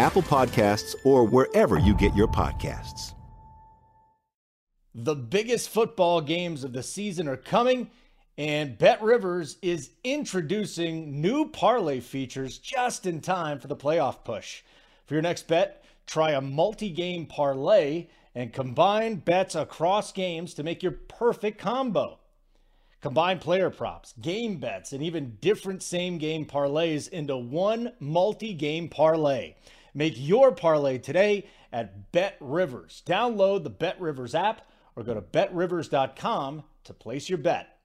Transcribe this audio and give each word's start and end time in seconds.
Apple 0.00 0.22
Podcasts, 0.22 0.94
or 1.04 1.26
wherever 1.26 1.78
you 1.78 1.94
get 1.94 2.16
your 2.16 2.26
podcasts. 2.26 3.12
The 4.94 5.14
biggest 5.14 5.68
football 5.68 6.22
games 6.22 6.64
of 6.64 6.72
the 6.72 6.82
season 6.82 7.28
are 7.28 7.36
coming, 7.36 7.90
and 8.38 8.78
Bet 8.78 9.02
Rivers 9.02 9.58
is 9.60 9.90
introducing 10.02 11.20
new 11.20 11.48
parlay 11.50 12.00
features 12.00 12.56
just 12.56 13.04
in 13.04 13.20
time 13.20 13.58
for 13.60 13.68
the 13.68 13.76
playoff 13.76 14.24
push. 14.24 14.62
For 15.04 15.12
your 15.12 15.22
next 15.22 15.46
bet, 15.46 15.84
try 16.06 16.30
a 16.30 16.40
multi 16.40 16.88
game 16.88 17.26
parlay 17.26 18.06
and 18.34 18.54
combine 18.54 19.16
bets 19.16 19.54
across 19.54 20.12
games 20.12 20.54
to 20.54 20.62
make 20.62 20.82
your 20.82 20.92
perfect 20.92 21.58
combo. 21.58 22.18
Combine 23.02 23.38
player 23.38 23.68
props, 23.68 24.14
game 24.20 24.56
bets, 24.56 24.92
and 24.92 25.02
even 25.02 25.36
different 25.42 25.82
same 25.82 26.16
game 26.16 26.46
parlays 26.46 27.06
into 27.10 27.36
one 27.36 27.92
multi 28.00 28.54
game 28.54 28.88
parlay. 28.88 29.54
Make 29.94 30.14
your 30.16 30.52
parlay 30.52 30.98
today 30.98 31.46
at 31.72 32.12
Bet 32.12 32.36
Rivers. 32.40 33.02
Download 33.06 33.64
the 33.64 33.70
Bet 33.70 34.00
Rivers 34.00 34.34
app 34.34 34.70
or 34.96 35.02
go 35.02 35.14
to 35.14 35.20
betrivers.com 35.20 36.62
to 36.84 36.94
place 36.94 37.28
your 37.28 37.38
bet. 37.38 37.78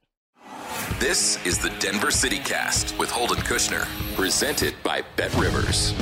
This 0.99 1.43
is 1.45 1.57
the 1.57 1.71
Denver 1.79 2.11
City 2.11 2.39
Cast 2.39 2.97
with 2.97 3.09
Holden 3.09 3.37
Kushner, 3.39 3.85
presented 4.15 4.75
by 4.83 5.03
Bet 5.15 5.33
Rivers. 5.35 5.93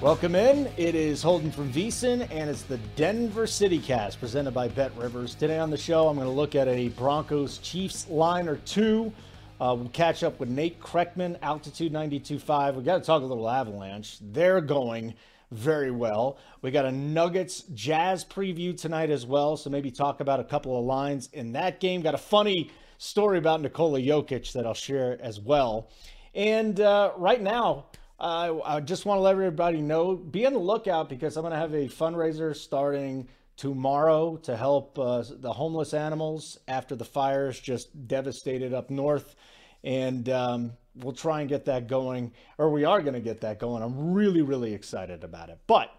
Welcome 0.00 0.34
in. 0.34 0.70
It 0.76 0.94
is 0.94 1.22
Holden 1.22 1.50
from 1.50 1.72
VSiN, 1.72 2.28
and 2.30 2.50
it's 2.50 2.62
the 2.62 2.76
Denver 2.94 3.46
City 3.46 3.78
Cast 3.78 4.20
presented 4.20 4.52
by 4.52 4.68
Bet 4.68 4.94
Rivers. 4.96 5.34
Today 5.34 5.58
on 5.58 5.70
the 5.70 5.78
show, 5.78 6.08
I'm 6.08 6.16
going 6.16 6.26
to 6.26 6.32
look 6.32 6.54
at 6.54 6.68
a 6.68 6.88
Broncos 6.90 7.58
Chiefs 7.58 8.08
line 8.08 8.46
or 8.46 8.56
two. 8.56 9.12
Uh, 9.60 9.74
we'll 9.78 9.88
catch 9.90 10.24
up 10.24 10.40
with 10.40 10.48
Nate 10.48 10.80
Kreckman, 10.80 11.38
Altitude 11.40 11.92
92.5. 11.92 12.74
we 12.74 12.82
got 12.82 12.98
to 12.98 13.04
talk 13.04 13.22
a 13.22 13.24
little 13.24 13.48
Avalanche. 13.48 14.18
They're 14.20 14.60
going 14.60 15.14
very 15.52 15.92
well. 15.92 16.38
We 16.60 16.72
got 16.72 16.86
a 16.86 16.90
Nuggets 16.90 17.62
Jazz 17.72 18.24
preview 18.24 18.76
tonight 18.76 19.10
as 19.10 19.24
well, 19.24 19.56
so 19.56 19.70
maybe 19.70 19.92
talk 19.92 20.20
about 20.20 20.40
a 20.40 20.44
couple 20.44 20.76
of 20.76 20.84
lines 20.84 21.28
in 21.32 21.52
that 21.52 21.78
game. 21.78 22.02
Got 22.02 22.14
a 22.14 22.18
funny 22.18 22.72
story 22.98 23.38
about 23.38 23.60
Nikola 23.60 24.00
Jokic 24.00 24.52
that 24.54 24.66
I'll 24.66 24.74
share 24.74 25.18
as 25.22 25.38
well. 25.38 25.88
And 26.34 26.80
uh, 26.80 27.12
right 27.16 27.40
now, 27.40 27.86
uh, 28.18 28.54
I 28.64 28.80
just 28.80 29.06
want 29.06 29.18
to 29.18 29.22
let 29.22 29.32
everybody 29.32 29.80
know 29.80 30.16
be 30.16 30.46
on 30.46 30.52
the 30.52 30.58
lookout 30.58 31.08
because 31.08 31.36
I'm 31.36 31.42
going 31.42 31.52
to 31.52 31.58
have 31.58 31.74
a 31.74 31.86
fundraiser 31.86 32.56
starting 32.56 33.28
tomorrow 33.56 34.36
to 34.38 34.56
help 34.56 34.98
uh, 34.98 35.22
the 35.28 35.52
homeless 35.52 35.94
animals 35.94 36.58
after 36.66 36.96
the 36.96 37.04
fires 37.04 37.58
just 37.60 38.08
devastated 38.08 38.74
up 38.74 38.90
north. 38.90 39.36
And 39.82 40.28
um, 40.28 40.72
we'll 40.94 41.12
try 41.12 41.40
and 41.40 41.48
get 41.48 41.66
that 41.66 41.88
going, 41.88 42.32
or 42.58 42.70
we 42.70 42.84
are 42.84 43.02
going 43.02 43.14
to 43.14 43.20
get 43.20 43.42
that 43.42 43.58
going. 43.58 43.82
I'm 43.82 44.12
really, 44.12 44.42
really 44.42 44.72
excited 44.72 45.24
about 45.24 45.50
it. 45.50 45.58
But 45.66 45.90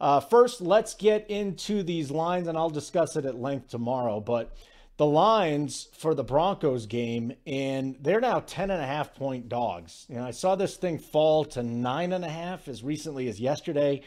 uh, 0.00 0.20
first, 0.20 0.60
let's 0.60 0.94
get 0.94 1.28
into 1.30 1.82
these 1.82 2.10
lines, 2.10 2.48
and 2.48 2.56
I'll 2.56 2.70
discuss 2.70 3.16
it 3.16 3.24
at 3.24 3.38
length 3.38 3.68
tomorrow. 3.68 4.20
But 4.20 4.56
the 4.96 5.06
lines 5.06 5.88
for 5.98 6.14
the 6.14 6.24
Broncos 6.24 6.86
game, 6.86 7.32
and 7.46 7.96
they're 8.00 8.20
now 8.20 8.40
10 8.40 8.70
and 8.70 8.80
a 8.80 8.86
half 8.86 9.14
point 9.14 9.48
dogs. 9.48 10.06
You 10.08 10.16
know, 10.16 10.24
I 10.24 10.30
saw 10.30 10.54
this 10.54 10.76
thing 10.76 10.98
fall 10.98 11.44
to 11.46 11.62
nine 11.62 12.12
and 12.12 12.24
a 12.24 12.28
half 12.28 12.68
as 12.68 12.82
recently 12.82 13.28
as 13.28 13.40
yesterday. 13.40 14.02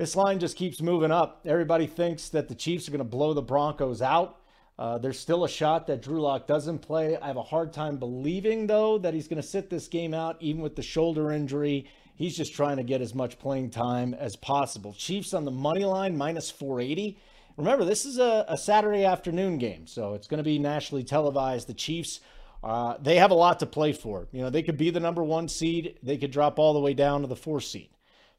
This 0.00 0.16
line 0.16 0.38
just 0.38 0.56
keeps 0.56 0.80
moving 0.80 1.10
up. 1.10 1.42
Everybody 1.44 1.86
thinks 1.86 2.30
that 2.30 2.48
the 2.48 2.54
Chiefs 2.54 2.88
are 2.88 2.90
going 2.90 3.00
to 3.00 3.04
blow 3.04 3.34
the 3.34 3.42
Broncos 3.42 4.00
out. 4.00 4.40
Uh, 4.78 4.96
there's 4.96 5.18
still 5.18 5.44
a 5.44 5.48
shot 5.48 5.88
that 5.88 6.00
Drew 6.00 6.22
Lock 6.22 6.46
doesn't 6.46 6.78
play. 6.78 7.18
I 7.18 7.26
have 7.26 7.36
a 7.36 7.42
hard 7.42 7.74
time 7.74 7.98
believing, 7.98 8.66
though, 8.66 8.96
that 8.96 9.12
he's 9.12 9.28
going 9.28 9.42
to 9.42 9.46
sit 9.46 9.68
this 9.68 9.88
game 9.88 10.14
out, 10.14 10.38
even 10.40 10.62
with 10.62 10.74
the 10.74 10.82
shoulder 10.82 11.30
injury. 11.30 11.86
He's 12.14 12.34
just 12.34 12.54
trying 12.54 12.78
to 12.78 12.82
get 12.82 13.02
as 13.02 13.14
much 13.14 13.38
playing 13.38 13.72
time 13.72 14.14
as 14.14 14.36
possible. 14.36 14.94
Chiefs 14.94 15.34
on 15.34 15.44
the 15.44 15.50
money 15.50 15.84
line, 15.84 16.16
minus 16.16 16.50
480. 16.50 17.18
Remember, 17.58 17.84
this 17.84 18.06
is 18.06 18.16
a, 18.18 18.46
a 18.48 18.56
Saturday 18.56 19.04
afternoon 19.04 19.58
game, 19.58 19.86
so 19.86 20.14
it's 20.14 20.28
going 20.28 20.38
to 20.38 20.42
be 20.42 20.58
nationally 20.58 21.04
televised. 21.04 21.66
The 21.66 21.74
Chiefs, 21.74 22.20
uh, 22.64 22.94
they 23.02 23.16
have 23.16 23.32
a 23.32 23.34
lot 23.34 23.58
to 23.58 23.66
play 23.66 23.92
for. 23.92 24.28
You 24.32 24.40
know, 24.40 24.48
they 24.48 24.62
could 24.62 24.78
be 24.78 24.88
the 24.88 24.98
number 24.98 25.22
one 25.22 25.46
seed, 25.46 25.98
they 26.02 26.16
could 26.16 26.30
drop 26.30 26.58
all 26.58 26.72
the 26.72 26.80
way 26.80 26.94
down 26.94 27.20
to 27.20 27.26
the 27.26 27.36
four 27.36 27.60
seed. 27.60 27.90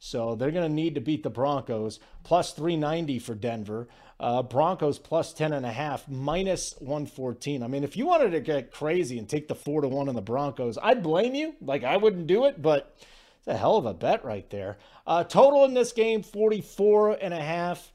So 0.03 0.33
they're 0.33 0.49
going 0.49 0.67
to 0.67 0.75
need 0.75 0.95
to 0.95 1.01
beat 1.01 1.21
the 1.21 1.29
Broncos. 1.29 1.99
Plus 2.23 2.53
390 2.53 3.19
for 3.19 3.35
Denver. 3.35 3.87
Uh, 4.19 4.41
Broncos 4.41 4.97
plus 4.97 5.31
10 5.31 5.53
and 5.53 5.63
a 5.63 5.71
half, 5.71 6.07
minus 6.07 6.73
114. 6.79 7.61
I 7.61 7.67
mean, 7.67 7.83
if 7.83 7.95
you 7.95 8.07
wanted 8.07 8.31
to 8.31 8.39
get 8.39 8.71
crazy 8.71 9.19
and 9.19 9.29
take 9.29 9.47
the 9.47 9.53
four 9.53 9.79
to 9.81 9.87
one 9.87 10.09
on 10.09 10.15
the 10.15 10.21
Broncos, 10.21 10.79
I'd 10.81 11.03
blame 11.03 11.35
you. 11.35 11.53
Like, 11.61 11.83
I 11.83 11.97
wouldn't 11.97 12.25
do 12.25 12.45
it, 12.45 12.63
but 12.63 12.95
it's 13.37 13.47
a 13.47 13.55
hell 13.55 13.77
of 13.77 13.85
a 13.85 13.93
bet 13.93 14.25
right 14.25 14.49
there. 14.49 14.79
Uh, 15.05 15.23
total 15.23 15.65
in 15.65 15.75
this 15.75 15.91
game, 15.91 16.23
44 16.23 17.19
and 17.21 17.33
a 17.33 17.41
half. 17.41 17.91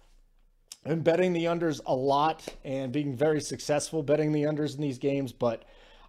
I'm 0.85 1.01
betting 1.01 1.33
the 1.33 1.47
unders 1.47 1.81
a 1.87 1.95
lot 1.95 2.47
and 2.65 2.93
being 2.93 3.17
very 3.17 3.41
successful 3.41 4.05
betting 4.05 4.31
the 4.31 4.45
unders 4.45 4.77
in 4.77 4.81
these 4.81 4.99
games, 4.99 5.33
but 5.33 5.65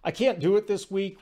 I 0.08 0.10
can't 0.10 0.40
do 0.40 0.56
it 0.56 0.66
this 0.66 0.90
week, 0.90 1.18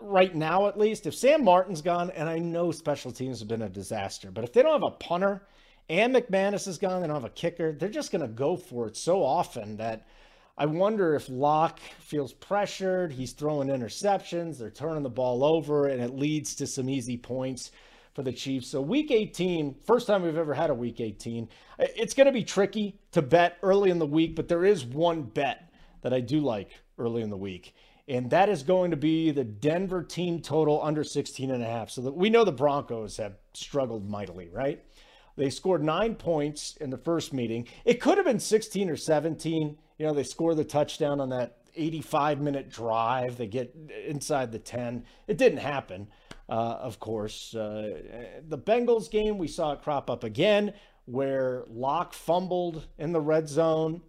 right 0.00 0.34
now 0.34 0.66
at 0.66 0.76
least. 0.76 1.06
If 1.06 1.14
Sam 1.14 1.44
Martin's 1.44 1.80
gone, 1.80 2.10
and 2.10 2.28
I 2.28 2.40
know 2.40 2.72
special 2.72 3.12
teams 3.12 3.38
have 3.38 3.46
been 3.46 3.62
a 3.62 3.68
disaster, 3.68 4.32
but 4.32 4.42
if 4.42 4.52
they 4.52 4.62
don't 4.62 4.82
have 4.82 4.92
a 4.92 4.96
punter 4.96 5.46
and 5.88 6.12
McManus 6.12 6.66
is 6.66 6.76
gone, 6.76 7.00
they 7.00 7.06
don't 7.06 7.14
have 7.14 7.24
a 7.24 7.30
kicker, 7.30 7.70
they're 7.70 7.88
just 7.88 8.10
going 8.10 8.22
to 8.22 8.26
go 8.26 8.56
for 8.56 8.88
it 8.88 8.96
so 8.96 9.22
often 9.22 9.76
that 9.76 10.08
I 10.58 10.66
wonder 10.66 11.14
if 11.14 11.28
Lock 11.28 11.78
feels 12.00 12.32
pressured. 12.32 13.12
He's 13.12 13.30
throwing 13.30 13.68
interceptions, 13.68 14.58
they're 14.58 14.70
turning 14.70 15.04
the 15.04 15.08
ball 15.08 15.44
over, 15.44 15.86
and 15.86 16.02
it 16.02 16.16
leads 16.16 16.56
to 16.56 16.66
some 16.66 16.90
easy 16.90 17.16
points 17.16 17.70
for 18.12 18.24
the 18.24 18.32
Chiefs. 18.32 18.66
So 18.66 18.80
week 18.80 19.12
18, 19.12 19.76
first 19.86 20.08
time 20.08 20.22
we've 20.22 20.36
ever 20.36 20.54
had 20.54 20.70
a 20.70 20.74
week 20.74 21.00
18. 21.00 21.48
It's 21.78 22.14
going 22.14 22.26
to 22.26 22.32
be 22.32 22.42
tricky 22.42 22.98
to 23.12 23.22
bet 23.22 23.58
early 23.62 23.90
in 23.90 24.00
the 24.00 24.04
week, 24.04 24.34
but 24.34 24.48
there 24.48 24.64
is 24.64 24.84
one 24.84 25.22
bet 25.22 25.70
that 26.02 26.12
I 26.12 26.18
do 26.18 26.40
like 26.40 26.72
early 26.98 27.22
in 27.22 27.30
the 27.30 27.36
week. 27.36 27.72
And 28.08 28.30
that 28.30 28.48
is 28.48 28.62
going 28.62 28.92
to 28.92 28.96
be 28.96 29.30
the 29.32 29.44
Denver 29.44 30.02
team 30.02 30.40
total 30.40 30.82
under 30.82 31.02
16 31.02 31.50
and 31.50 31.62
a 31.62 31.66
half. 31.66 31.90
So 31.90 32.02
that 32.02 32.12
we 32.12 32.30
know 32.30 32.44
the 32.44 32.52
Broncos 32.52 33.16
have 33.16 33.34
struggled 33.52 34.08
mightily, 34.08 34.48
right? 34.48 34.82
They 35.36 35.50
scored 35.50 35.82
nine 35.82 36.14
points 36.14 36.76
in 36.80 36.90
the 36.90 36.98
first 36.98 37.32
meeting. 37.32 37.66
It 37.84 38.00
could 38.00 38.16
have 38.16 38.26
been 38.26 38.40
16 38.40 38.88
or 38.88 38.96
17. 38.96 39.76
You 39.98 40.06
know, 40.06 40.14
they 40.14 40.22
score 40.22 40.54
the 40.54 40.64
touchdown 40.64 41.20
on 41.20 41.30
that 41.30 41.58
85 41.74 42.40
minute 42.40 42.70
drive. 42.70 43.36
They 43.36 43.48
get 43.48 43.74
inside 44.06 44.52
the 44.52 44.58
10. 44.58 45.04
It 45.26 45.36
didn't 45.36 45.58
happen 45.58 46.08
uh, 46.48 46.78
of 46.80 47.00
course. 47.00 47.54
Uh, 47.54 48.00
the 48.48 48.58
Bengals 48.58 49.10
game, 49.10 49.38
we 49.38 49.48
saw 49.48 49.72
it 49.72 49.82
crop 49.82 50.10
up 50.10 50.24
again 50.24 50.72
where 51.06 51.64
Lock 51.68 52.12
fumbled 52.12 52.86
in 52.98 53.12
the 53.12 53.20
red 53.20 53.48
zone. 53.48 54.02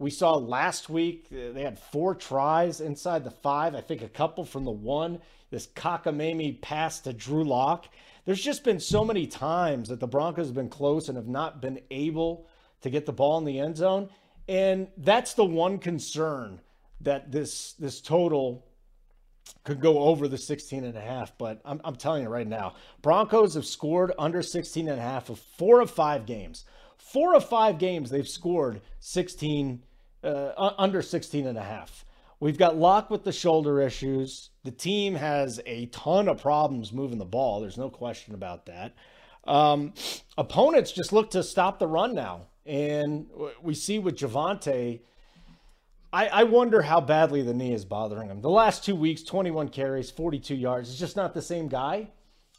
We 0.00 0.08
saw 0.08 0.32
last 0.32 0.88
week 0.88 1.26
uh, 1.30 1.52
they 1.52 1.62
had 1.62 1.78
four 1.78 2.14
tries 2.14 2.80
inside 2.80 3.22
the 3.22 3.30
five. 3.30 3.74
I 3.74 3.82
think 3.82 4.00
a 4.00 4.08
couple 4.08 4.46
from 4.46 4.64
the 4.64 4.70
one. 4.70 5.20
This 5.50 5.66
cockamamie 5.66 6.62
pass 6.62 7.00
to 7.00 7.12
Drew 7.12 7.44
Lock. 7.44 7.86
There's 8.24 8.42
just 8.42 8.64
been 8.64 8.80
so 8.80 9.04
many 9.04 9.26
times 9.26 9.90
that 9.90 10.00
the 10.00 10.06
Broncos 10.06 10.46
have 10.46 10.54
been 10.54 10.70
close 10.70 11.08
and 11.08 11.18
have 11.18 11.28
not 11.28 11.60
been 11.60 11.80
able 11.90 12.46
to 12.80 12.88
get 12.88 13.04
the 13.04 13.12
ball 13.12 13.36
in 13.36 13.44
the 13.44 13.58
end 13.58 13.76
zone. 13.76 14.08
And 14.48 14.88
that's 14.96 15.34
the 15.34 15.44
one 15.44 15.78
concern 15.78 16.62
that 17.02 17.30
this 17.30 17.74
this 17.74 18.00
total 18.00 18.64
could 19.64 19.80
go 19.82 19.98
over 19.98 20.28
the 20.28 20.38
16 20.38 20.82
and 20.82 20.96
a 20.96 21.00
half, 21.00 21.36
but 21.36 21.60
I'm, 21.62 21.78
I'm 21.84 21.96
telling 21.96 22.22
you 22.22 22.30
right 22.30 22.48
now, 22.48 22.74
Broncos 23.02 23.52
have 23.52 23.66
scored 23.66 24.12
under 24.18 24.40
16 24.40 24.88
and 24.88 24.98
a 24.98 25.02
half 25.02 25.28
of 25.28 25.38
four 25.58 25.82
of 25.82 25.90
five 25.90 26.24
games. 26.24 26.64
Four 26.96 27.34
of 27.34 27.44
five 27.44 27.78
games 27.78 28.08
they've 28.08 28.26
scored 28.26 28.80
16 29.00 29.82
uh, 30.24 30.72
under 30.78 31.02
16 31.02 31.46
and 31.46 31.58
a 31.58 31.62
half. 31.62 32.04
We've 32.40 32.58
got 32.58 32.76
Lock 32.76 33.10
with 33.10 33.24
the 33.24 33.32
shoulder 33.32 33.82
issues. 33.82 34.50
The 34.64 34.70
team 34.70 35.14
has 35.14 35.60
a 35.66 35.86
ton 35.86 36.28
of 36.28 36.40
problems 36.40 36.92
moving 36.92 37.18
the 37.18 37.24
ball. 37.26 37.60
There's 37.60 37.76
no 37.76 37.90
question 37.90 38.34
about 38.34 38.66
that. 38.66 38.94
Um, 39.44 39.92
opponents 40.38 40.92
just 40.92 41.12
look 41.12 41.30
to 41.32 41.42
stop 41.42 41.78
the 41.78 41.86
run 41.86 42.14
now. 42.14 42.46
And 42.64 43.26
we 43.62 43.74
see 43.74 43.98
with 43.98 44.16
Javonte, 44.16 45.00
I, 46.12 46.28
I, 46.28 46.42
wonder 46.44 46.82
how 46.82 47.00
badly 47.00 47.42
the 47.42 47.54
knee 47.54 47.72
is 47.72 47.84
bothering 47.84 48.28
him. 48.28 48.42
The 48.42 48.50
last 48.50 48.84
two 48.84 48.94
weeks, 48.94 49.22
21 49.22 49.68
carries, 49.68 50.10
42 50.10 50.54
yards. 50.54 50.90
It's 50.90 50.98
just 50.98 51.16
not 51.16 51.34
the 51.34 51.42
same 51.42 51.68
guy. 51.68 52.10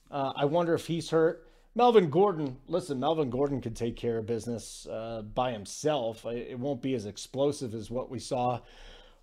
Uh, 0.10 0.34
I 0.36 0.46
wonder 0.46 0.74
if 0.74 0.88
he's 0.88 1.10
hurt. 1.10 1.48
Melvin 1.74 2.10
Gordon, 2.10 2.58
listen, 2.68 3.00
Melvin 3.00 3.30
Gordon 3.30 3.62
could 3.62 3.76
take 3.76 3.96
care 3.96 4.18
of 4.18 4.26
business 4.26 4.86
uh, 4.92 5.22
by 5.22 5.52
himself. 5.52 6.26
It 6.26 6.60
won't 6.60 6.82
be 6.82 6.96
as 6.96 7.06
explosive 7.06 7.74
as 7.74 7.90
what 7.90 8.10
we 8.10 8.20
saw 8.20 8.60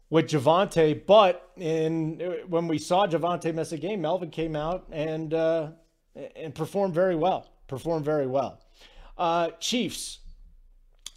with 0.09 0.29
Javonte. 0.29 1.05
But 1.07 1.51
in 1.57 2.19
when 2.49 2.67
we 2.67 2.79
saw 2.79 3.07
Javonte 3.07 3.55
miss 3.55 3.73
a 3.73 3.79
game, 3.79 4.01
Melvin 4.01 4.31
came 4.31 4.57
out 4.57 4.87
and 4.91 5.35
uh, 5.35 5.71
and 6.35 6.55
performed 6.55 6.95
very 6.95 7.17
well. 7.17 7.51
Performed 7.67 8.07
very 8.07 8.27
well. 8.27 8.61
Uh, 9.19 9.51
Chiefs 9.61 10.21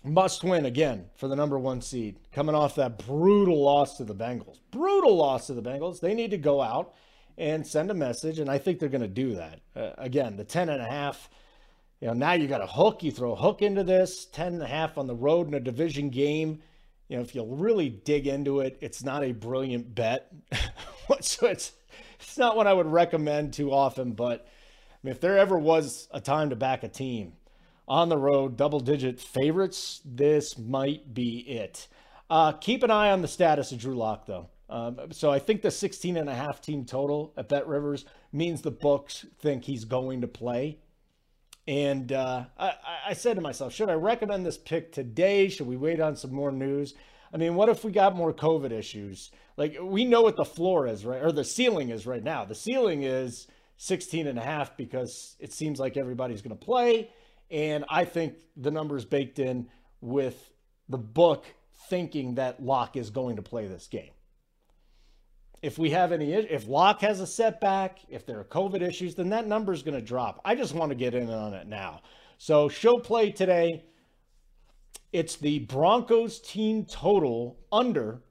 must 0.03 0.43
win 0.43 0.65
again 0.65 1.05
for 1.15 1.27
the 1.27 1.35
number 1.35 1.57
one 1.57 1.79
seed, 1.79 2.19
coming 2.33 2.55
off 2.55 2.75
that 2.75 3.05
brutal 3.05 3.61
loss 3.61 3.95
to 3.97 4.03
the 4.03 4.15
Bengals. 4.15 4.59
Brutal 4.71 5.15
loss 5.15 5.47
to 5.47 5.53
the 5.53 5.61
Bengals. 5.61 6.01
They 6.01 6.13
need 6.13 6.31
to 6.31 6.37
go 6.37 6.61
out 6.61 6.93
and 7.37 7.65
send 7.65 7.91
a 7.91 7.93
message, 7.95 8.39
and 8.39 8.49
I 8.49 8.57
think 8.57 8.79
they're 8.79 8.89
going 8.89 9.01
to 9.01 9.07
do 9.07 9.35
that. 9.35 9.59
Uh, 9.75 9.91
again, 9.97 10.37
the 10.37 10.43
10 10.43 10.69
and 10.69 10.81
a 10.81 10.85
half. 10.85 11.29
You 11.99 12.07
know, 12.07 12.13
now 12.13 12.33
you 12.33 12.47
got 12.47 12.61
a 12.61 12.67
hook. 12.67 13.03
You 13.03 13.11
throw 13.11 13.33
a 13.33 13.35
hook 13.35 13.61
into 13.61 13.83
this 13.83 14.25
10 14.25 14.53
and 14.53 14.63
a 14.63 14.67
half 14.67 14.97
on 14.97 15.05
the 15.05 15.15
road 15.15 15.47
in 15.47 15.53
a 15.53 15.59
division 15.59 16.09
game 16.09 16.61
you 17.11 17.17
know, 17.17 17.23
if 17.23 17.35
you 17.35 17.43
really 17.43 17.89
dig 17.89 18.25
into 18.25 18.61
it, 18.61 18.77
it's 18.79 19.03
not 19.03 19.21
a 19.21 19.33
brilliant 19.33 19.93
bet. 19.93 20.31
so 21.19 21.47
it's 21.47 21.73
it's 22.21 22.37
not 22.37 22.55
one 22.55 22.67
I 22.67 22.73
would 22.73 22.87
recommend 22.87 23.51
too 23.51 23.73
often. 23.73 24.13
But 24.13 24.47
I 24.47 24.95
mean, 25.03 25.11
if 25.11 25.19
there 25.19 25.37
ever 25.37 25.59
was 25.59 26.07
a 26.11 26.21
time 26.21 26.51
to 26.51 26.55
back 26.55 26.83
a 26.83 26.87
team 26.87 27.33
on 27.85 28.07
the 28.07 28.17
road, 28.17 28.55
double 28.55 28.79
digit 28.79 29.19
favorites, 29.19 29.99
this 30.05 30.57
might 30.57 31.13
be 31.13 31.39
it. 31.39 31.89
Uh, 32.29 32.53
keep 32.53 32.81
an 32.81 32.91
eye 32.91 33.11
on 33.11 33.21
the 33.21 33.27
status 33.27 33.73
of 33.73 33.79
Drew 33.79 33.95
Lock, 33.95 34.25
though. 34.25 34.47
Um, 34.71 34.97
so 35.11 35.29
I 35.29 35.39
think 35.39 35.61
the 35.61 35.69
16 35.69 36.15
and 36.15 36.29
a 36.29 36.33
half 36.33 36.61
team 36.61 36.85
total 36.85 37.33
at 37.35 37.49
Bet 37.49 37.67
Rivers 37.67 38.05
means 38.31 38.61
the 38.61 38.71
books 38.71 39.25
think 39.39 39.65
he's 39.65 39.83
going 39.83 40.21
to 40.21 40.27
play. 40.27 40.79
And 41.67 42.11
uh, 42.13 42.45
I, 42.57 42.73
I 43.09 43.13
said 43.13 43.35
to 43.35 43.41
myself, 43.41 43.73
should 43.73 43.89
I 43.89 43.93
recommend 43.93 44.45
this 44.45 44.57
pick 44.57 44.93
today? 44.93 45.49
Should 45.49 45.67
we 45.67 45.75
wait 45.75 45.99
on 45.99 46.15
some 46.15 46.33
more 46.33 46.53
news? 46.53 46.93
I 47.33 47.37
mean, 47.37 47.55
what 47.55 47.67
if 47.67 47.83
we 47.83 47.91
got 47.91 48.15
more 48.15 48.33
COVID 48.33 48.71
issues? 48.71 49.31
Like, 49.57 49.77
we 49.81 50.05
know 50.05 50.21
what 50.21 50.37
the 50.37 50.45
floor 50.45 50.87
is, 50.87 51.05
right? 51.05 51.21
Or 51.21 51.33
the 51.33 51.43
ceiling 51.43 51.89
is 51.89 52.07
right 52.07 52.23
now. 52.23 52.45
The 52.45 52.55
ceiling 52.55 53.03
is 53.03 53.47
16 53.75 54.25
and 54.25 54.39
a 54.39 54.43
half 54.43 54.77
because 54.77 55.35
it 55.39 55.51
seems 55.51 55.79
like 55.79 55.97
everybody's 55.97 56.41
going 56.41 56.57
to 56.57 56.65
play. 56.65 57.09
And 57.49 57.83
I 57.89 58.05
think 58.05 58.35
the 58.55 58.71
number 58.71 58.95
is 58.95 59.03
baked 59.03 59.37
in 59.37 59.67
with 59.99 60.51
the 60.87 60.97
book 60.97 61.45
thinking 61.89 62.35
that 62.35 62.63
Lock 62.63 62.95
is 62.95 63.09
going 63.09 63.35
to 63.35 63.41
play 63.41 63.67
this 63.67 63.87
game 63.87 64.11
if 65.61 65.77
we 65.77 65.91
have 65.91 66.11
any, 66.11 66.33
if 66.33 66.67
Lock 66.67 67.01
has 67.01 67.19
a 67.19 67.27
setback, 67.27 67.99
if 68.09 68.25
there 68.25 68.39
are 68.39 68.43
COVID 68.43 68.81
issues, 68.81 69.15
then 69.15 69.29
that 69.29 69.47
number 69.47 69.73
is 69.73 69.83
going 69.83 69.99
to 69.99 70.05
drop. 70.05 70.41
I 70.43 70.55
just 70.55 70.73
want 70.73 70.89
to 70.89 70.95
get 70.95 71.13
in 71.13 71.29
on 71.29 71.53
it 71.53 71.67
now. 71.67 72.01
So, 72.37 72.67
show 72.67 72.97
play 72.97 73.31
today. 73.31 73.85
It's 75.13 75.35
the 75.35 75.59
Broncos 75.59 76.39
team 76.39 76.85
total 76.85 77.59
under 77.71 78.21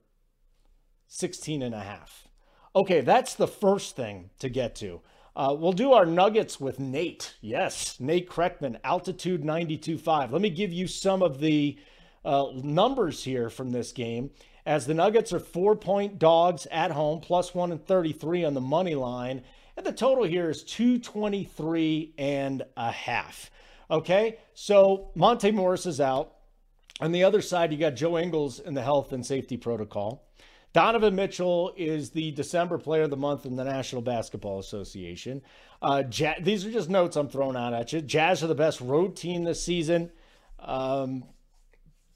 16 1.09 1.63
and 1.63 1.75
a 1.75 1.81
half. 1.81 2.27
Okay, 2.75 3.01
that's 3.01 3.35
the 3.35 3.47
first 3.47 3.95
thing 3.95 4.31
to 4.39 4.49
get 4.49 4.75
to. 4.77 5.01
Uh, 5.37 5.55
we'll 5.57 5.73
do 5.73 5.93
our 5.93 6.07
nuggets 6.07 6.59
with 6.59 6.81
Nate. 6.81 7.35
Yes, 7.41 8.01
Nate 8.01 8.29
Kreckman, 8.29 8.79
altitude 8.83 9.43
92.5. 9.43 10.33
Let 10.33 10.41
me 10.41 10.51
give 10.51 10.73
you 10.73 10.89
some 10.89 11.23
of 11.23 11.39
the 11.39 11.79
uh, 12.25 12.47
numbers 12.55 13.23
here 13.23 13.49
from 13.49 13.71
this 13.71 13.93
game 13.93 14.31
as 14.67 14.87
the 14.87 14.95
Nuggets 14.95 15.33
are 15.33 15.41
four 15.41 15.77
point 15.77 16.19
dogs 16.19 16.67
at 16.71 16.91
home, 16.91 17.21
plus 17.21 17.55
one 17.55 17.73
and 17.73 17.85
33 17.85 18.45
on 18.45 18.55
the 18.55 18.61
money 18.61 18.95
line. 18.95 19.43
And 19.77 19.87
the 19.87 19.93
total 19.93 20.25
here 20.25 20.51
is 20.51 20.63
223 20.65 22.15
and 22.19 22.63
a 22.77 22.91
half. 22.91 23.51
Okay, 23.91 24.39
so 24.55 25.11
Monte 25.15 25.51
Morris 25.51 25.87
is 25.87 26.01
out. 26.01 26.35
On 27.01 27.13
the 27.13 27.25
other 27.25 27.41
side, 27.41 27.73
you 27.73 27.79
got 27.79 27.97
Joe 27.97 28.19
Ingles 28.19 28.61
in 28.61 28.75
the 28.75 28.83
health 28.83 29.13
and 29.13 29.25
safety 29.25 29.57
protocol. 29.57 30.27
Donovan 30.73 31.17
Mitchell 31.17 31.73
is 31.77 32.11
the 32.11 32.31
December 32.31 32.79
Player 32.79 33.03
of 33.03 33.11
the 33.11 33.17
Month 33.17 33.45
in 33.45 33.57
the 33.57 33.65
National 33.65 34.03
Basketball 34.03 34.61
Association. 34.61 35.43
Uh, 35.83 36.05
these 36.41 36.65
are 36.65 36.71
just 36.71 36.89
notes 36.89 37.17
I'm 37.17 37.29
throwing 37.29 37.57
out 37.57 37.75
at 37.75 37.93
you. 37.93 38.01
Jazz 38.01 38.45
are 38.45 38.47
the 38.47 38.55
best 38.55 38.81
road 38.81 39.17
team 39.17 39.43
this 39.43 39.63
season. 39.65 40.13
Um, 40.61 41.25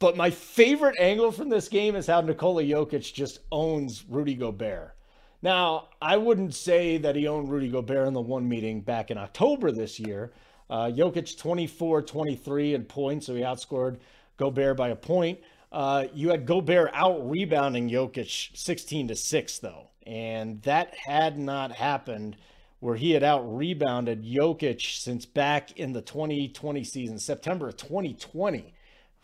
but 0.04 0.18
my 0.18 0.28
favorite 0.28 0.96
angle 0.98 1.32
from 1.32 1.48
this 1.48 1.66
game 1.66 1.96
is 1.96 2.06
how 2.06 2.20
Nikola 2.20 2.62
Jokic 2.62 3.14
just 3.14 3.38
owns 3.50 4.04
Rudy 4.06 4.34
Gobert. 4.34 4.94
Now, 5.40 5.88
I 6.02 6.18
wouldn't 6.18 6.54
say 6.54 6.98
that 6.98 7.16
he 7.16 7.26
owned 7.26 7.50
Rudy 7.50 7.70
Gobert 7.70 8.06
in 8.06 8.12
the 8.12 8.20
one 8.20 8.46
meeting 8.46 8.82
back 8.82 9.10
in 9.10 9.16
October 9.16 9.72
this 9.72 9.98
year. 9.98 10.34
Uh, 10.68 10.90
Jokic 10.94 11.38
24 11.38 12.02
23 12.02 12.74
in 12.74 12.84
points, 12.84 13.24
so 13.24 13.34
he 13.34 13.40
outscored 13.40 13.96
Gobert 14.36 14.76
by 14.76 14.90
a 14.90 14.94
point. 14.94 15.38
Uh, 15.72 16.04
you 16.12 16.28
had 16.28 16.44
Gobert 16.44 16.90
out 16.92 17.26
rebounding 17.26 17.88
Jokic 17.88 18.54
16 18.54 19.08
to 19.08 19.16
6, 19.16 19.58
though. 19.60 19.88
And 20.06 20.60
that 20.64 20.94
had 20.94 21.38
not 21.38 21.72
happened 21.72 22.36
where 22.80 22.96
he 22.96 23.12
had 23.12 23.22
out 23.22 23.40
rebounded 23.56 24.22
Jokic 24.22 25.00
since 25.00 25.24
back 25.24 25.78
in 25.78 25.94
the 25.94 26.02
2020 26.02 26.84
season, 26.84 27.18
September 27.18 27.68
of 27.68 27.78
2020 27.78 28.74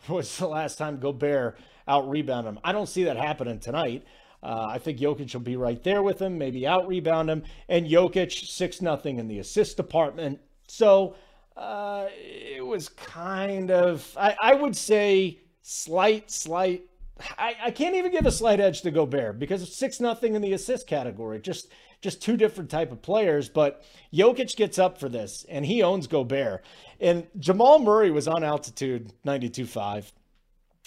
was 0.07 0.37
the 0.37 0.47
last 0.47 0.77
time 0.77 0.99
Gobert 0.99 1.57
out 1.87 2.09
rebound 2.09 2.47
him. 2.47 2.59
I 2.63 2.71
don't 2.71 2.87
see 2.87 3.03
that 3.05 3.17
happening 3.17 3.59
tonight. 3.59 4.05
Uh, 4.43 4.67
I 4.69 4.79
think 4.79 4.97
Jokic 4.99 5.33
will 5.33 5.41
be 5.41 5.55
right 5.55 5.81
there 5.83 6.01
with 6.01 6.19
him, 6.19 6.37
maybe 6.37 6.65
out 6.65 6.87
rebound 6.87 7.29
him. 7.29 7.43
And 7.69 7.85
Jokic, 7.85 8.47
6 8.47 8.81
nothing 8.81 9.19
in 9.19 9.27
the 9.27 9.39
assist 9.39 9.77
department. 9.77 10.39
So 10.67 11.15
uh, 11.55 12.07
it 12.17 12.65
was 12.65 12.89
kind 12.89 13.69
of, 13.69 14.07
I, 14.17 14.35
I 14.41 14.53
would 14.55 14.75
say, 14.75 15.39
slight, 15.61 16.31
slight. 16.31 16.85
I, 17.37 17.55
I 17.65 17.71
can't 17.71 17.95
even 17.95 18.11
give 18.11 18.25
a 18.25 18.31
slight 18.31 18.59
edge 18.59 18.81
to 18.81 18.89
Gobert 18.89 19.37
because 19.37 19.61
it's 19.61 19.75
6 19.75 19.99
nothing 19.99 20.33
in 20.33 20.41
the 20.41 20.53
assist 20.53 20.87
category. 20.87 21.39
Just 21.39 21.67
just 22.01 22.21
two 22.21 22.35
different 22.35 22.69
type 22.69 22.91
of 22.91 23.01
players. 23.01 23.49
But 23.49 23.83
Jokic 24.13 24.55
gets 24.55 24.79
up 24.79 24.99
for 24.99 25.09
this, 25.09 25.45
and 25.49 25.65
he 25.65 25.83
owns 25.83 26.07
Gobert. 26.07 26.63
And 26.99 27.27
Jamal 27.39 27.79
Murray 27.79 28.11
was 28.11 28.27
on 28.27 28.43
altitude 28.43 29.13
92.5. 29.25 30.11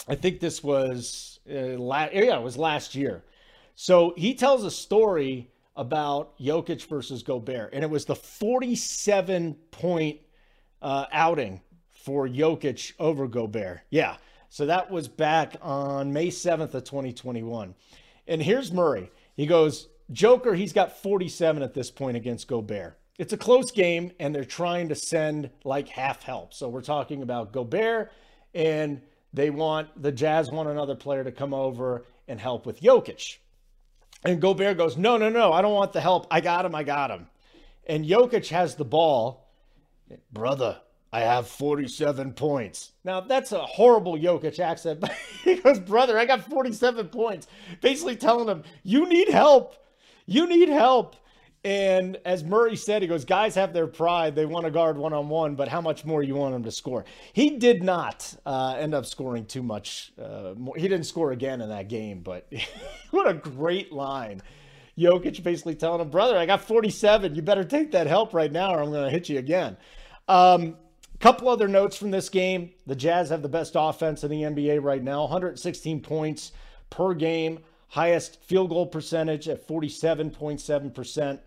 I 0.09 0.15
think 0.15 0.41
this 0.41 0.63
was 0.63 1.39
uh, 1.51 1.79
la- 1.79 2.09
yeah, 2.13 2.39
it 2.39 2.43
was 2.43 2.57
last 2.57 2.95
year. 2.95 3.23
So 3.77 4.15
he 4.17 4.35
tells 4.35 4.65
a 4.65 4.71
story 4.71 5.51
about 5.77 6.39
Jokic 6.39 6.87
versus 6.87 7.23
Gobert, 7.23 7.71
and 7.73 7.83
it 7.83 7.91
was 7.91 8.05
the 8.05 8.15
47 8.15 9.55
point 9.71 10.21
uh, 10.83 11.07
outing 11.13 11.61
for 11.93 12.29
Jokic 12.29 12.93
over 12.99 13.27
Gobert. 13.27 13.81
Yeah. 13.91 14.17
So 14.51 14.67
that 14.67 14.91
was 14.91 15.09
back 15.09 15.57
on 15.63 16.13
May 16.13 16.29
7th 16.29 16.75
of 16.75 16.85
2021. 16.85 17.75
And 18.29 18.43
here's 18.43 18.71
Murray. 18.71 19.11
He 19.37 19.47
goes, 19.47 19.89
Joker, 20.13 20.55
he's 20.55 20.73
got 20.73 20.99
47 20.99 21.63
at 21.63 21.75
this 21.75 21.91
point 21.91 22.17
against 22.17 22.49
Gobert. 22.49 22.99
It's 23.19 23.33
a 23.33 23.37
close 23.37 23.71
game, 23.71 24.13
and 24.19 24.35
they're 24.35 24.45
trying 24.45 24.89
to 24.89 24.95
send 24.95 25.51
like 25.65 25.89
half 25.89 26.23
help. 26.23 26.53
So 26.53 26.69
we're 26.69 26.83
talking 26.83 27.23
about 27.23 27.53
Gobert, 27.53 28.13
and 28.55 29.01
they 29.33 29.51
want 29.51 30.01
the 30.01 30.13
Jazz 30.13 30.51
want 30.51 30.69
another 30.69 30.97
player 30.97 31.25
to 31.25 31.33
come 31.33 31.55
over 31.55 32.05
and 32.27 32.41
help 32.41 32.67
with 32.67 32.81
Jokic. 32.81 33.39
And 34.25 34.41
Gobert 34.41 34.79
goes, 34.79 34.97
No, 34.97 35.17
no, 35.17 35.29
no, 35.29 35.53
I 35.53 35.63
don't 35.63 35.75
want 35.75 35.93
the 35.93 36.01
help. 36.01 36.27
I 36.31 36.41
got 36.41 36.65
him, 36.65 36.75
I 36.75 36.83
got 36.83 37.11
him. 37.11 37.27
And 37.87 38.05
Jokic 38.05 38.49
has 38.49 38.75
the 38.75 38.85
ball. 38.85 39.49
Brother, 40.33 40.81
I 41.13 41.21
have 41.21 41.47
47 41.47 42.33
points. 42.33 42.93
Now, 43.05 43.21
that's 43.21 43.53
a 43.53 43.61
horrible 43.61 44.17
Jokic 44.17 44.59
accent, 44.59 45.01
but 45.01 45.13
he 45.45 45.57
goes, 45.57 45.79
Brother, 45.79 46.19
I 46.19 46.25
got 46.25 46.49
47 46.51 47.09
points. 47.09 47.47
Basically 47.81 48.17
telling 48.17 48.49
him, 48.49 48.65
You 48.83 49.09
need 49.09 49.29
help. 49.29 49.77
You 50.27 50.47
need 50.47 50.69
help. 50.69 51.17
And 51.65 52.19
as 52.27 52.45
Murray 52.45 52.77
said, 52.77 53.01
he 53.01 53.09
goes, 53.09 53.25
guys 53.25 53.55
have 53.55 53.73
their 53.73 53.87
pride. 53.87 54.35
They 54.35 54.45
want 54.45 54.67
to 54.67 54.71
guard 54.71 54.99
one 54.99 55.15
on 55.15 55.31
one, 55.31 55.55
but 55.55 55.67
how 55.69 55.81
much 55.81 56.05
more 56.05 56.23
you 56.23 56.35
want 56.35 56.53
them 56.53 56.63
to 56.65 56.71
score? 56.71 57.07
He 57.33 57.57
did 57.57 57.83
not 57.83 58.35
uh, 58.45 58.77
end 58.79 58.95
up 58.95 59.07
scoring 59.07 59.47
too 59.47 59.63
much. 59.63 60.13
Uh, 60.23 60.53
more. 60.59 60.77
He 60.77 60.83
didn't 60.83 61.07
score 61.07 61.33
again 61.33 61.63
in 61.63 61.71
that 61.71 61.89
game, 61.89 62.21
but 62.21 62.53
what 63.13 63.27
a 63.27 63.33
great 63.33 63.93
line. 63.93 64.43
Jokic 64.99 65.43
basically 65.43 65.75
telling 65.75 66.03
him, 66.03 66.11
brother, 66.11 66.37
I 66.37 66.45
got 66.45 66.61
47. 66.61 67.35
You 67.35 67.41
better 67.41 67.65
take 67.65 67.93
that 67.93 68.07
help 68.07 68.35
right 68.35 68.53
now 68.53 68.75
or 68.75 68.83
I'm 68.83 68.91
going 68.91 69.05
to 69.05 69.11
hit 69.11 69.31
you 69.31 69.39
again. 69.39 69.79
Um, 70.29 70.77
couple 71.25 71.49
other 71.49 71.69
notes 71.69 71.97
from 71.97 72.11
this 72.11 72.29
game. 72.29 72.71
The 72.87 72.95
Jazz 72.95 73.31
have 73.31 73.41
the 73.41 73.49
best 73.49 73.73
offense 73.77 74.25
in 74.25 74.31
the 74.31 74.43
NBA 74.43 74.83
right 74.83 75.03
now 75.03 75.23
116 75.23 76.03
points 76.03 76.53
per 76.91 77.15
game, 77.15 77.61
highest 77.95 78.43
field 78.43 78.71
goal 78.71 78.87
percentage 78.87 79.49
at 79.49 79.69
47.7%. 79.69 81.39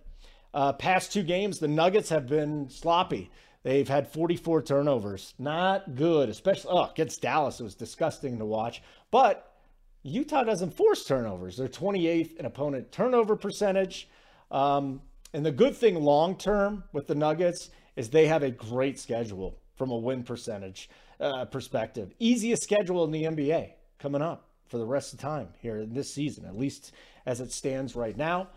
Uh, 0.54 0.72
past 0.72 1.12
two 1.12 1.22
games, 1.22 1.60
the 1.60 1.68
Nuggets 1.68 2.08
have 2.08 2.25
been 2.25 2.70
sloppy. 2.70 3.30
They've 3.63 3.88
had 3.88 4.08
44 4.08 4.62
turnovers. 4.62 5.34
Not 5.38 5.96
good, 5.96 6.30
especially 6.30 6.72
oh, 6.72 6.89
against 6.89 7.22
Dallas. 7.22 7.60
It 7.60 7.63
was 7.63 7.75
disgusting 7.75 8.38
to 8.38 8.46
watch. 8.46 8.82
But 9.12 9.58
Utah 10.04 10.46
doesn't 10.46 10.74
force 10.74 11.04
turnovers. 11.04 11.58
They're 11.58 11.68
28th 11.68 12.38
in 12.38 12.46
opponent 12.46 12.94
turnover 12.94 13.36
percentage. 13.36 14.08
Um, 14.50 15.01
and 15.34 15.46
the 15.46 15.51
good 15.51 15.75
thing 15.75 15.96
long 15.96 16.38
term 16.38 16.86
with 16.94 17.08
the 17.08 17.16
Nuggets 17.16 17.72
is 17.98 18.10
they 18.10 18.27
have 18.27 18.44
a 18.44 18.51
great 18.51 18.98
schedule 18.98 19.60
from 19.75 19.92
a 19.92 19.98
win 19.98 20.24
percentage 20.24 20.89
uh, 21.20 21.44
perspective. 21.44 22.13
Easiest 22.20 22.63
schedule 22.63 23.04
in 23.04 23.12
the 23.12 23.24
NBA 23.24 23.74
coming 24.00 24.22
up 24.22 24.47
for 24.70 24.78
the 24.78 24.86
rest 24.86 25.14
of 25.14 25.20
the 25.20 25.24
time 25.24 25.50
here 25.60 25.78
in 25.78 25.94
this 25.94 26.14
season, 26.14 26.46
at 26.46 26.58
least 26.58 26.92
as 27.26 27.42
it 27.42 27.52
stands 27.52 27.96
right 27.96 28.18
now. 28.18 28.50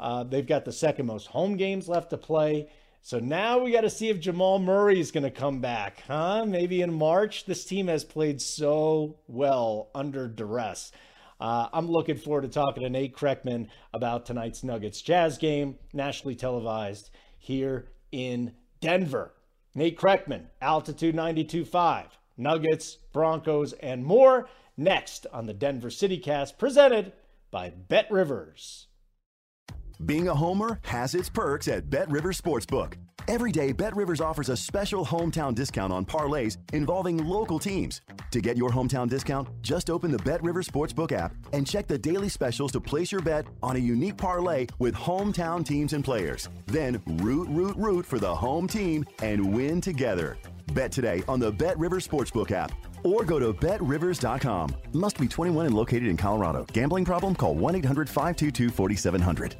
Uh, 0.00 0.24
they've 0.24 0.46
got 0.46 0.64
the 0.64 0.72
second 0.72 1.06
most 1.06 1.26
home 1.26 1.56
games 1.56 1.88
left 1.88 2.10
to 2.10 2.16
play. 2.16 2.68
So 3.02 3.18
now 3.18 3.58
we 3.58 3.72
got 3.72 3.82
to 3.82 3.90
see 3.90 4.08
if 4.08 4.20
Jamal 4.20 4.58
Murray 4.58 5.00
is 5.00 5.10
going 5.10 5.24
to 5.24 5.30
come 5.30 5.60
back, 5.60 6.02
huh? 6.06 6.44
Maybe 6.44 6.82
in 6.82 6.92
March. 6.92 7.46
This 7.46 7.64
team 7.64 7.86
has 7.88 8.04
played 8.04 8.40
so 8.40 9.16
well 9.26 9.88
under 9.94 10.28
duress. 10.28 10.92
Uh, 11.40 11.68
I'm 11.72 11.88
looking 11.88 12.16
forward 12.16 12.42
to 12.42 12.48
talking 12.48 12.82
to 12.82 12.90
Nate 12.90 13.16
Kreckman 13.16 13.68
about 13.94 14.26
tonight's 14.26 14.64
Nuggets 14.64 15.00
Jazz 15.00 15.38
game, 15.38 15.78
nationally 15.92 16.34
televised 16.34 17.10
here 17.38 17.88
in 18.10 18.52
Denver. 18.80 19.32
Nate 19.74 19.98
Kreckman, 19.98 20.46
Altitude 20.60 21.14
92.5, 21.14 22.06
Nuggets, 22.36 22.98
Broncos, 23.12 23.72
and 23.74 24.04
more 24.04 24.48
next 24.78 25.26
on 25.32 25.46
the 25.46 25.54
Denver 25.54 25.88
CityCast, 25.88 26.58
presented 26.58 27.12
by 27.50 27.70
Bet 27.70 28.10
Rivers. 28.10 28.86
Being 30.04 30.28
a 30.28 30.34
homer 30.34 30.78
has 30.84 31.14
its 31.14 31.28
perks 31.28 31.66
at 31.66 31.90
Bet 31.90 32.08
Rivers 32.10 32.40
Sportsbook. 32.40 32.94
Every 33.26 33.52
day, 33.52 33.72
Bet 33.72 33.94
Rivers 33.94 34.22
offers 34.22 34.48
a 34.48 34.56
special 34.56 35.04
hometown 35.04 35.54
discount 35.54 35.92
on 35.92 36.06
parlays 36.06 36.56
involving 36.72 37.18
local 37.18 37.58
teams. 37.58 38.00
To 38.30 38.40
get 38.40 38.56
your 38.56 38.70
hometown 38.70 39.06
discount, 39.06 39.48
just 39.60 39.90
open 39.90 40.10
the 40.10 40.18
Bet 40.18 40.42
Rivers 40.42 40.66
Sportsbook 40.66 41.12
app 41.12 41.34
and 41.52 41.66
check 41.66 41.86
the 41.86 41.98
daily 41.98 42.30
specials 42.30 42.72
to 42.72 42.80
place 42.80 43.12
your 43.12 43.20
bet 43.20 43.46
on 43.62 43.76
a 43.76 43.80
unique 43.80 44.16
parlay 44.16 44.66
with 44.78 44.94
hometown 44.94 45.62
teams 45.62 45.92
and 45.92 46.02
players. 46.02 46.48
Then 46.66 47.02
root, 47.18 47.48
root, 47.50 47.76
root 47.76 48.06
for 48.06 48.18
the 48.18 48.34
home 48.34 48.66
team 48.66 49.04
and 49.20 49.52
win 49.52 49.82
together. 49.82 50.38
Bet 50.72 50.92
today 50.92 51.22
on 51.28 51.38
the 51.38 51.52
Bet 51.52 51.78
Rivers 51.78 52.08
Sportsbook 52.08 52.50
app 52.50 52.72
or 53.04 53.24
go 53.24 53.38
to 53.38 53.52
betrivers.com. 53.52 54.74
Must 54.92 55.18
be 55.18 55.28
21 55.28 55.66
and 55.66 55.74
located 55.74 56.08
in 56.08 56.16
Colorado. 56.16 56.66
Gambling 56.72 57.04
problem? 57.04 57.34
Call 57.34 57.54
1 57.54 57.76
800 57.76 58.08
522 58.08 58.70
4700. 58.70 59.56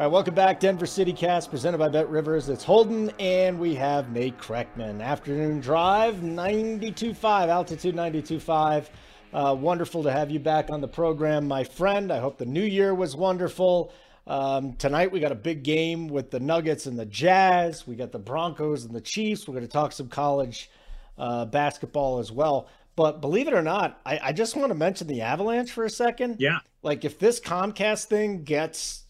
All 0.00 0.06
right, 0.06 0.12
welcome 0.14 0.34
back, 0.34 0.60
Denver 0.60 0.86
City 0.86 1.12
Cast, 1.12 1.50
presented 1.50 1.76
by 1.76 1.90
Bet 1.90 2.08
Rivers. 2.08 2.48
It's 2.48 2.64
Holden, 2.64 3.12
and 3.18 3.58
we 3.60 3.74
have 3.74 4.10
Nate 4.10 4.38
Kreckman. 4.38 5.02
Afternoon 5.02 5.60
drive, 5.60 6.14
92.5, 6.14 7.48
altitude 7.48 7.94
92.5. 7.94 8.86
Uh, 9.34 9.54
wonderful 9.54 10.02
to 10.02 10.10
have 10.10 10.30
you 10.30 10.38
back 10.40 10.70
on 10.70 10.80
the 10.80 10.88
program, 10.88 11.46
my 11.46 11.62
friend. 11.62 12.10
I 12.10 12.18
hope 12.18 12.38
the 12.38 12.46
new 12.46 12.62
year 12.62 12.94
was 12.94 13.14
wonderful. 13.14 13.92
Um, 14.26 14.74
tonight 14.74 15.10
we 15.10 15.20
got 15.20 15.32
a 15.32 15.36
big 15.36 15.62
game 15.62 16.08
with 16.08 16.30
the 16.30 16.40
Nuggets 16.40 16.86
and 16.86 16.98
the 16.98 17.06
Jazz. 17.06 17.86
We 17.86 17.96
got 17.96 18.12
the 18.12 18.18
Broncos 18.18 18.84
and 18.84 18.94
the 18.94 19.00
Chiefs. 19.00 19.48
We're 19.48 19.54
going 19.54 19.66
to 19.66 19.72
talk 19.72 19.92
some 19.92 20.08
college 20.08 20.70
uh, 21.18 21.46
basketball 21.46 22.18
as 22.18 22.30
well. 22.30 22.68
But 22.96 23.20
believe 23.20 23.48
it 23.48 23.54
or 23.54 23.62
not, 23.62 24.00
I, 24.04 24.20
I 24.24 24.32
just 24.32 24.56
want 24.56 24.68
to 24.70 24.74
mention 24.74 25.06
the 25.06 25.22
Avalanche 25.22 25.72
for 25.72 25.84
a 25.84 25.90
second. 25.90 26.36
Yeah. 26.38 26.58
Like 26.82 27.04
if 27.04 27.18
this 27.18 27.40
Comcast 27.40 28.06
thing 28.06 28.44
gets 28.44 29.04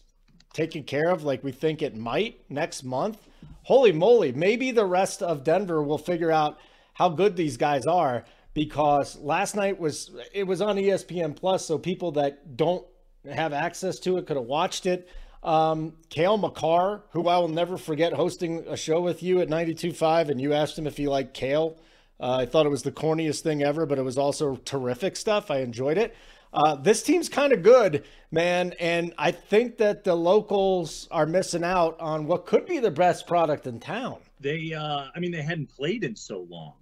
taken 0.53 0.83
care 0.83 1.09
of 1.09 1.23
like 1.23 1.43
we 1.43 1.51
think 1.51 1.81
it 1.81 1.95
might 1.95 2.39
next 2.49 2.83
month, 2.83 3.27
holy 3.63 3.91
moly, 3.91 4.31
maybe 4.31 4.71
the 4.71 4.85
rest 4.85 5.21
of 5.21 5.43
Denver 5.43 5.81
will 5.81 5.97
figure 5.97 6.31
out 6.31 6.57
how 6.93 7.09
good 7.09 7.35
these 7.35 7.57
guys 7.57 7.85
are 7.85 8.25
because 8.53 9.17
last 9.19 9.55
night 9.55 9.79
was 9.79 10.11
it 10.33 10.45
was 10.45 10.61
on 10.61 10.75
ESPN 10.75 11.35
Plus, 11.35 11.65
so 11.65 11.77
people 11.77 12.11
that 12.13 12.57
don't 12.57 12.85
have 13.29 13.53
access 13.53 13.99
to 13.99 14.17
it 14.17 14.27
could 14.27 14.37
have 14.37 14.45
watched 14.45 14.85
it. 14.85 15.09
Um, 15.43 15.93
Cale 16.09 16.37
Makar, 16.37 17.03
who 17.11 17.27
I 17.27 17.37
will 17.39 17.47
never 17.47 17.77
forget 17.77 18.13
hosting 18.13 18.59
a 18.67 18.77
show 18.77 19.01
with 19.01 19.23
you 19.23 19.41
at 19.41 19.47
92.5, 19.47 20.29
and 20.29 20.39
you 20.39 20.53
asked 20.53 20.77
him 20.77 20.85
if 20.85 20.97
he 20.97 21.07
liked 21.07 21.33
Kale. 21.33 21.77
Uh, 22.19 22.37
I 22.41 22.45
thought 22.45 22.67
it 22.67 22.69
was 22.69 22.83
the 22.83 22.91
corniest 22.91 23.41
thing 23.41 23.63
ever, 23.63 23.87
but 23.87 23.97
it 23.97 24.03
was 24.03 24.17
also 24.17 24.57
terrific 24.57 25.15
stuff. 25.15 25.49
I 25.49 25.59
enjoyed 25.59 25.97
it. 25.97 26.15
Uh, 26.53 26.75
this 26.75 27.01
team's 27.01 27.29
kind 27.29 27.53
of 27.53 27.63
good, 27.63 28.03
man, 28.29 28.73
and 28.79 29.13
I 29.17 29.31
think 29.31 29.77
that 29.77 30.03
the 30.03 30.15
locals 30.15 31.07
are 31.09 31.25
missing 31.25 31.63
out 31.63 31.99
on 31.99 32.27
what 32.27 32.45
could 32.45 32.65
be 32.65 32.79
the 32.79 32.91
best 32.91 33.25
product 33.25 33.65
in 33.67 33.79
town. 33.79 34.17
They, 34.39 34.73
uh, 34.73 35.05
I 35.15 35.19
mean, 35.19 35.31
they 35.31 35.41
hadn't 35.41 35.69
played 35.69 36.03
in 36.03 36.15
so 36.15 36.45
long, 36.49 36.75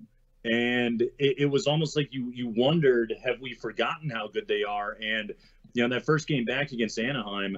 and 0.44 1.02
it, 1.20 1.36
it 1.40 1.46
was 1.46 1.68
almost 1.68 1.96
like 1.96 2.10
you 2.12 2.32
you 2.34 2.48
wondered, 2.48 3.14
have 3.24 3.40
we 3.42 3.54
forgotten 3.54 4.10
how 4.10 4.28
good 4.28 4.48
they 4.48 4.64
are? 4.64 4.98
And 5.02 5.34
you 5.80 5.88
know, 5.88 5.96
that 5.96 6.06
first 6.06 6.28
game 6.28 6.44
back 6.44 6.74
against 6.74 7.00
Anaheim, 7.00 7.58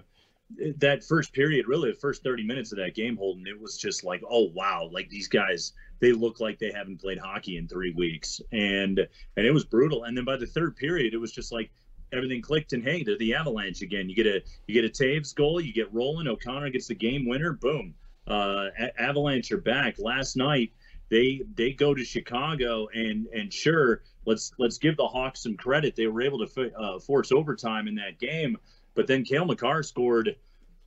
that 0.77 1.03
first 1.03 1.33
period, 1.33 1.67
really 1.67 1.89
the 1.89 1.97
first 1.97 2.23
30 2.23 2.43
minutes 2.43 2.71
of 2.71 2.77
that 2.77 2.93
game, 2.93 3.17
Holden, 3.17 3.47
it 3.47 3.59
was 3.59 3.79
just 3.79 4.03
like, 4.03 4.21
oh 4.29 4.51
wow, 4.53 4.87
like 4.91 5.09
these 5.09 5.27
guys, 5.27 5.73
they 5.99 6.11
look 6.11 6.39
like 6.39 6.59
they 6.59 6.71
haven't 6.71 7.01
played 7.01 7.17
hockey 7.17 7.57
in 7.57 7.67
three 7.67 7.93
weeks, 7.93 8.39
and 8.51 8.99
and 8.99 9.45
it 9.45 9.51
was 9.51 9.63
brutal. 9.63 10.03
And 10.03 10.15
then 10.15 10.23
by 10.23 10.37
the 10.37 10.45
third 10.45 10.75
period, 10.75 11.15
it 11.15 11.17
was 11.17 11.31
just 11.31 11.51
like 11.51 11.71
everything 12.13 12.43
clicked 12.43 12.73
and 12.73 12.83
hey, 12.83 13.01
they're 13.01 13.17
the 13.17 13.33
Avalanche 13.33 13.81
again. 13.81 14.07
You 14.07 14.15
get 14.15 14.27
a 14.27 14.43
you 14.67 14.79
get 14.79 14.85
a 14.85 15.03
Toews 15.03 15.33
goal, 15.33 15.59
you 15.59 15.73
get 15.73 15.91
rolling. 15.91 16.27
O'Connor 16.27 16.69
gets 16.69 16.87
the 16.87 16.95
game 16.95 17.27
winner. 17.27 17.53
Boom, 17.53 17.95
uh, 18.27 18.67
Avalanche 18.99 19.51
are 19.51 19.57
back. 19.57 19.97
Last 19.97 20.35
night 20.37 20.73
they 21.09 21.41
they 21.55 21.71
go 21.71 21.95
to 21.95 22.03
Chicago 22.05 22.87
and 22.93 23.25
and 23.27 23.51
sure 23.51 24.03
let's 24.25 24.51
let's 24.57 24.77
give 24.77 24.97
the 24.97 25.07
Hawks 25.07 25.43
some 25.43 25.57
credit. 25.57 25.95
They 25.95 26.07
were 26.07 26.21
able 26.21 26.45
to 26.45 26.71
uh, 26.73 26.99
force 26.99 27.31
overtime 27.31 27.87
in 27.87 27.95
that 27.95 28.19
game, 28.19 28.57
but 28.95 29.07
then 29.07 29.23
Cale 29.23 29.45
Makar 29.45 29.83
scored 29.83 30.35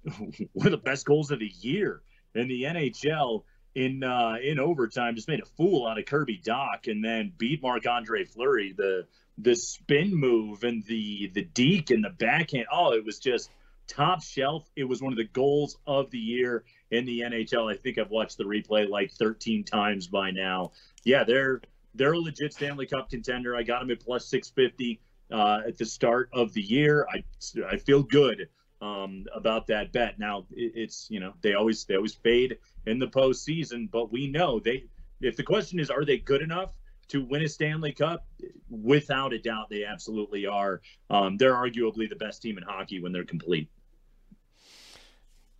one 0.53 0.67
of 0.67 0.71
the 0.71 0.77
best 0.77 1.07
goals 1.07 1.31
of 1.31 1.39
the 1.39 1.51
year 1.61 2.03
in 2.35 2.49
the 2.49 2.63
NHL 2.63 3.45
in 3.75 4.05
uh, 4.05 4.37
in 4.43 4.59
overtime. 4.59 5.17
Just 5.17 5.29
made 5.29 5.41
a 5.41 5.47
fool 5.57 5.87
out 5.87 5.99
of 5.99 6.07
Kirby 6.07 6.41
Dach, 6.45 6.87
and 6.91 7.05
then 7.05 7.33
beat 7.37 7.63
Marc 7.63 7.87
Andre 7.87 8.25
Fleury. 8.25 8.73
The 8.77 9.07
the 9.39 9.57
spin 9.57 10.15
move 10.15 10.65
and 10.65 10.85
the 10.85 11.31
the 11.35 11.43
deke 11.43 11.91
and 11.91 12.05
the 12.05 12.11
backhand. 12.11 12.67
Oh, 12.73 12.93
it 12.93 13.05
was 13.05 13.19
just 13.19 13.51
top 13.87 14.23
shelf. 14.23 14.69
It 14.77 14.85
was 14.85 15.03
one 15.03 15.13
of 15.13 15.19
the 15.19 15.25
goals 15.25 15.77
of 15.87 16.11
the 16.11 16.19
year 16.19 16.65
in 16.91 17.05
the 17.05 17.21
NHL. 17.21 17.73
I 17.73 17.77
think 17.77 17.99
I've 17.99 18.11
watched 18.11 18.39
the 18.39 18.45
replay 18.45 18.89
like 18.89 19.13
13 19.13 19.65
times 19.65 20.07
by 20.07 20.31
now. 20.31 20.73
Yeah, 21.05 21.25
they're 21.25 21.61
they're 21.95 22.13
a 22.13 22.19
legit 22.19 22.53
Stanley 22.53 22.87
Cup 22.87 23.11
contender. 23.11 23.57
I 23.57 23.63
got 23.63 23.81
them 23.81 23.91
at 23.91 24.01
plus 24.01 24.27
650 24.29 25.01
uh, 25.33 25.61
at 25.67 25.77
the 25.77 25.87
start 25.87 26.29
of 26.33 26.53
the 26.53 26.63
year. 26.63 27.07
I 27.13 27.25
I 27.69 27.77
feel 27.77 28.03
good 28.03 28.49
um, 28.81 29.25
about 29.35 29.67
that 29.69 29.93
bet. 29.93 30.19
Now 30.19 30.47
it, 30.51 30.73
it's 30.75 31.09
you 31.11 31.21
know 31.21 31.35
they 31.41 31.55
always 31.55 31.85
they 31.85 31.97
always 31.97 32.15
fade 32.15 32.59
in 32.87 32.99
the 32.99 33.09
postseason, 33.09 33.91
but 33.91 34.13
we 34.13 34.27
know 34.27 34.61
they. 34.61 34.85
If 35.21 35.37
the 35.37 35.43
question 35.43 35.79
is, 35.79 35.91
are 35.91 36.05
they 36.05 36.19
good 36.19 36.43
enough? 36.43 36.73
to 37.09 37.25
win 37.25 37.43
a 37.43 37.49
Stanley 37.49 37.93
Cup, 37.93 38.27
without 38.69 39.33
a 39.33 39.39
doubt, 39.39 39.69
they 39.69 39.85
absolutely 39.85 40.47
are. 40.47 40.81
Um, 41.11 41.37
they're 41.37 41.55
arguably 41.55 42.09
the 42.09 42.17
best 42.17 42.43
team 42.43 42.59
in 42.59 42.65
hockey 42.65 43.01
when 43.01 43.13
they're 43.13 43.25
complete. 43.25 43.69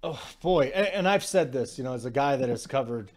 Oh 0.03 0.21
boy, 0.43 0.73
and, 0.75 0.87
and 0.89 1.09
I've 1.09 1.25
said 1.25 1.53
this, 1.53 1.79
you 1.79 1.85
know, 1.85 1.95
as 1.95 2.05
a 2.05 2.11
guy 2.11 2.37
that 2.37 2.49
has 2.49 2.67
covered 2.67 3.11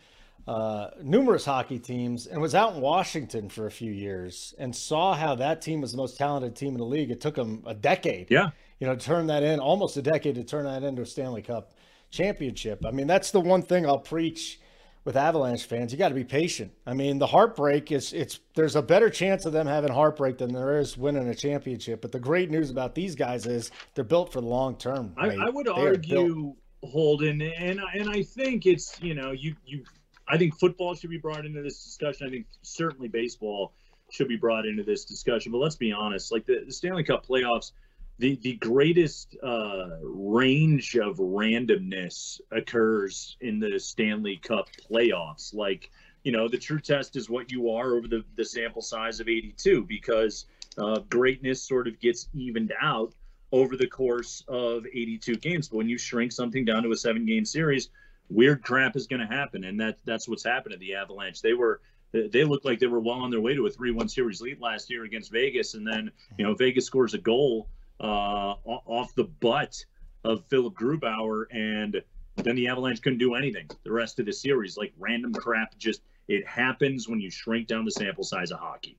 uh, 0.48 0.92
numerous 1.02 1.46
hockey 1.46 1.80
teams 1.80 2.28
and 2.28 2.42
was 2.42 2.56
out 2.56 2.76
in 2.76 2.82
Washington 2.82 3.50
for 3.50 3.68
a 3.68 3.72
few 3.72 3.92
years 3.92 4.54
and 4.58 4.76
saw 4.76 5.14
how 5.14 5.36
that 5.36 5.62
team 5.62 5.82
was 5.82 5.92
the 5.92 5.98
most 5.98 6.18
talented 6.18 6.56
team 6.56 6.74
in 6.74 6.78
the 6.78 6.86
league. 6.86 7.12
It 7.12 7.20
took 7.22 7.36
them 7.36 7.64
a 7.66 7.74
decade, 7.74 8.32
yeah, 8.32 8.52
you 8.80 8.88
know, 8.88 8.96
to 8.96 9.06
turn 9.06 9.28
that 9.28 9.44
in, 9.44 9.60
almost 9.60 9.98
a 9.98 10.02
decade 10.02 10.36
to 10.36 10.44
turn 10.44 10.66
that 10.66 10.84
into 10.84 11.02
a 11.02 11.06
Stanley 11.06 11.42
Cup 11.42 11.74
championship. 12.12 12.86
I 12.86 12.92
mean, 12.92 13.08
that's 13.08 13.32
the 13.32 13.42
one 13.42 13.62
thing 13.62 13.86
I'll 13.86 14.00
preach 14.00 14.60
with 15.08 15.16
Avalanche 15.16 15.64
fans, 15.64 15.94
you 15.94 15.98
got 15.98 16.10
to 16.10 16.16
be 16.16 16.26
patient. 16.26 16.70
I 16.86 16.94
mean, 16.94 17.18
the 17.18 17.28
heartbreak 17.28 17.94
is 17.94 18.12
it's 18.12 18.42
there's 18.56 18.76
a 18.76 18.82
better 18.82 19.10
chance 19.10 19.46
of 19.46 19.54
them 19.54 19.66
having 19.66 19.90
heartbreak 19.90 20.38
than 20.38 20.52
there 20.52 20.80
is 20.80 20.98
winning 20.98 21.30
a 21.30 21.34
championship. 21.34 22.02
But 22.02 22.12
the 22.12 22.20
great 22.20 22.52
news 22.52 22.72
about 22.72 22.94
these 22.94 23.16
guys 23.16 23.46
is 23.46 23.72
they're 23.94 24.04
built 24.04 24.34
for 24.34 24.42
the 24.42 24.48
long 24.48 24.76
term. 24.76 25.14
I, 25.18 25.30
I, 25.30 25.50
would 25.50 25.68
they 25.68 25.72
argue, 25.72 26.54
Holden, 26.84 27.42
and 27.42 27.80
and 27.94 28.10
I 28.10 28.22
think 28.22 28.66
it's 28.66 29.02
you 29.02 29.14
know 29.14 29.32
you 29.32 29.56
you 29.66 29.86
I 30.28 30.38
think 30.38 30.58
football 30.60 30.94
should 30.96 31.10
be 31.10 31.18
brought 31.18 31.46
into 31.46 31.62
this 31.62 31.84
discussion. 31.84 32.28
I 32.28 32.30
think 32.30 32.48
certainly 32.62 33.08
baseball, 33.08 33.74
should 34.10 34.28
be 34.28 34.38
brought 34.38 34.66
into 34.66 34.84
this 34.84 35.06
discussion. 35.06 35.52
But 35.52 35.60
let's 35.60 35.76
be 35.76 35.92
honest, 35.92 36.32
like 36.32 36.46
the, 36.46 36.64
the 36.66 36.72
Stanley 36.72 37.04
Cup 37.04 37.26
playoffs, 37.26 37.72
the 38.20 38.36
the 38.42 38.54
greatest 38.54 39.36
uh, 39.44 39.90
range 40.02 40.96
of 40.96 41.18
randomness 41.18 42.40
occurs 42.52 43.38
in 43.42 43.60
the 43.60 43.80
Stanley 43.80 44.38
Cup 44.38 44.70
playoffs. 44.90 45.54
Like 45.54 45.92
you 46.24 46.32
know, 46.32 46.48
the 46.48 46.58
true 46.58 46.80
test 46.80 47.16
is 47.16 47.30
what 47.30 47.52
you 47.52 47.70
are 47.72 47.96
over 47.96 48.08
the 48.08 48.24
the 48.36 48.46
sample 48.46 48.82
size 48.82 49.20
of 49.20 49.28
82 49.28 49.84
because 49.84 50.46
uh, 50.78 51.00
greatness 51.10 51.62
sort 51.62 51.88
of 51.88 52.00
gets 52.00 52.30
evened 52.34 52.74
out 52.82 53.14
over 53.52 53.78
the 53.78 53.88
course 53.88 54.44
of 54.48 54.86
82 54.86 55.36
games. 55.38 55.70
But 55.70 55.78
when 55.78 55.90
you 55.90 55.98
shrink 55.98 56.32
something 56.32 56.66
down 56.66 56.84
to 56.84 56.92
a 56.92 56.98
seven 56.98 57.26
game 57.26 57.46
series, 57.46 57.90
weird 58.30 58.64
crap 58.64 58.96
is 58.96 59.08
going 59.08 59.20
to 59.20 59.28
happen, 59.28 59.64
and 59.64 59.80
that 59.80 59.98
that's 60.06 60.28
what's 60.28 60.44
happened 60.44 60.74
to 60.74 60.80
the 60.80 60.96
Avalanche. 60.96 61.42
They 61.42 61.54
were 61.54 61.82
they 62.12 62.44
looked 62.44 62.66
like 62.66 62.80
they 62.80 62.88
were 62.88 63.00
well 63.00 63.18
on 63.18 63.30
their 63.30 63.42
way 63.42 63.54
to 63.54 63.68
a 63.68 63.70
3-1 63.70 64.10
series 64.10 64.42
lead 64.42 64.62
last 64.62 64.90
year 64.90 65.04
against 65.04 65.32
Vegas, 65.32 65.74
and 65.74 65.86
then 65.86 66.12
you 66.38 66.46
know 66.46 66.54
Vegas 66.54 66.86
scores 66.86 67.14
a 67.14 67.18
goal 67.18 67.68
uh, 68.00 68.54
off 68.66 69.14
the 69.16 69.26
butt 69.26 69.76
of 70.24 70.44
Philipp 70.48 70.74
Grubauer, 70.74 71.46
and 71.52 72.02
then 72.36 72.56
the 72.56 72.68
Avalanche 72.68 73.02
couldn't 73.02 73.20
do 73.20 73.36
anything 73.36 73.70
the 73.84 73.92
rest 73.92 74.20
of 74.20 74.26
the 74.26 74.34
series. 74.34 74.78
Like 74.78 74.94
random 74.98 75.34
crap, 75.34 75.78
just 75.78 76.02
it 76.28 76.46
happens 76.48 77.08
when 77.08 77.20
you 77.20 77.30
shrink 77.30 77.68
down 77.68 77.86
the 77.86 77.92
sample 77.92 78.24
size 78.24 78.52
of 78.52 78.60
hockey. 78.60 78.98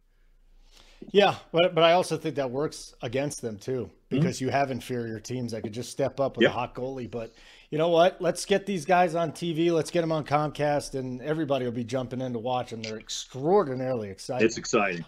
Yeah, 1.13 1.37
but 1.53 1.75
but 1.75 1.85
I 1.85 1.93
also 1.93 2.17
think 2.17 2.37
that 2.37 2.51
works 2.51 2.95
against 3.03 3.41
them 3.41 3.59
too 3.59 3.91
because 4.09 4.37
mm-hmm. 4.37 4.47
you 4.47 4.51
have 4.51 4.71
inferior 4.71 5.21
teams 5.21 5.53
that 5.53 5.63
could 5.63 5.73
just 5.73 5.91
step 5.91 6.19
up 6.21 6.37
with 6.37 6.43
yep. 6.43 6.51
a 6.51 6.55
hot 6.55 6.75
goalie. 6.75 7.11
But 7.11 7.33
you 7.71 7.79
know 7.79 7.89
what? 7.89 8.21
Let's 8.21 8.45
get 8.45 8.67
these 8.67 8.85
guys 8.85 9.15
on 9.15 9.33
TV. 9.33 9.73
Let's 9.73 9.91
get 9.91 10.01
them 10.01 10.13
on 10.13 10.25
Comcast, 10.25 10.95
and 10.95 11.21
everybody 11.23 11.65
will 11.65 11.73
be 11.73 11.85
jumping 11.85 12.21
in 12.21 12.33
to 12.33 12.39
watch 12.39 12.71
them. 12.71 12.83
They're 12.83 12.99
extraordinarily 12.99 14.11
exciting. 14.11 14.47
It's 14.47 14.59
exciting. 14.59 15.05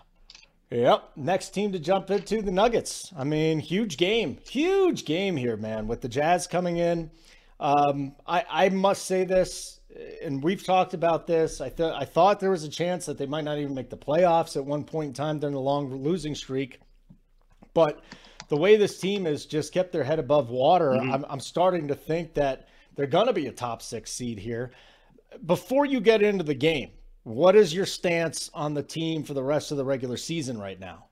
Yep. 0.70 1.10
Next 1.16 1.50
team 1.50 1.72
to 1.72 1.78
jump 1.78 2.10
into 2.10 2.42
the 2.42 2.52
Nuggets. 2.52 3.12
I 3.16 3.24
mean, 3.24 3.58
huge 3.58 3.96
game, 3.96 4.38
huge 4.48 5.04
game 5.04 5.36
here, 5.36 5.56
man. 5.56 5.88
With 5.88 6.00
the 6.00 6.08
Jazz 6.08 6.46
coming 6.46 6.76
in, 6.76 7.10
um, 7.58 8.14
I 8.26 8.44
I 8.48 8.68
must 8.68 9.06
say 9.06 9.24
this 9.24 9.80
and 10.22 10.42
we've 10.42 10.64
talked 10.64 10.94
about 10.94 11.26
this. 11.26 11.60
I 11.60 11.68
thought 11.68 12.00
I 12.00 12.04
thought 12.04 12.40
there 12.40 12.50
was 12.50 12.64
a 12.64 12.68
chance 12.68 13.06
that 13.06 13.18
they 13.18 13.26
might 13.26 13.44
not 13.44 13.58
even 13.58 13.74
make 13.74 13.90
the 13.90 13.96
playoffs 13.96 14.56
at 14.56 14.64
one 14.64 14.84
point 14.84 15.08
in 15.08 15.14
time 15.14 15.38
during 15.38 15.54
the 15.54 15.60
long 15.60 15.92
losing 16.02 16.34
streak. 16.34 16.80
But 17.74 18.02
the 18.50 18.56
way 18.56 18.76
this 18.76 18.98
team 18.98 19.24
has 19.24 19.46
just 19.46 19.72
kept 19.72 19.92
their 19.92 20.04
head 20.04 20.18
above 20.18 20.50
water, 20.50 20.90
mm-hmm. 20.90 21.12
I'm, 21.12 21.24
I'm 21.30 21.40
starting 21.40 21.88
to 21.88 21.94
think 21.94 22.34
that 22.34 22.68
they're 22.96 23.06
going 23.06 23.28
to 23.28 23.32
be 23.32 23.46
a 23.46 23.52
top 23.52 23.80
six 23.80 24.12
seed 24.12 24.38
here. 24.38 24.72
Before 25.46 25.86
you 25.86 26.00
get 26.00 26.20
into 26.20 26.42
the 26.42 26.54
game, 26.54 26.90
what 27.22 27.54
is 27.54 27.72
your 27.72 27.86
stance 27.86 28.50
on 28.52 28.74
the 28.74 28.82
team 28.82 29.22
for 29.22 29.34
the 29.34 29.42
rest 29.42 29.70
of 29.70 29.76
the 29.76 29.84
regular 29.84 30.16
season 30.16 30.58
right 30.58 30.78
now? 30.80 31.06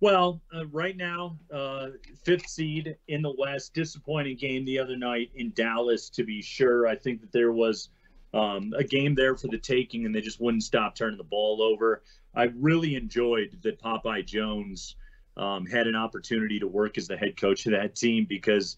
Well, 0.00 0.40
uh, 0.54 0.66
right 0.66 0.96
now, 0.96 1.36
uh, 1.52 1.88
fifth 2.22 2.48
seed 2.48 2.96
in 3.08 3.22
the 3.22 3.34
West. 3.36 3.74
Disappointing 3.74 4.36
game 4.36 4.64
the 4.64 4.78
other 4.78 4.96
night 4.96 5.30
in 5.34 5.52
Dallas, 5.56 6.08
to 6.10 6.22
be 6.22 6.40
sure. 6.40 6.86
I 6.86 6.94
think 6.94 7.20
that 7.20 7.32
there 7.32 7.50
was 7.50 7.88
um, 8.32 8.72
a 8.76 8.84
game 8.84 9.16
there 9.16 9.36
for 9.36 9.48
the 9.48 9.58
taking, 9.58 10.06
and 10.06 10.14
they 10.14 10.20
just 10.20 10.40
wouldn't 10.40 10.62
stop 10.62 10.94
turning 10.94 11.18
the 11.18 11.24
ball 11.24 11.60
over. 11.62 12.02
I 12.34 12.52
really 12.54 12.94
enjoyed 12.94 13.58
that 13.62 13.80
Popeye 13.80 14.24
Jones 14.24 14.94
um, 15.36 15.66
had 15.66 15.86
an 15.86 15.94
opportunity 15.94 16.58
to 16.58 16.66
work 16.66 16.98
as 16.98 17.08
the 17.08 17.16
head 17.16 17.36
coach 17.36 17.66
of 17.66 17.72
that 17.72 17.94
team 17.94 18.26
because 18.28 18.76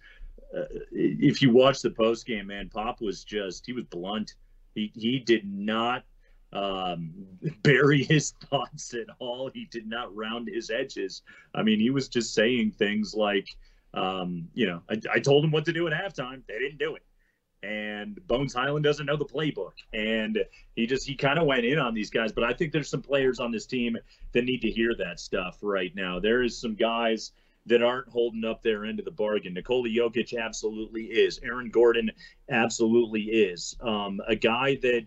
uh, 0.57 0.65
if 0.91 1.43
you 1.43 1.53
watch 1.53 1.81
the 1.81 1.91
post 1.91 2.27
game, 2.27 2.47
man, 2.47 2.69
Pop 2.69 3.01
was 3.01 3.25
just 3.25 3.67
he 3.67 3.73
was 3.73 3.85
blunt. 3.85 4.35
He 4.75 4.91
he 4.95 5.19
did 5.19 5.45
not 5.45 6.05
um, 6.53 7.13
bury 7.63 8.03
his 8.03 8.31
thoughts 8.51 8.95
at 8.95 9.07
all. 9.19 9.51
He 9.53 9.67
did 9.71 9.87
not 9.87 10.15
round 10.15 10.49
his 10.49 10.71
edges. 10.71 11.23
I 11.55 11.63
mean, 11.63 11.81
he 11.81 11.91
was 11.91 12.09
just 12.09 12.35
saying 12.35 12.73
things 12.73 13.15
like, 13.15 13.49
um, 13.95 14.49
you 14.55 14.67
know, 14.67 14.83
I, 14.91 15.01
I 15.15 15.19
told 15.21 15.45
him 15.45 15.51
what 15.51 15.65
to 15.67 15.73
do 15.73 15.87
at 15.87 15.93
halftime. 15.93 16.43
They 16.49 16.59
didn't 16.59 16.79
do 16.79 16.95
it 16.95 17.03
and 17.63 18.19
Bones 18.27 18.55
Hyland 18.55 18.85
doesn't 18.85 19.07
know 19.07 19.17
the 19.17 19.25
playbook. 19.25 19.73
And 19.93 20.39
he 20.77 20.87
just 20.87 21.07
he 21.07 21.17
kind 21.17 21.39
of 21.39 21.47
went 21.47 21.65
in 21.65 21.79
on 21.79 21.95
these 21.95 22.11
guys. 22.11 22.33
But 22.33 22.45
I 22.45 22.53
think 22.53 22.73
there's 22.73 22.91
some 22.91 23.03
players 23.03 23.41
on 23.41 23.51
this 23.51 23.67
team 23.67 23.97
that 24.33 24.45
need 24.45 24.63
to 24.63 24.71
hear 24.71 24.95
that 24.99 25.21
stuff 25.21 25.59
right 25.63 25.95
now. 25.95 26.21
There 26.21 26.43
is 26.43 26.61
some 26.61 26.75
guys 26.75 27.33
that 27.67 27.83
aren't 27.83 28.09
holding 28.09 28.45
up 28.45 28.63
their 28.63 28.85
end 28.85 28.99
of 28.99 29.05
the 29.05 29.11
bargain. 29.11 29.55
Nikola 29.55 29.89
Jokic 29.89 30.39
absolutely 30.39 31.05
is. 31.05 31.39
Aaron 31.43 31.71
Gordon 31.71 32.11
absolutely 32.49 33.23
is. 33.23 33.77
Um, 33.81 34.21
a 34.27 34.37
guy 34.37 34.77
that 34.83 35.07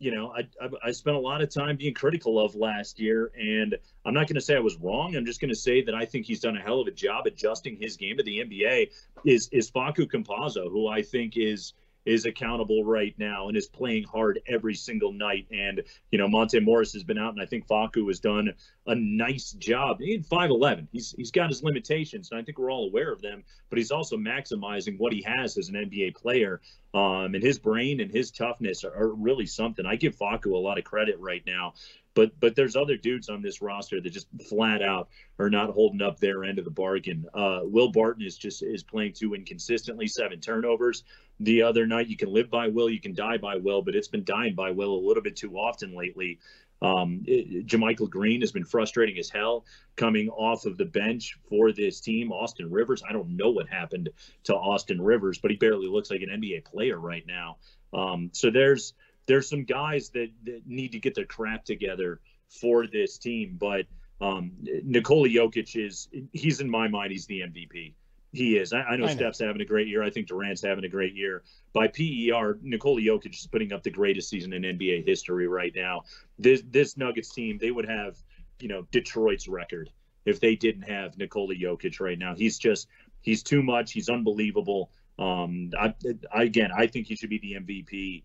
you 0.00 0.10
know, 0.10 0.32
I, 0.34 0.48
I, 0.60 0.68
I, 0.86 0.90
spent 0.92 1.14
a 1.14 1.20
lot 1.20 1.42
of 1.42 1.50
time 1.50 1.76
being 1.76 1.92
critical 1.92 2.40
of 2.40 2.54
last 2.54 2.98
year, 2.98 3.30
and 3.38 3.76
I'm 4.06 4.14
not 4.14 4.26
going 4.26 4.36
to 4.36 4.40
say 4.40 4.56
I 4.56 4.60
was 4.60 4.76
wrong. 4.78 5.14
I'm 5.14 5.26
just 5.26 5.42
going 5.42 5.50
to 5.50 5.54
say 5.54 5.82
that 5.82 5.94
I 5.94 6.06
think 6.06 6.24
he's 6.24 6.40
done 6.40 6.56
a 6.56 6.60
hell 6.60 6.80
of 6.80 6.88
a 6.88 6.90
job 6.90 7.26
adjusting 7.26 7.76
his 7.76 7.98
game 7.98 8.16
to 8.16 8.22
the 8.22 8.38
NBA. 8.38 8.90
Is 9.26 9.50
is 9.52 9.70
Facu 9.70 10.10
Campazzo, 10.10 10.70
who 10.70 10.88
I 10.88 11.02
think 11.02 11.36
is 11.36 11.74
is 12.04 12.24
accountable 12.24 12.84
right 12.84 13.14
now 13.18 13.48
and 13.48 13.56
is 13.56 13.66
playing 13.66 14.04
hard 14.04 14.40
every 14.46 14.74
single 14.74 15.12
night. 15.12 15.46
And, 15.50 15.82
you 16.10 16.18
know, 16.18 16.28
Monte 16.28 16.58
Morris 16.60 16.92
has 16.94 17.04
been 17.04 17.18
out, 17.18 17.32
and 17.32 17.42
I 17.42 17.46
think 17.46 17.66
Facu 17.66 18.06
has 18.08 18.20
done 18.20 18.52
a 18.86 18.94
nice 18.94 19.52
job. 19.52 19.98
He's 20.00 20.26
5'11. 20.26 20.88
He's, 20.92 21.12
he's 21.16 21.30
got 21.30 21.50
his 21.50 21.62
limitations, 21.62 22.30
and 22.30 22.40
I 22.40 22.42
think 22.42 22.58
we're 22.58 22.72
all 22.72 22.86
aware 22.88 23.12
of 23.12 23.20
them, 23.20 23.44
but 23.68 23.78
he's 23.78 23.90
also 23.90 24.16
maximizing 24.16 24.98
what 24.98 25.12
he 25.12 25.22
has 25.22 25.58
as 25.58 25.68
an 25.68 25.74
NBA 25.74 26.14
player. 26.16 26.60
Um, 26.92 27.34
and 27.34 27.42
his 27.42 27.58
brain 27.58 28.00
and 28.00 28.10
his 28.10 28.32
toughness 28.32 28.82
are, 28.82 28.92
are 28.92 29.14
really 29.14 29.46
something. 29.46 29.86
I 29.86 29.94
give 29.94 30.16
Facu 30.16 30.52
a 30.52 30.56
lot 30.56 30.78
of 30.78 30.84
credit 30.84 31.20
right 31.20 31.42
now. 31.46 31.74
But 32.14 32.38
but 32.40 32.56
there's 32.56 32.76
other 32.76 32.96
dudes 32.96 33.28
on 33.28 33.40
this 33.40 33.62
roster 33.62 34.00
that 34.00 34.10
just 34.10 34.26
flat 34.48 34.82
out 34.82 35.08
are 35.38 35.50
not 35.50 35.70
holding 35.70 36.02
up 36.02 36.18
their 36.18 36.44
end 36.44 36.58
of 36.58 36.64
the 36.64 36.70
bargain. 36.70 37.26
Uh, 37.32 37.60
Will 37.62 37.92
Barton 37.92 38.24
is 38.24 38.36
just 38.36 38.62
is 38.62 38.82
playing 38.82 39.12
too 39.12 39.34
inconsistently, 39.34 40.06
seven 40.06 40.40
turnovers 40.40 41.04
the 41.38 41.62
other 41.62 41.86
night. 41.86 42.08
You 42.08 42.16
can 42.16 42.32
live 42.32 42.50
by 42.50 42.68
Will, 42.68 42.90
you 42.90 43.00
can 43.00 43.14
die 43.14 43.38
by 43.38 43.56
Will, 43.56 43.82
but 43.82 43.94
it's 43.94 44.08
been 44.08 44.24
dying 44.24 44.54
by 44.54 44.72
Will 44.72 44.94
a 44.94 45.06
little 45.06 45.22
bit 45.22 45.36
too 45.36 45.56
often 45.56 45.96
lately. 45.96 46.38
Um, 46.82 47.24
it, 47.26 47.66
JaMychal 47.66 48.08
Green 48.08 48.40
has 48.40 48.52
been 48.52 48.64
frustrating 48.64 49.18
as 49.18 49.28
hell 49.28 49.66
coming 49.96 50.30
off 50.30 50.64
of 50.64 50.78
the 50.78 50.84
bench 50.86 51.38
for 51.48 51.72
this 51.72 52.00
team. 52.00 52.32
Austin 52.32 52.70
Rivers, 52.70 53.02
I 53.06 53.12
don't 53.12 53.36
know 53.36 53.50
what 53.50 53.68
happened 53.68 54.08
to 54.44 54.54
Austin 54.54 55.00
Rivers, 55.00 55.38
but 55.38 55.50
he 55.50 55.56
barely 55.56 55.88
looks 55.88 56.10
like 56.10 56.22
an 56.22 56.40
NBA 56.40 56.64
player 56.64 56.98
right 56.98 57.26
now. 57.26 57.58
Um, 57.92 58.30
so 58.32 58.50
there's 58.50 58.94
there's 59.26 59.48
some 59.48 59.64
guys 59.64 60.10
that, 60.10 60.28
that 60.44 60.62
need 60.66 60.92
to 60.92 60.98
get 60.98 61.14
their 61.14 61.24
crap 61.24 61.64
together 61.64 62.20
for 62.48 62.86
this 62.86 63.18
team. 63.18 63.56
But 63.58 63.86
um, 64.20 64.52
Nikola 64.60 65.28
Jokic 65.28 65.76
is 65.76 66.08
he's 66.32 66.60
in 66.60 66.68
my 66.68 66.88
mind 66.88 67.12
he's 67.12 67.26
the 67.26 67.40
MVP. 67.40 67.94
He 68.32 68.56
is. 68.56 68.72
I, 68.72 68.82
I 68.82 68.96
know 68.96 69.06
I 69.06 69.14
Steph's 69.14 69.40
know. 69.40 69.48
having 69.48 69.62
a 69.62 69.64
great 69.66 69.88
year. 69.88 70.02
I 70.04 70.10
think 70.10 70.28
Durant's 70.28 70.62
having 70.62 70.84
a 70.84 70.88
great 70.88 71.14
year. 71.14 71.42
By 71.72 71.88
PER, 71.88 72.58
Nikola 72.62 73.00
Jokic 73.00 73.34
is 73.34 73.48
putting 73.50 73.72
up 73.72 73.82
the 73.82 73.90
greatest 73.90 74.28
season 74.28 74.52
in 74.52 74.62
NBA 74.62 75.04
history 75.06 75.48
right 75.48 75.72
now. 75.74 76.02
This 76.38 76.62
this 76.70 76.96
Nuggets 76.96 77.32
team, 77.32 77.58
they 77.58 77.72
would 77.72 77.88
have, 77.88 78.16
you 78.60 78.68
know, 78.68 78.86
Detroit's 78.92 79.48
record 79.48 79.90
if 80.26 80.38
they 80.38 80.54
didn't 80.54 80.82
have 80.82 81.18
Nikola 81.18 81.54
Jokic 81.54 81.98
right 82.00 82.18
now. 82.18 82.34
He's 82.36 82.58
just 82.58 82.86
he's 83.20 83.42
too 83.42 83.62
much. 83.62 83.92
He's 83.92 84.08
unbelievable. 84.08 84.90
Um, 85.18 85.70
I, 85.78 85.94
I 86.32 86.44
again, 86.44 86.70
I 86.76 86.86
think 86.86 87.08
he 87.08 87.16
should 87.16 87.30
be 87.30 87.38
the 87.38 87.54
MVP. 87.54 88.22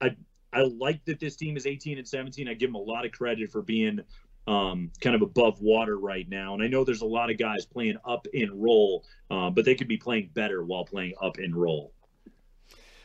I 0.00 0.16
I 0.52 0.62
like 0.62 1.04
that 1.06 1.18
this 1.18 1.36
team 1.36 1.56
is 1.56 1.66
18 1.66 1.98
and 1.98 2.06
17. 2.06 2.48
I 2.48 2.54
give 2.54 2.68
them 2.68 2.74
a 2.76 2.78
lot 2.78 3.04
of 3.04 3.12
credit 3.12 3.50
for 3.50 3.62
being 3.62 4.00
um, 4.46 4.90
kind 5.00 5.14
of 5.14 5.22
above 5.22 5.60
water 5.60 5.98
right 5.98 6.28
now. 6.28 6.54
And 6.54 6.62
I 6.62 6.66
know 6.66 6.84
there's 6.84 7.02
a 7.02 7.06
lot 7.06 7.30
of 7.30 7.38
guys 7.38 7.64
playing 7.64 7.96
up 8.04 8.26
in 8.32 8.60
role, 8.60 9.04
uh, 9.30 9.50
but 9.50 9.64
they 9.64 9.74
could 9.74 9.88
be 9.88 9.96
playing 9.96 10.30
better 10.34 10.64
while 10.64 10.84
playing 10.84 11.14
up 11.22 11.38
in 11.38 11.54
role. 11.54 11.92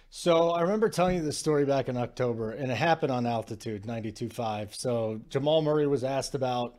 So 0.09 0.51
I 0.51 0.61
remember 0.61 0.89
telling 0.89 1.17
you 1.17 1.21
this 1.21 1.37
story 1.37 1.65
back 1.65 1.89
in 1.89 1.97
October, 1.97 2.51
and 2.51 2.71
it 2.71 2.75
happened 2.75 3.11
on 3.11 3.25
altitude 3.25 3.83
92.5. 3.83 4.73
So 4.73 5.21
Jamal 5.29 5.61
Murray 5.61 5.85
was 5.85 6.03
asked 6.03 6.33
about 6.33 6.77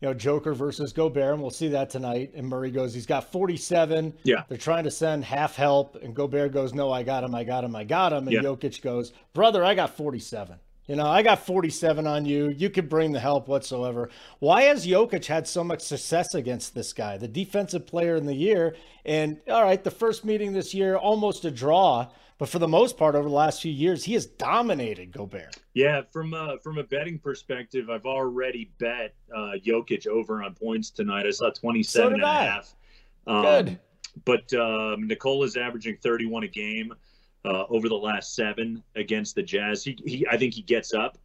you 0.00 0.08
know, 0.08 0.14
Joker 0.14 0.54
versus 0.54 0.92
Gobert, 0.92 1.34
and 1.34 1.42
we'll 1.42 1.50
see 1.50 1.68
that 1.68 1.90
tonight. 1.90 2.32
And 2.34 2.48
Murray 2.48 2.70
goes, 2.70 2.94
he's 2.94 3.06
got 3.06 3.32
47. 3.32 4.14
Yeah. 4.22 4.44
They're 4.48 4.56
trying 4.56 4.84
to 4.84 4.90
send 4.90 5.24
half 5.24 5.56
help, 5.56 5.96
and 5.96 6.14
Gobert 6.14 6.52
goes, 6.52 6.72
no, 6.72 6.92
I 6.92 7.02
got 7.02 7.24
him, 7.24 7.34
I 7.34 7.44
got 7.44 7.64
him, 7.64 7.74
I 7.74 7.84
got 7.84 8.12
him. 8.12 8.28
And 8.28 8.32
yeah. 8.32 8.42
Jokic 8.42 8.80
goes, 8.80 9.12
brother, 9.32 9.64
I 9.64 9.74
got 9.74 9.96
47. 9.96 10.56
You 10.86 10.96
know, 10.96 11.06
I 11.06 11.22
got 11.22 11.44
47 11.44 12.06
on 12.06 12.24
you. 12.24 12.48
You 12.48 12.70
could 12.70 12.88
bring 12.88 13.12
the 13.12 13.20
help 13.20 13.46
whatsoever. 13.46 14.08
Why 14.38 14.62
has 14.62 14.86
Jokic 14.86 15.26
had 15.26 15.46
so 15.46 15.62
much 15.62 15.82
success 15.82 16.34
against 16.34 16.74
this 16.74 16.94
guy, 16.94 17.18
the 17.18 17.28
defensive 17.28 17.86
player 17.86 18.16
in 18.16 18.24
the 18.24 18.34
year? 18.34 18.74
And 19.04 19.38
all 19.50 19.62
right, 19.62 19.84
the 19.84 19.90
first 19.90 20.24
meeting 20.24 20.54
this 20.54 20.72
year, 20.72 20.96
almost 20.96 21.44
a 21.44 21.50
draw. 21.50 22.08
But 22.38 22.48
for 22.48 22.60
the 22.60 22.68
most 22.68 22.96
part, 22.96 23.16
over 23.16 23.28
the 23.28 23.34
last 23.34 23.60
few 23.60 23.72
years, 23.72 24.04
he 24.04 24.14
has 24.14 24.26
dominated 24.26 25.10
Gobert. 25.10 25.56
Yeah, 25.74 26.02
from 26.12 26.34
a, 26.34 26.56
from 26.62 26.78
a 26.78 26.84
betting 26.84 27.18
perspective, 27.18 27.90
I've 27.90 28.06
already 28.06 28.70
bet 28.78 29.14
uh, 29.34 29.54
Jokic 29.64 30.06
over 30.06 30.44
on 30.44 30.54
points 30.54 30.90
tonight. 30.90 31.26
I 31.26 31.30
saw 31.30 31.50
27 31.50 32.10
so 32.10 32.14
and 32.14 32.22
a 32.22 32.26
half. 32.26 32.74
Um, 33.26 33.42
Good. 33.42 33.78
But 34.24 34.52
um, 34.54 35.08
Nikola's 35.08 35.56
averaging 35.56 35.96
31 35.96 36.44
a 36.44 36.48
game 36.48 36.94
uh, 37.44 37.64
over 37.68 37.88
the 37.88 37.96
last 37.96 38.36
seven 38.36 38.82
against 38.94 39.34
the 39.34 39.42
Jazz. 39.42 39.82
He, 39.82 39.98
he, 40.06 40.26
I 40.30 40.36
think 40.36 40.54
he 40.54 40.62
gets 40.62 40.94
up 40.94 41.18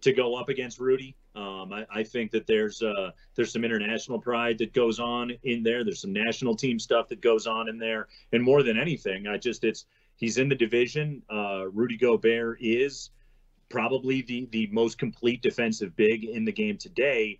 to 0.00 0.12
go 0.12 0.34
up 0.34 0.48
against 0.48 0.78
Rudy. 0.78 1.14
Um, 1.36 1.72
I, 1.72 1.86
I, 1.92 2.02
think 2.02 2.30
that 2.32 2.46
there's 2.46 2.82
uh, 2.82 3.10
there's 3.34 3.52
some 3.52 3.64
international 3.64 4.20
pride 4.20 4.58
that 4.58 4.72
goes 4.72 5.00
on 5.00 5.32
in 5.42 5.62
there. 5.62 5.84
There's 5.84 6.00
some 6.00 6.12
national 6.12 6.54
team 6.54 6.78
stuff 6.78 7.08
that 7.08 7.20
goes 7.20 7.46
on 7.46 7.68
in 7.68 7.78
there, 7.78 8.08
and 8.32 8.42
more 8.42 8.62
than 8.62 8.78
anything, 8.78 9.26
I 9.26 9.36
just 9.36 9.64
it's 9.64 9.86
he's 10.16 10.38
in 10.38 10.48
the 10.48 10.54
division. 10.54 11.22
Uh, 11.30 11.64
Rudy 11.72 11.96
Gobert 11.96 12.58
is 12.60 13.10
probably 13.68 14.22
the 14.22 14.48
the 14.50 14.68
most 14.68 14.98
complete 14.98 15.42
defensive 15.42 15.96
big 15.96 16.24
in 16.24 16.44
the 16.44 16.52
game 16.52 16.78
today, 16.78 17.38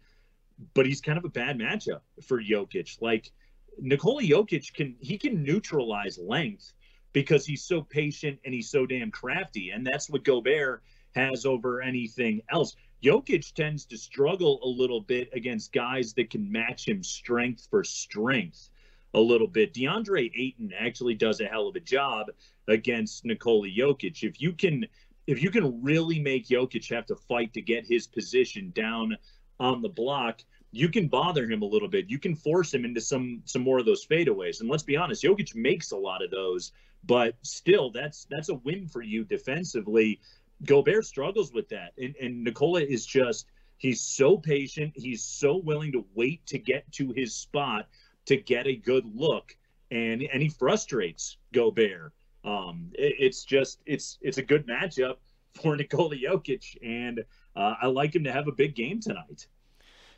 but 0.74 0.86
he's 0.86 1.00
kind 1.00 1.18
of 1.18 1.24
a 1.24 1.28
bad 1.28 1.58
matchup 1.58 2.00
for 2.22 2.42
Jokic. 2.42 3.00
Like 3.00 3.30
Nikola 3.78 4.22
Jokic 4.22 4.72
can 4.74 4.96
he 5.00 5.18
can 5.18 5.42
neutralize 5.42 6.18
length 6.18 6.72
because 7.12 7.46
he's 7.46 7.62
so 7.62 7.82
patient 7.82 8.38
and 8.44 8.52
he's 8.52 8.70
so 8.70 8.86
damn 8.86 9.10
crafty, 9.10 9.70
and 9.70 9.86
that's 9.86 10.10
what 10.10 10.24
Gobert 10.24 10.82
has 11.14 11.46
over 11.46 11.80
anything 11.80 12.42
else. 12.50 12.74
Jokic 13.02 13.52
tends 13.52 13.84
to 13.86 13.98
struggle 13.98 14.60
a 14.64 14.66
little 14.66 15.00
bit 15.00 15.28
against 15.34 15.72
guys 15.72 16.14
that 16.14 16.30
can 16.30 16.50
match 16.50 16.88
him 16.88 17.02
strength 17.02 17.68
for 17.70 17.84
strength 17.84 18.70
a 19.12 19.20
little 19.20 19.46
bit. 19.46 19.74
DeAndre 19.74 20.30
Ayton 20.34 20.72
actually 20.76 21.14
does 21.14 21.40
a 21.40 21.46
hell 21.46 21.68
of 21.68 21.76
a 21.76 21.80
job 21.80 22.28
against 22.68 23.24
Nikola 23.24 23.68
Jokic. 23.68 24.22
If 24.22 24.40
you 24.40 24.52
can 24.52 24.86
if 25.26 25.42
you 25.42 25.50
can 25.50 25.82
really 25.82 26.18
make 26.18 26.48
Jokic 26.48 26.92
have 26.94 27.06
to 27.06 27.16
fight 27.16 27.54
to 27.54 27.62
get 27.62 27.86
his 27.86 28.06
position 28.06 28.70
down 28.74 29.16
on 29.58 29.80
the 29.80 29.88
block, 29.88 30.42
you 30.70 30.88
can 30.88 31.08
bother 31.08 31.48
him 31.48 31.62
a 31.62 31.66
little 31.66 31.88
bit. 31.88 32.10
You 32.10 32.18
can 32.18 32.34
force 32.34 32.72
him 32.72 32.84
into 32.84 33.00
some 33.00 33.42
some 33.44 33.62
more 33.62 33.78
of 33.78 33.86
those 33.86 34.06
fadeaways. 34.06 34.60
And 34.60 34.68
let's 34.68 34.82
be 34.82 34.96
honest, 34.96 35.22
Jokic 35.22 35.54
makes 35.54 35.92
a 35.92 35.96
lot 35.96 36.22
of 36.22 36.30
those, 36.30 36.72
but 37.04 37.36
still 37.42 37.90
that's 37.90 38.26
that's 38.30 38.48
a 38.48 38.54
win 38.54 38.88
for 38.88 39.02
you 39.02 39.24
defensively. 39.24 40.20
Gobert 40.64 41.04
struggles 41.04 41.52
with 41.52 41.68
that. 41.70 41.92
And 41.98 42.14
and 42.20 42.44
Nikola 42.44 42.82
is 42.82 43.06
just 43.06 43.46
he's 43.78 44.00
so 44.00 44.36
patient, 44.36 44.92
he's 44.94 45.22
so 45.22 45.56
willing 45.56 45.92
to 45.92 46.04
wait 46.14 46.44
to 46.46 46.58
get 46.58 46.90
to 46.92 47.12
his 47.12 47.34
spot 47.34 47.88
to 48.26 48.36
get 48.36 48.66
a 48.66 48.74
good 48.74 49.04
look 49.14 49.56
and 49.90 50.22
and 50.22 50.42
he 50.42 50.48
frustrates 50.48 51.36
Gobert. 51.52 52.12
Um, 52.44 52.90
it, 52.94 53.14
it's 53.18 53.44
just 53.44 53.80
it's 53.86 54.18
it's 54.20 54.38
a 54.38 54.42
good 54.42 54.66
matchup 54.66 55.16
for 55.54 55.76
Nikola 55.76 56.16
Jokic, 56.16 56.76
and 56.82 57.24
uh, 57.56 57.74
I 57.80 57.86
like 57.86 58.14
him 58.14 58.24
to 58.24 58.32
have 58.32 58.48
a 58.48 58.52
big 58.52 58.74
game 58.74 59.00
tonight. 59.00 59.46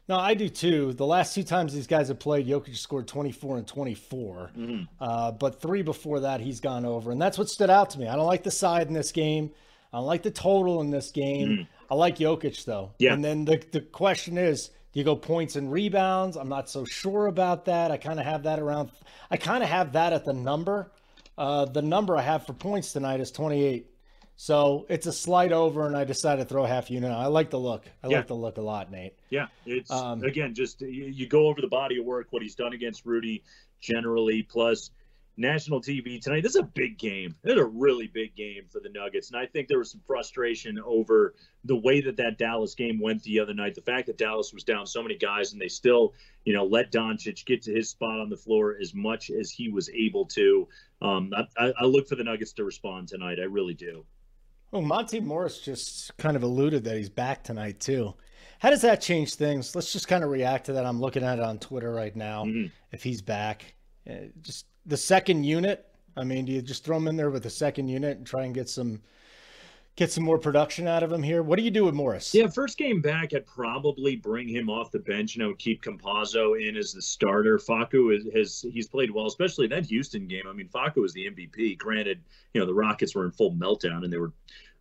No, 0.08 0.16
I 0.16 0.34
do 0.34 0.48
too. 0.48 0.92
The 0.92 1.06
last 1.06 1.34
two 1.34 1.42
times 1.42 1.74
these 1.74 1.88
guys 1.88 2.08
have 2.08 2.20
played, 2.20 2.46
Jokic 2.46 2.76
scored 2.76 3.08
24 3.08 3.58
and 3.58 3.66
24. 3.66 4.50
Mm-hmm. 4.56 4.82
Uh, 5.00 5.32
but 5.32 5.60
three 5.60 5.82
before 5.82 6.20
that, 6.20 6.40
he's 6.40 6.60
gone 6.60 6.84
over. 6.84 7.10
And 7.10 7.20
that's 7.20 7.36
what 7.36 7.48
stood 7.48 7.70
out 7.70 7.90
to 7.90 7.98
me. 7.98 8.06
I 8.06 8.14
don't 8.14 8.26
like 8.26 8.44
the 8.44 8.52
side 8.52 8.86
in 8.86 8.94
this 8.94 9.10
game. 9.10 9.50
I 9.92 9.98
don't 9.98 10.06
like 10.06 10.22
the 10.22 10.30
total 10.30 10.80
in 10.80 10.90
this 10.90 11.10
game. 11.10 11.48
Mm-hmm. 11.48 11.62
I 11.90 11.94
like 11.96 12.18
Jokic, 12.18 12.64
though. 12.64 12.92
Yeah. 13.00 13.14
And 13.14 13.24
then 13.24 13.44
the, 13.44 13.60
the 13.72 13.80
question 13.80 14.38
is 14.38 14.70
do 14.92 15.00
you 15.00 15.04
go 15.04 15.16
points 15.16 15.56
and 15.56 15.70
rebounds? 15.70 16.36
I'm 16.36 16.48
not 16.48 16.70
so 16.70 16.84
sure 16.84 17.26
about 17.26 17.64
that. 17.66 17.90
I 17.90 17.96
kind 17.96 18.20
of 18.20 18.24
have 18.24 18.44
that 18.44 18.60
around. 18.60 18.90
I 19.30 19.36
kind 19.36 19.62
of 19.62 19.68
have 19.68 19.92
that 19.92 20.12
at 20.12 20.24
the 20.24 20.32
number. 20.32 20.92
Uh, 21.38 21.64
the 21.66 21.82
number 21.82 22.16
I 22.16 22.22
have 22.22 22.46
for 22.46 22.52
points 22.52 22.92
tonight 22.92 23.20
is 23.20 23.30
28. 23.30 23.90
So 24.36 24.84
it's 24.90 25.06
a 25.06 25.12
slight 25.12 25.50
over, 25.50 25.86
and 25.86 25.96
I 25.96 26.04
decided 26.04 26.42
to 26.42 26.48
throw 26.48 26.64
half 26.64 26.90
unit. 26.90 27.10
I 27.10 27.26
like 27.26 27.48
the 27.48 27.58
look. 27.58 27.86
I 28.02 28.08
yeah. 28.08 28.18
like 28.18 28.26
the 28.26 28.34
look 28.34 28.58
a 28.58 28.62
lot, 28.62 28.90
Nate. 28.90 29.14
Yeah, 29.30 29.46
it's 29.64 29.90
um, 29.90 30.22
again 30.22 30.54
just 30.54 30.82
you, 30.82 31.06
you, 31.06 31.26
go 31.26 31.46
over 31.46 31.62
the 31.62 31.68
body 31.68 31.98
of 31.98 32.04
work, 32.04 32.26
what 32.30 32.42
he's 32.42 32.54
done 32.54 32.74
against 32.74 33.06
Rudy, 33.06 33.42
generally, 33.80 34.42
plus 34.42 34.90
national 35.36 35.80
TV 35.80 36.20
tonight. 36.20 36.42
This 36.42 36.54
is 36.54 36.60
a 36.60 36.62
big 36.62 36.98
game. 36.98 37.34
This 37.42 37.54
is 37.54 37.60
a 37.60 37.64
really 37.64 38.06
big 38.06 38.34
game 38.34 38.64
for 38.70 38.80
the 38.80 38.88
Nuggets, 38.88 39.30
and 39.30 39.38
I 39.38 39.46
think 39.46 39.68
there 39.68 39.78
was 39.78 39.90
some 39.90 40.00
frustration 40.06 40.78
over 40.84 41.34
the 41.64 41.76
way 41.76 42.00
that 42.00 42.16
that 42.16 42.38
Dallas 42.38 42.74
game 42.74 43.00
went 43.00 43.22
the 43.22 43.40
other 43.40 43.54
night. 43.54 43.74
The 43.74 43.82
fact 43.82 44.06
that 44.06 44.18
Dallas 44.18 44.52
was 44.52 44.64
down 44.64 44.86
so 44.86 45.02
many 45.02 45.16
guys, 45.16 45.52
and 45.52 45.60
they 45.60 45.68
still, 45.68 46.14
you 46.44 46.52
know, 46.52 46.64
let 46.64 46.92
Doncic 46.92 47.44
get 47.44 47.62
to 47.62 47.72
his 47.72 47.90
spot 47.90 48.20
on 48.20 48.30
the 48.30 48.36
floor 48.36 48.76
as 48.80 48.94
much 48.94 49.30
as 49.30 49.50
he 49.50 49.68
was 49.68 49.90
able 49.90 50.26
to. 50.26 50.68
Um, 51.02 51.32
I, 51.56 51.72
I 51.78 51.84
look 51.84 52.08
for 52.08 52.16
the 52.16 52.24
Nuggets 52.24 52.52
to 52.54 52.64
respond 52.64 53.08
tonight. 53.08 53.38
I 53.40 53.44
really 53.44 53.74
do. 53.74 54.04
Well, 54.70 54.82
Monte 54.82 55.20
Morris 55.20 55.60
just 55.60 56.16
kind 56.16 56.36
of 56.36 56.42
alluded 56.42 56.84
that 56.84 56.96
he's 56.96 57.08
back 57.08 57.44
tonight 57.44 57.80
too. 57.80 58.14
How 58.58 58.70
does 58.70 58.82
that 58.82 59.00
change 59.00 59.34
things? 59.34 59.74
Let's 59.74 59.92
just 59.92 60.08
kind 60.08 60.24
of 60.24 60.30
react 60.30 60.66
to 60.66 60.72
that. 60.74 60.86
I'm 60.86 61.00
looking 61.00 61.22
at 61.22 61.38
it 61.38 61.44
on 61.44 61.58
Twitter 61.58 61.92
right 61.92 62.14
now. 62.16 62.44
Mm-hmm. 62.44 62.68
If 62.90 63.02
he's 63.02 63.20
back, 63.20 63.74
uh, 64.08 64.14
just 64.40 64.66
the 64.86 64.96
second 64.96 65.44
unit. 65.44 65.86
I 66.16 66.24
mean, 66.24 66.44
do 66.46 66.52
you 66.52 66.62
just 66.62 66.84
throw 66.84 66.96
him 66.96 67.08
in 67.08 67.16
there 67.16 67.30
with 67.30 67.42
the 67.42 67.50
second 67.50 67.88
unit 67.88 68.18
and 68.18 68.26
try 68.26 68.44
and 68.44 68.54
get 68.54 68.68
some 68.68 69.02
get 69.96 70.12
some 70.12 70.24
more 70.24 70.38
production 70.38 70.86
out 70.86 71.02
of 71.02 71.10
him 71.10 71.22
here? 71.22 71.42
What 71.42 71.58
do 71.58 71.62
you 71.62 71.70
do 71.70 71.84
with 71.84 71.94
Morris? 71.94 72.34
Yeah, 72.34 72.46
first 72.48 72.78
game 72.78 73.00
back, 73.00 73.34
I'd 73.34 73.46
probably 73.46 74.16
bring 74.16 74.46
him 74.48 74.68
off 74.68 74.90
the 74.90 74.98
bench 74.98 75.34
and 75.34 75.44
I 75.44 75.46
would 75.48 75.58
keep 75.58 75.82
Campazzo 75.82 76.60
in 76.66 76.76
as 76.76 76.92
the 76.92 77.02
starter. 77.02 77.58
Facu 77.58 78.14
is, 78.14 78.26
has 78.34 78.64
he's 78.72 78.86
played 78.86 79.10
well, 79.10 79.26
especially 79.26 79.66
that 79.68 79.86
Houston 79.86 80.26
game. 80.26 80.44
I 80.48 80.52
mean, 80.52 80.68
Facu 80.68 80.96
was 80.96 81.12
the 81.12 81.26
MVP. 81.26 81.78
Granted, 81.78 82.22
you 82.54 82.60
know 82.60 82.66
the 82.66 82.74
Rockets 82.74 83.14
were 83.14 83.24
in 83.24 83.30
full 83.30 83.52
meltdown 83.52 84.04
and 84.04 84.12
they 84.12 84.18
were 84.18 84.32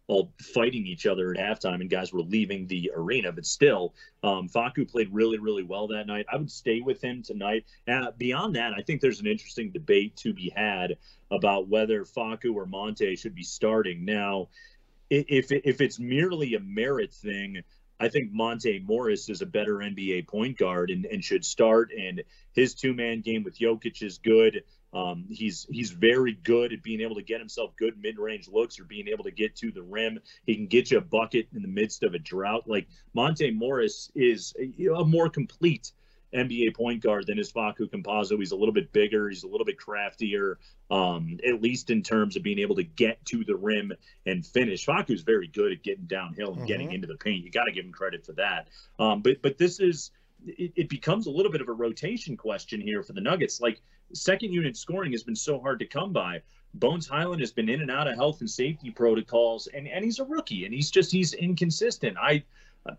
all 0.08 0.32
fighting 0.40 0.86
each 0.86 1.06
other 1.06 1.32
at 1.32 1.38
halftime 1.38 1.82
and 1.82 1.90
guys 1.90 2.14
were 2.14 2.22
leaving 2.22 2.68
the 2.68 2.92
arena. 2.96 3.32
But 3.32 3.46
still, 3.46 3.94
um, 4.24 4.48
Facu 4.48 4.90
played 4.90 5.10
really, 5.12 5.40
really 5.40 5.64
well 5.64 5.88
that 5.88 6.08
night. 6.08 6.26
I 6.32 6.38
would 6.38 6.52
stay 6.52 6.82
with 6.82 7.04
him 7.04 7.24
tonight. 7.24 7.66
Uh, 7.88 8.12
beyond 8.18 8.56
that, 8.56 8.74
I 8.78 8.82
think 8.82 9.02
there's 9.02 9.20
an 9.20 9.28
interesting 9.28 9.72
debate 9.72 10.16
to 10.18 10.34
be 10.34 10.52
had 10.56 10.98
about 11.32 11.68
whether 11.68 12.06
Facu 12.06 12.54
or 12.54 12.66
Monte 12.66 13.16
should 13.16 13.36
be 13.36 13.44
starting. 13.44 14.06
Now, 14.06 14.50
if, 15.10 15.52
if 15.52 15.82
it's 15.82 16.00
merely 16.00 16.56
a 16.56 16.60
merit 16.60 17.14
thing, 17.14 17.64
I 18.00 18.10
think 18.10 18.32
Monte 18.32 18.80
Morris 18.86 19.30
is 19.30 19.42
a 19.42 19.46
better 19.46 19.76
NBA 19.76 20.28
point 20.28 20.58
guard 20.58 20.90
and, 20.92 21.06
and 21.06 21.24
should 21.24 21.46
start. 21.46 21.92
And 21.98 22.24
his 22.54 22.74
two 22.74 22.94
man 22.94 23.22
game 23.22 23.44
with 23.44 23.58
Jokic 23.58 24.02
is 24.04 24.18
good. 24.18 24.64
Um, 24.96 25.26
he's 25.30 25.68
he's 25.70 25.92
very 25.92 26.34
good 26.44 26.72
at 26.72 26.82
being 26.82 27.02
able 27.02 27.16
to 27.16 27.22
get 27.22 27.40
himself 27.40 27.76
good 27.76 28.02
mid 28.02 28.18
range 28.18 28.48
looks 28.48 28.80
or 28.80 28.86
being 28.86 29.10
able 29.10 29.26
to 29.26 29.32
get 29.32 29.56
to 29.58 29.72
the 29.72 29.84
rim. 29.84 30.20
He 30.46 30.56
can 30.56 30.68
get 30.68 30.90
you 30.90 31.00
a 31.00 31.02
bucket 31.02 31.50
in 31.54 31.62
the 31.62 31.68
midst 31.68 32.04
of 32.04 32.14
a 32.14 32.20
drought. 32.20 32.64
Like 32.66 32.88
Monte 33.14 33.52
Morris 33.52 34.10
is 34.16 34.54
a, 34.58 34.94
a 34.94 35.04
more 35.04 35.30
complete 35.30 35.92
NBA 36.34 36.76
point 36.76 37.04
guard 37.04 37.28
than 37.28 37.38
his 37.38 37.52
Facu 37.52 37.90
Campazzo. 37.90 38.38
He's 38.38 38.52
a 38.52 38.56
little 38.56 38.74
bit 38.74 38.94
bigger. 38.94 39.30
He's 39.30 39.44
a 39.44 39.48
little 39.48 39.66
bit 39.66 39.78
craftier, 39.78 40.60
um, 40.90 41.40
at 41.46 41.62
least 41.62 41.90
in 41.90 42.02
terms 42.02 42.38
of 42.38 42.44
being 42.44 42.60
able 42.60 42.76
to 42.76 42.84
get 42.84 43.24
to 43.26 43.44
the 43.44 43.56
rim 43.56 43.92
and 44.26 44.46
finish. 44.46 44.86
Facu's 44.86 45.24
very 45.24 45.48
good 45.48 45.74
at 45.74 45.84
getting 45.84 46.06
downhill 46.06 46.50
and 46.50 46.58
mm-hmm. 46.58 46.68
getting 46.68 46.92
into 46.94 47.08
the 47.08 47.18
paint. 47.18 47.44
You 47.44 47.52
got 47.52 47.66
to 47.66 47.72
give 47.72 47.86
him 47.86 47.92
credit 47.92 48.26
for 48.26 48.34
that. 48.34 48.70
Um, 48.98 49.22
but 49.22 49.42
but 49.42 49.58
this 49.58 49.80
is 49.80 50.12
it, 50.46 50.74
it 50.76 50.90
becomes 50.90 51.28
a 51.28 51.32
little 51.32 51.52
bit 51.52 51.62
of 51.62 51.70
a 51.70 51.74
rotation 51.74 52.38
question 52.38 52.80
here 52.82 53.04
for 53.04 53.14
the 53.14 53.22
Nuggets. 53.22 53.62
Like 53.62 53.82
second 54.14 54.54
unit 54.54 54.78
scoring 54.78 55.12
has 55.12 55.24
been 55.24 55.36
so 55.36 55.60
hard 55.60 55.80
to 55.80 55.86
come 55.86 56.14
by. 56.14 56.42
Bones 56.76 57.08
Hyland 57.08 57.40
has 57.40 57.52
been 57.52 57.70
in 57.70 57.82
and 57.82 57.92
out 57.92 58.08
of 58.08 58.16
health 58.16 58.42
and 58.42 58.50
safety 58.50 58.92
protocols, 58.92 59.68
and, 59.68 59.88
and 59.88 60.04
he's 60.04 60.20
a 60.20 60.26
rookie, 60.26 60.66
and 60.66 60.74
he's 60.74 60.92
just 60.92 61.12
he's 61.12 61.34
inconsistent. 61.34 62.18
I, 62.18 62.44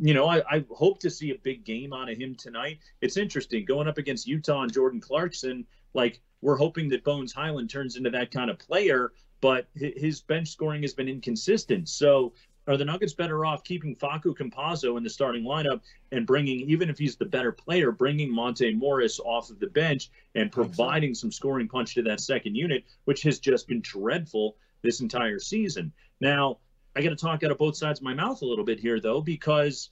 you 0.01 0.15
know, 0.15 0.27
I, 0.27 0.43
I 0.51 0.65
hope 0.71 0.99
to 1.01 1.11
see 1.11 1.31
a 1.31 1.39
big 1.43 1.65
game 1.65 1.93
out 1.93 2.11
of 2.11 2.17
him 2.17 2.35
tonight. 2.35 2.79
It's 3.03 3.17
interesting 3.17 3.65
going 3.65 3.87
up 3.87 3.99
against 3.99 4.27
Utah 4.27 4.63
and 4.63 4.73
Jordan 4.73 5.01
Clarkson. 5.01 5.67
Like 5.93 6.21
we're 6.41 6.57
hoping 6.57 6.89
that 6.89 7.05
Bones 7.05 7.33
Hyland 7.33 7.71
turns 7.71 7.97
into 7.97 8.11
that 8.11 8.31
kind 8.31 8.51
of 8.51 8.59
player, 8.59 9.13
but 9.41 9.69
his 9.75 10.21
bench 10.23 10.49
scoring 10.49 10.83
has 10.83 10.95
been 10.95 11.09
inconsistent. 11.09 11.89
So 11.89 12.33
are 12.67 12.77
the 12.77 12.85
Nuggets 12.85 13.15
better 13.15 13.45
off 13.45 13.65
keeping 13.65 13.95
Facu 13.95 14.37
Campazzo 14.37 14.97
in 14.97 15.03
the 15.03 15.11
starting 15.11 15.45
lineup 15.45 15.81
and 16.13 16.27
bringing, 16.27 16.61
even 16.69 16.91
if 16.91 16.99
he's 16.99 17.17
the 17.17 17.25
better 17.25 17.53
player, 17.53 17.93
bringing 17.93 18.31
Monte 18.33 18.75
Morris 18.75 19.21
off 19.21 19.51
of 19.51 19.61
the 19.61 19.69
bench 19.69 20.11
and 20.35 20.51
providing 20.51 21.15
some 21.15 21.31
scoring 21.31 21.69
punch 21.69 21.95
to 21.95 22.03
that 22.03 22.21
second 22.21 22.55
unit, 22.55 22.85
which 23.05 23.23
has 23.23 23.39
just 23.39 23.69
been 23.69 23.81
dreadful 23.81 24.57
this 24.83 25.01
entire 25.01 25.39
season? 25.39 25.93
Now, 26.21 26.59
I 26.97 27.03
got 27.03 27.11
to 27.11 27.17
talk 27.17 27.43
out 27.43 27.51
of 27.51 27.59
both 27.59 27.77
sides 27.77 28.01
of 28.01 28.05
my 28.05 28.15
mouth 28.15 28.41
a 28.43 28.47
little 28.47 28.65
bit 28.65 28.81
here, 28.81 29.01
though, 29.01 29.21
because 29.21 29.91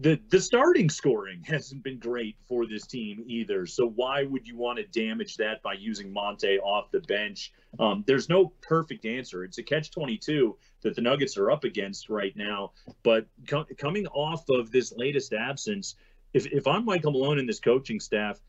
the 0.00 0.18
the 0.30 0.40
starting 0.40 0.88
scoring 0.88 1.42
hasn't 1.44 1.82
been 1.82 1.98
great 1.98 2.36
for 2.48 2.66
this 2.66 2.86
team 2.86 3.22
either. 3.26 3.66
So 3.66 3.88
why 3.88 4.24
would 4.24 4.46
you 4.46 4.56
want 4.56 4.78
to 4.78 4.84
damage 4.84 5.36
that 5.36 5.62
by 5.62 5.74
using 5.74 6.12
Monte 6.12 6.58
off 6.58 6.90
the 6.90 7.00
bench? 7.00 7.52
Um, 7.78 8.04
there's 8.06 8.28
no 8.28 8.52
perfect 8.62 9.04
answer. 9.04 9.44
It's 9.44 9.58
a 9.58 9.62
catch 9.62 9.90
22 9.90 10.56
that 10.82 10.94
the 10.94 11.02
Nuggets 11.02 11.36
are 11.36 11.50
up 11.50 11.64
against 11.64 12.08
right 12.08 12.34
now. 12.36 12.72
But 13.02 13.26
co- 13.46 13.66
coming 13.76 14.06
off 14.08 14.44
of 14.48 14.70
this 14.70 14.92
latest 14.96 15.32
absence, 15.32 15.96
if 16.32 16.46
if 16.46 16.66
I'm 16.66 16.84
Michael 16.84 17.12
Malone 17.12 17.38
and 17.38 17.48
this 17.48 17.60
coaching 17.60 18.00
staff. 18.00 18.40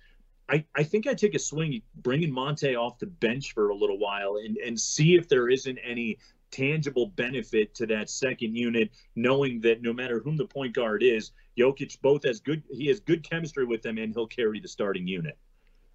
I, 0.48 0.63
I 0.76 0.84
think 0.84 1.08
I 1.08 1.15
take 1.15 1.34
a 1.34 1.39
swing 1.39 1.82
bringing 2.04 2.32
Monte 2.32 2.76
off 2.76 3.00
the 3.00 3.08
bench 3.08 3.54
for 3.54 3.69
a 3.69 3.76
little 3.76 3.98
while 3.98 4.36
and, 4.36 4.58
and 4.58 4.80
see 4.80 5.15
if 5.15 5.28
there 5.28 5.50
isn't 5.50 5.80
any 5.84 6.19
tangible 6.51 7.08
benefit 7.08 7.75
to 7.75 7.86
that 7.88 8.10
second 8.10 8.55
unit, 8.55 8.91
knowing 9.15 9.62
that 9.62 9.81
no 9.81 9.93
matter 9.93 10.19
whom 10.19 10.38
the 10.38 10.45
point 10.45 10.73
guard 10.73 11.03
is, 11.03 11.31
Jokic 11.58 12.01
both 12.01 12.23
has 12.25 12.39
good 12.39 12.63
he 12.71 12.88
has 12.88 12.99
good 12.99 13.27
chemistry 13.27 13.65
with 13.65 13.81
them, 13.81 13.97
and 13.97 14.13
he'll 14.13 14.27
carry 14.27 14.60
the 14.60 14.67
starting 14.67 15.08
unit. 15.08 15.38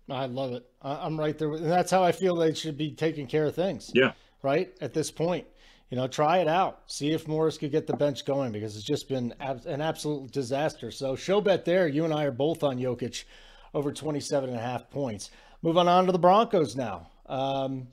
I 0.08 0.26
love 0.26 0.52
it. 0.52 0.68
I'm 0.82 1.18
right 1.18 1.38
there, 1.38 1.52
and 1.52 1.70
that's 1.70 1.90
how 1.90 2.02
I 2.02 2.12
feel 2.12 2.34
they 2.34 2.54
should 2.54 2.76
be 2.76 2.92
taking 2.92 3.26
care 3.26 3.46
of 3.46 3.54
things. 3.54 3.90
Yeah. 3.94 4.12
Right 4.42 4.72
at 4.80 4.94
this 4.94 5.10
point, 5.10 5.46
you 5.90 5.96
know, 5.96 6.08
try 6.08 6.38
it 6.38 6.48
out. 6.48 6.82
See 6.86 7.12
if 7.12 7.28
Morris 7.28 7.58
could 7.58 7.70
get 7.70 7.86
the 7.86 7.96
bench 7.96 8.24
going 8.24 8.52
because 8.52 8.76
it's 8.76 8.84
just 8.84 9.08
been 9.08 9.34
an 9.40 9.80
absolute 9.82 10.30
disaster. 10.32 10.90
So, 10.90 11.14
show 11.14 11.40
bet 11.40 11.64
there. 11.64 11.86
You 11.88 12.04
and 12.04 12.14
I 12.14 12.24
are 12.24 12.30
both 12.30 12.62
on 12.62 12.78
Jokic 12.78 13.24
over 13.74 13.92
27 13.92 14.48
and 14.48 14.58
a 14.58 14.62
half 14.62 14.90
points. 14.90 15.30
Moving 15.62 15.88
on 15.88 16.06
to 16.06 16.12
the 16.12 16.18
Broncos 16.18 16.74
now. 16.74 17.08
Um, 17.26 17.86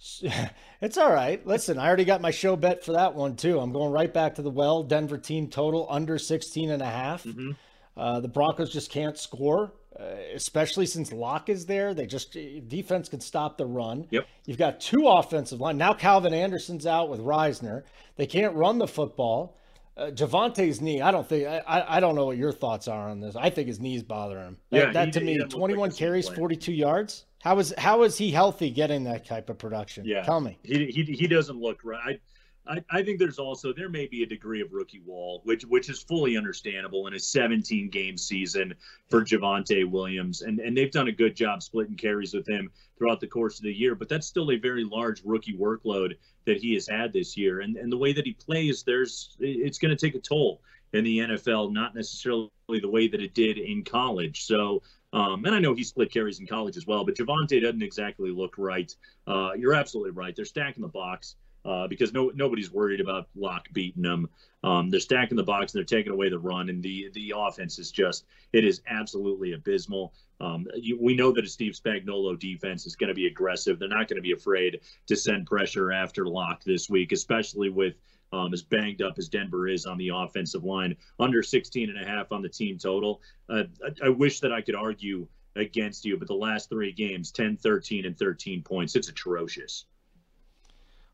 it's 0.80 0.96
all 0.96 1.12
right. 1.12 1.44
Listen, 1.46 1.78
I 1.78 1.86
already 1.86 2.04
got 2.04 2.20
my 2.20 2.30
show 2.30 2.56
bet 2.56 2.84
for 2.84 2.92
that 2.92 3.14
one 3.14 3.36
too. 3.36 3.60
I'm 3.60 3.72
going 3.72 3.92
right 3.92 4.12
back 4.12 4.36
to 4.36 4.42
the 4.42 4.50
well. 4.50 4.82
Denver 4.82 5.18
team 5.18 5.48
total 5.48 5.86
under 5.90 6.18
16 6.18 6.70
and 6.70 6.82
a 6.82 6.86
half. 6.86 7.24
Mm-hmm. 7.24 7.50
Uh, 7.96 8.20
the 8.20 8.28
Broncos 8.28 8.72
just 8.72 8.90
can't 8.90 9.18
score, 9.18 9.72
uh, 9.98 10.04
especially 10.34 10.86
since 10.86 11.12
Lock 11.12 11.50
is 11.50 11.66
there. 11.66 11.92
They 11.92 12.06
just 12.06 12.32
defense 12.68 13.08
can 13.08 13.20
stop 13.20 13.58
the 13.58 13.66
run. 13.66 14.06
Yep. 14.10 14.26
You've 14.46 14.58
got 14.58 14.80
two 14.80 15.06
offensive 15.06 15.60
line 15.60 15.76
now. 15.76 15.92
Calvin 15.92 16.32
Anderson's 16.32 16.86
out 16.86 17.10
with 17.10 17.20
Risner. 17.20 17.82
They 18.16 18.26
can't 18.26 18.54
run 18.54 18.78
the 18.78 18.88
football. 18.88 19.58
Uh, 19.98 20.06
Javonte's 20.06 20.80
knee. 20.80 21.02
I 21.02 21.10
don't 21.10 21.28
think. 21.28 21.46
I, 21.46 21.84
I 21.86 22.00
don't 22.00 22.14
know 22.14 22.24
what 22.24 22.38
your 22.38 22.52
thoughts 22.52 22.88
are 22.88 23.10
on 23.10 23.20
this. 23.20 23.36
I 23.36 23.50
think 23.50 23.68
his 23.68 23.80
knee's 23.80 24.02
bothering 24.02 24.46
him. 24.46 24.56
Yeah, 24.70 24.86
that, 24.86 24.92
that 24.94 25.12
to 25.14 25.20
me, 25.20 25.38
21 25.38 25.90
like 25.90 25.98
carries, 25.98 26.26
42 26.26 26.72
yards. 26.72 27.26
How 27.40 27.58
is 27.58 27.74
how 27.78 28.02
is 28.02 28.18
he 28.18 28.30
healthy 28.30 28.70
getting 28.70 29.04
that 29.04 29.24
type 29.24 29.48
of 29.48 29.58
production? 29.58 30.04
Yeah, 30.04 30.22
tell 30.22 30.40
me. 30.40 30.58
He 30.62 30.86
he, 30.86 31.04
he 31.04 31.26
doesn't 31.26 31.58
look 31.58 31.80
right. 31.84 32.20
I, 32.66 32.84
I 32.90 33.02
think 33.02 33.18
there's 33.18 33.38
also 33.38 33.72
there 33.72 33.88
may 33.88 34.06
be 34.06 34.22
a 34.22 34.26
degree 34.26 34.60
of 34.60 34.72
rookie 34.72 35.00
wall, 35.00 35.40
which 35.44 35.64
which 35.64 35.88
is 35.88 36.02
fully 36.02 36.36
understandable 36.36 37.06
in 37.06 37.14
a 37.14 37.18
17 37.18 37.88
game 37.88 38.18
season 38.18 38.74
for 39.08 39.22
Javonte 39.22 39.90
Williams, 39.90 40.42
and 40.42 40.60
and 40.60 40.76
they've 40.76 40.90
done 40.90 41.08
a 41.08 41.12
good 41.12 41.34
job 41.34 41.62
splitting 41.62 41.96
carries 41.96 42.34
with 42.34 42.46
him 42.46 42.70
throughout 42.98 43.20
the 43.20 43.26
course 43.26 43.58
of 43.58 43.64
the 43.64 43.72
year. 43.72 43.94
But 43.94 44.10
that's 44.10 44.26
still 44.26 44.50
a 44.50 44.56
very 44.56 44.84
large 44.84 45.22
rookie 45.24 45.56
workload 45.56 46.16
that 46.44 46.58
he 46.58 46.74
has 46.74 46.86
had 46.86 47.12
this 47.12 47.36
year, 47.36 47.60
and 47.60 47.76
and 47.76 47.90
the 47.90 47.98
way 47.98 48.12
that 48.12 48.26
he 48.26 48.34
plays, 48.34 48.82
there's 48.82 49.36
it's 49.40 49.78
going 49.78 49.96
to 49.96 50.06
take 50.06 50.14
a 50.14 50.20
toll 50.20 50.60
in 50.92 51.04
the 51.04 51.18
NFL, 51.18 51.72
not 51.72 51.94
necessarily 51.94 52.50
the 52.68 52.88
way 52.88 53.08
that 53.08 53.20
it 53.20 53.34
did 53.34 53.58
in 53.58 53.84
college. 53.84 54.44
So 54.44 54.82
um, 55.12 55.44
and 55.44 55.54
I 55.54 55.58
know 55.58 55.74
he 55.74 55.84
split 55.84 56.12
carries 56.12 56.38
in 56.38 56.46
college 56.46 56.76
as 56.76 56.86
well, 56.86 57.04
but 57.04 57.16
Javonte 57.16 57.60
doesn't 57.60 57.82
exactly 57.82 58.30
look 58.30 58.54
right. 58.58 58.94
Uh, 59.26 59.50
you're 59.56 59.74
absolutely 59.74 60.12
right. 60.12 60.34
They're 60.34 60.44
stacking 60.44 60.82
the 60.82 60.88
box 60.88 61.36
uh, 61.64 61.88
because 61.88 62.12
no 62.12 62.30
nobody's 62.34 62.70
worried 62.70 63.00
about 63.00 63.28
Lock 63.34 63.68
beating 63.72 64.02
them. 64.02 64.28
Um, 64.62 64.88
they're 64.88 65.00
stacking 65.00 65.36
the 65.36 65.42
box 65.42 65.72
and 65.72 65.80
they're 65.80 65.98
taking 65.98 66.12
away 66.12 66.28
the 66.28 66.38
run, 66.38 66.68
and 66.68 66.82
the 66.82 67.10
the 67.12 67.34
offense 67.36 67.78
is 67.78 67.90
just 67.90 68.24
it 68.52 68.64
is 68.64 68.82
absolutely 68.86 69.52
abysmal. 69.52 70.14
Um, 70.40 70.66
you, 70.76 70.96
we 71.00 71.14
know 71.14 71.32
that 71.32 71.44
a 71.44 71.48
Steve 71.48 71.72
Spagnuolo 71.72 72.38
defense 72.38 72.86
is 72.86 72.96
going 72.96 73.08
to 73.08 73.14
be 73.14 73.26
aggressive. 73.26 73.78
They're 73.78 73.88
not 73.88 74.08
going 74.08 74.16
to 74.16 74.22
be 74.22 74.32
afraid 74.32 74.80
to 75.08 75.16
send 75.16 75.46
pressure 75.46 75.92
after 75.92 76.26
Lock 76.26 76.62
this 76.64 76.88
week, 76.88 77.12
especially 77.12 77.68
with 77.68 77.94
um, 78.32 78.52
as 78.52 78.62
banged 78.62 79.02
up 79.02 79.14
as 79.18 79.28
Denver 79.28 79.68
is 79.68 79.86
on 79.86 79.98
the 79.98 80.10
offensive 80.14 80.64
line, 80.64 80.96
under 81.18 81.42
16 81.42 81.90
and 81.90 82.00
a 82.00 82.08
half 82.08 82.32
on 82.32 82.42
the 82.42 82.48
team 82.48 82.78
total. 82.78 83.20
Uh, 83.48 83.64
I, 83.84 84.06
I, 84.06 84.08
wish 84.08 84.40
that 84.40 84.52
I 84.52 84.60
could 84.60 84.76
argue 84.76 85.26
against 85.56 86.04
you, 86.04 86.16
but 86.16 86.28
the 86.28 86.34
last 86.34 86.68
three 86.68 86.92
games 86.92 87.32
10, 87.32 87.56
13, 87.56 88.06
and 88.06 88.16
13 88.16 88.62
points. 88.62 88.94
It's 88.94 89.08
atrocious. 89.08 89.86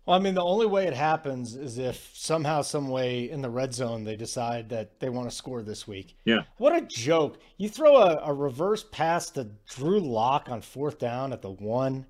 Well, 0.04 0.14
I 0.14 0.20
mean, 0.20 0.34
the 0.34 0.44
only 0.44 0.66
way 0.66 0.86
it 0.86 0.94
happens 0.94 1.56
is 1.56 1.78
if 1.78 2.10
somehow, 2.14 2.62
some 2.62 2.88
way 2.88 3.28
in 3.28 3.42
the 3.42 3.50
red 3.50 3.74
zone 3.74 4.04
they 4.04 4.14
decide 4.14 4.68
that 4.68 5.00
they 5.00 5.08
want 5.08 5.28
to 5.28 5.34
score 5.34 5.62
this 5.62 5.88
week. 5.88 6.16
Yeah. 6.24 6.42
What 6.58 6.76
a 6.76 6.82
joke. 6.82 7.40
You 7.56 7.68
throw 7.68 7.96
a, 7.96 8.20
a 8.22 8.32
reverse 8.32 8.84
pass 8.84 9.30
to 9.30 9.48
Drew 9.68 9.98
Lock 9.98 10.48
on 10.48 10.60
fourth 10.60 10.98
down 10.98 11.32
at 11.32 11.42
the 11.42 11.50
one. 11.50 12.06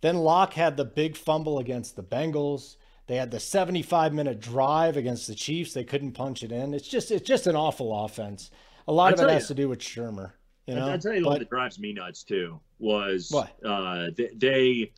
Then 0.00 0.16
Lock 0.16 0.54
had 0.54 0.76
the 0.76 0.84
big 0.84 1.16
fumble 1.16 1.58
against 1.58 1.94
the 1.94 2.02
Bengals. 2.02 2.76
They 3.08 3.16
had 3.16 3.30
the 3.30 3.40
75 3.40 4.12
minute 4.12 4.38
drive 4.38 4.96
against 4.96 5.26
the 5.26 5.34
Chiefs. 5.34 5.72
They 5.72 5.82
couldn't 5.82 6.12
punch 6.12 6.42
it 6.42 6.52
in. 6.52 6.74
It's 6.74 6.86
just 6.86 7.10
it's 7.10 7.26
just 7.26 7.46
an 7.46 7.56
awful 7.56 8.04
offense. 8.04 8.50
A 8.86 8.92
lot 8.92 9.14
of 9.14 9.20
it 9.20 9.30
has 9.30 9.44
you, 9.44 9.48
to 9.48 9.54
do 9.54 9.68
with 9.68 9.80
Shurmur. 9.80 10.32
You 10.66 10.74
know, 10.74 10.92
I 10.92 10.98
tell 10.98 11.14
you 11.14 11.24
what 11.24 11.38
that 11.38 11.48
drives 11.48 11.78
me 11.78 11.94
nuts 11.94 12.22
too 12.22 12.60
was 12.78 13.30
what 13.30 13.56
uh, 13.64 14.08
they, 14.16 14.92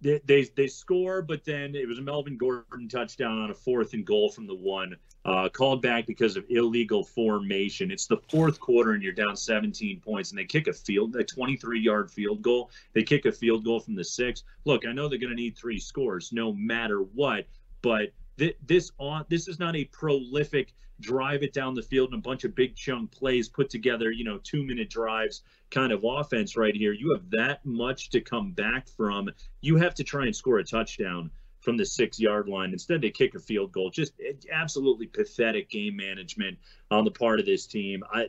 they 0.00 0.20
they 0.24 0.48
they 0.56 0.66
score, 0.68 1.20
but 1.20 1.44
then 1.44 1.74
it 1.74 1.88
was 1.88 1.98
a 1.98 2.02
Melvin 2.02 2.38
Gordon 2.38 2.88
touchdown 2.88 3.38
on 3.38 3.50
a 3.50 3.54
fourth 3.54 3.92
and 3.92 4.06
goal 4.06 4.30
from 4.30 4.46
the 4.46 4.54
one, 4.54 4.94
uh, 5.28 5.46
called 5.46 5.82
back 5.82 6.06
because 6.06 6.38
of 6.38 6.44
illegal 6.48 7.04
formation. 7.04 7.90
It's 7.90 8.06
the 8.06 8.16
fourth 8.30 8.58
quarter 8.58 8.92
and 8.92 9.02
you're 9.02 9.12
down 9.12 9.36
17 9.36 10.00
points, 10.00 10.30
and 10.30 10.38
they 10.38 10.46
kick 10.46 10.68
a 10.68 10.72
field, 10.72 11.14
a 11.16 11.24
23 11.24 11.78
yard 11.78 12.10
field 12.10 12.40
goal. 12.40 12.70
They 12.94 13.02
kick 13.02 13.26
a 13.26 13.32
field 13.32 13.62
goal 13.62 13.78
from 13.78 13.94
the 13.94 14.04
six. 14.04 14.44
Look, 14.64 14.86
I 14.86 14.92
know 14.92 15.06
they're 15.06 15.18
going 15.18 15.30
to 15.30 15.36
need 15.36 15.56
three 15.56 15.78
scores 15.78 16.32
no 16.32 16.54
matter 16.54 17.00
what, 17.00 17.46
but 17.82 18.12
th- 18.38 18.56
this 18.66 18.90
on 18.96 19.26
this 19.28 19.48
is 19.48 19.58
not 19.58 19.76
a 19.76 19.84
prolific 19.84 20.72
drive 21.00 21.42
it 21.42 21.52
down 21.52 21.74
the 21.74 21.82
field 21.82 22.12
and 22.12 22.18
a 22.18 22.22
bunch 22.22 22.44
of 22.44 22.54
big 22.54 22.74
chunk 22.74 23.10
plays 23.12 23.48
put 23.48 23.70
together, 23.70 24.10
you 24.10 24.24
know, 24.24 24.38
two 24.42 24.64
minute 24.64 24.90
drives 24.90 25.42
kind 25.70 25.92
of 25.92 26.04
offense 26.04 26.56
right 26.56 26.74
here. 26.74 26.92
You 26.92 27.12
have 27.12 27.30
that 27.30 27.64
much 27.66 28.08
to 28.10 28.20
come 28.20 28.52
back 28.52 28.88
from. 28.88 29.28
You 29.60 29.76
have 29.76 29.94
to 29.96 30.04
try 30.04 30.24
and 30.24 30.34
score 30.34 30.58
a 30.58 30.64
touchdown 30.64 31.30
from 31.68 31.76
the 31.76 31.84
six 31.84 32.18
yard 32.18 32.48
line. 32.48 32.72
Instead, 32.72 33.02
they 33.02 33.10
kick 33.10 33.34
a 33.34 33.38
field 33.38 33.72
goal. 33.72 33.90
Just 33.90 34.14
absolutely 34.50 35.06
pathetic 35.06 35.68
game 35.68 35.94
management 35.94 36.56
on 36.90 37.04
the 37.04 37.10
part 37.10 37.40
of 37.40 37.44
this 37.44 37.66
team. 37.66 38.02
I, 38.10 38.28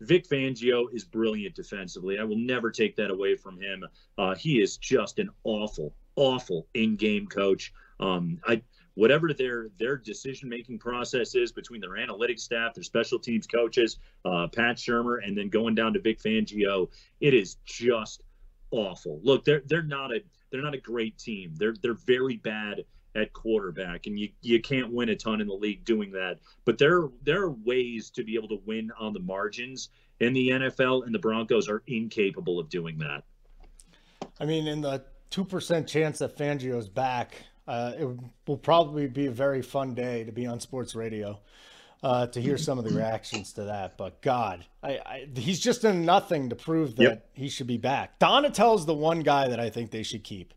Vic 0.00 0.28
Fangio 0.28 0.86
is 0.92 1.04
brilliant 1.04 1.54
defensively. 1.54 2.18
I 2.18 2.24
will 2.24 2.40
never 2.40 2.72
take 2.72 2.96
that 2.96 3.12
away 3.12 3.36
from 3.36 3.56
him. 3.56 3.84
Uh, 4.18 4.34
he 4.34 4.60
is 4.60 4.78
just 4.78 5.20
an 5.20 5.30
awful, 5.44 5.94
awful 6.16 6.66
in 6.74 6.96
game 6.96 7.28
coach. 7.28 7.72
Um, 8.00 8.40
I 8.44 8.62
whatever 8.94 9.32
their 9.32 9.68
their 9.78 9.96
decision 9.96 10.48
making 10.48 10.80
process 10.80 11.36
is 11.36 11.52
between 11.52 11.80
their 11.80 11.90
analytics 11.90 12.40
staff, 12.40 12.74
their 12.74 12.82
special 12.82 13.20
teams 13.20 13.46
coaches, 13.46 13.98
uh, 14.24 14.48
Pat 14.48 14.76
Shurmur, 14.76 15.24
and 15.24 15.38
then 15.38 15.50
going 15.50 15.76
down 15.76 15.92
to 15.92 16.00
Vic 16.00 16.20
Fangio, 16.20 16.90
it 17.20 17.32
is 17.32 17.58
just 17.64 18.22
awful. 18.72 19.20
Look, 19.22 19.44
they're 19.44 19.62
they're 19.66 19.84
not 19.84 20.10
a 20.10 20.24
they're 20.52 20.62
not 20.62 20.74
a 20.74 20.80
great 20.80 21.18
team. 21.18 21.54
They're 21.56 21.74
they're 21.82 21.94
very 21.94 22.36
bad 22.36 22.84
at 23.14 23.32
quarterback, 23.32 24.06
and 24.06 24.18
you 24.18 24.28
you 24.42 24.60
can't 24.60 24.92
win 24.92 25.08
a 25.08 25.16
ton 25.16 25.40
in 25.40 25.48
the 25.48 25.54
league 25.54 25.84
doing 25.84 26.12
that. 26.12 26.38
But 26.64 26.78
there 26.78 27.08
there 27.22 27.42
are 27.42 27.50
ways 27.50 28.10
to 28.10 28.22
be 28.22 28.36
able 28.36 28.48
to 28.48 28.60
win 28.64 28.92
on 28.98 29.12
the 29.12 29.20
margins 29.20 29.88
in 30.20 30.32
the 30.32 30.50
NFL, 30.50 31.04
and 31.04 31.14
the 31.14 31.18
Broncos 31.18 31.68
are 31.68 31.82
incapable 31.86 32.60
of 32.60 32.68
doing 32.68 32.98
that. 32.98 33.24
I 34.38 34.44
mean, 34.44 34.66
in 34.66 34.82
the 34.82 35.04
two 35.30 35.44
percent 35.44 35.88
chance 35.88 36.18
that 36.18 36.36
Fangio's 36.36 36.88
back, 36.88 37.34
uh, 37.66 37.92
it 37.98 38.08
will 38.46 38.58
probably 38.58 39.06
be 39.06 39.26
a 39.26 39.32
very 39.32 39.62
fun 39.62 39.94
day 39.94 40.24
to 40.24 40.32
be 40.32 40.46
on 40.46 40.60
sports 40.60 40.94
radio 40.94 41.40
uh, 42.02 42.26
to 42.28 42.40
hear 42.40 42.58
some 42.58 42.78
of 42.78 42.84
the 42.84 42.90
reactions 42.96 43.52
to 43.54 43.64
that. 43.64 43.96
But 43.96 44.22
God, 44.22 44.64
I, 44.82 44.90
I, 44.90 45.28
he's 45.34 45.60
just 45.60 45.82
done 45.82 46.04
nothing 46.04 46.48
to 46.50 46.56
prove 46.56 46.96
that 46.96 47.02
yep. 47.02 47.28
he 47.32 47.48
should 47.48 47.66
be 47.66 47.78
back. 47.78 48.18
Donatell's 48.18 48.86
the 48.86 48.94
one 48.94 49.20
guy 49.20 49.48
that 49.48 49.60
I 49.60 49.70
think 49.70 49.90
they 49.90 50.02
should 50.02 50.24
keep. 50.24 50.54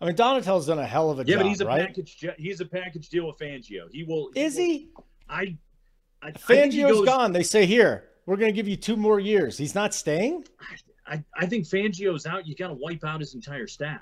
I 0.00 0.06
mean, 0.06 0.16
Donatell's 0.16 0.66
done 0.66 0.78
a 0.78 0.86
hell 0.86 1.10
of 1.10 1.18
a 1.18 1.22
yeah, 1.22 1.24
job. 1.24 1.30
Yeah, 1.30 1.42
but 1.42 1.48
he's 1.48 1.60
a 1.60 1.66
right? 1.66 1.86
package. 1.86 2.26
He's 2.38 2.60
a 2.60 2.66
package 2.66 3.08
deal 3.08 3.26
with 3.26 3.38
Fangio. 3.38 3.90
He 3.90 4.04
will. 4.04 4.30
He 4.34 4.42
Is 4.42 4.56
will, 4.56 4.62
he? 4.62 4.88
I. 5.28 5.56
I 6.22 6.32
Fangio's 6.32 6.84
I 6.84 6.88
goes, 6.88 7.04
gone. 7.06 7.32
They 7.32 7.42
say 7.42 7.66
here 7.66 8.04
we're 8.26 8.36
going 8.36 8.52
to 8.52 8.56
give 8.56 8.68
you 8.68 8.76
two 8.76 8.96
more 8.96 9.20
years. 9.20 9.56
He's 9.56 9.74
not 9.74 9.94
staying. 9.94 10.44
I, 11.06 11.22
I 11.34 11.46
think 11.46 11.66
Fangio's 11.66 12.26
out. 12.26 12.46
You 12.46 12.56
got 12.56 12.68
to 12.68 12.74
wipe 12.74 13.04
out 13.04 13.20
his 13.20 13.34
entire 13.34 13.66
staff. 13.66 14.00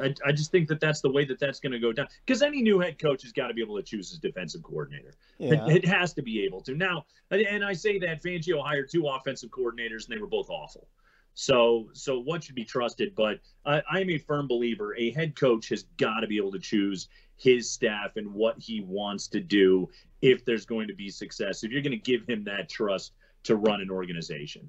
I, 0.00 0.14
I 0.26 0.32
just 0.32 0.50
think 0.50 0.68
that 0.68 0.80
that's 0.80 1.00
the 1.00 1.10
way 1.10 1.24
that 1.24 1.38
that's 1.38 1.60
going 1.60 1.72
to 1.72 1.78
go 1.78 1.92
down 1.92 2.08
because 2.24 2.42
any 2.42 2.62
new 2.62 2.78
head 2.78 2.98
coach 2.98 3.22
has 3.22 3.32
got 3.32 3.48
to 3.48 3.54
be 3.54 3.62
able 3.62 3.76
to 3.76 3.82
choose 3.82 4.10
his 4.10 4.18
defensive 4.18 4.62
coordinator. 4.62 5.14
Yeah. 5.38 5.66
It, 5.66 5.84
it, 5.84 5.84
has 5.86 6.12
to 6.14 6.22
be 6.22 6.44
able 6.44 6.60
to. 6.62 6.74
Now, 6.74 7.06
and 7.30 7.64
I 7.64 7.72
say 7.72 7.98
that 8.00 8.22
Fangio 8.22 8.62
hired 8.62 8.90
two 8.90 9.06
offensive 9.06 9.50
coordinators 9.50 10.06
and 10.06 10.16
they 10.16 10.20
were 10.20 10.26
both 10.26 10.50
awful. 10.50 10.88
So, 11.34 11.88
so 11.92 12.18
what 12.18 12.42
should 12.42 12.56
be 12.56 12.64
trusted? 12.64 13.14
But 13.14 13.38
I, 13.64 13.82
I'm 13.90 14.10
a 14.10 14.18
firm 14.18 14.48
believer. 14.48 14.96
A 14.96 15.12
head 15.12 15.36
coach 15.36 15.68
has 15.68 15.84
got 15.96 16.20
to 16.20 16.26
be 16.26 16.36
able 16.36 16.52
to 16.52 16.58
choose 16.58 17.08
his 17.36 17.70
staff 17.70 18.16
and 18.16 18.34
what 18.34 18.58
he 18.58 18.80
wants 18.80 19.28
to 19.28 19.40
do 19.40 19.88
if 20.20 20.44
there's 20.44 20.66
going 20.66 20.88
to 20.88 20.94
be 20.94 21.08
success. 21.08 21.62
If 21.62 21.70
you're 21.70 21.82
going 21.82 21.92
to 21.92 21.96
give 21.96 22.26
him 22.26 22.42
that 22.44 22.68
trust 22.68 23.12
to 23.44 23.56
run 23.56 23.80
an 23.80 23.90
organization. 23.90 24.68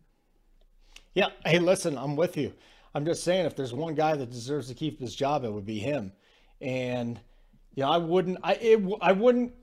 Yeah. 1.16 1.30
Hey, 1.44 1.58
listen, 1.58 1.98
I'm 1.98 2.16
with 2.16 2.38
you. 2.38 2.54
I'm 2.94 3.06
just 3.06 3.24
saying, 3.24 3.46
if 3.46 3.56
there's 3.56 3.74
one 3.74 3.96
guy 3.96 4.16
that 4.16 4.32
deserves 4.32 4.68
to 4.68 4.74
keep 4.74 5.00
his 5.00 5.16
job, 5.16 5.44
it 5.44 5.52
would 5.52 5.66
be 5.66 5.80
him. 5.80 6.12
And 6.62 7.20
you 7.76 7.84
know, 7.84 7.92
I 7.92 7.98
wouldn't, 7.98 8.40
I 8.44 8.54
it, 8.56 8.82
I 9.02 9.12
wouldn't 9.12 9.54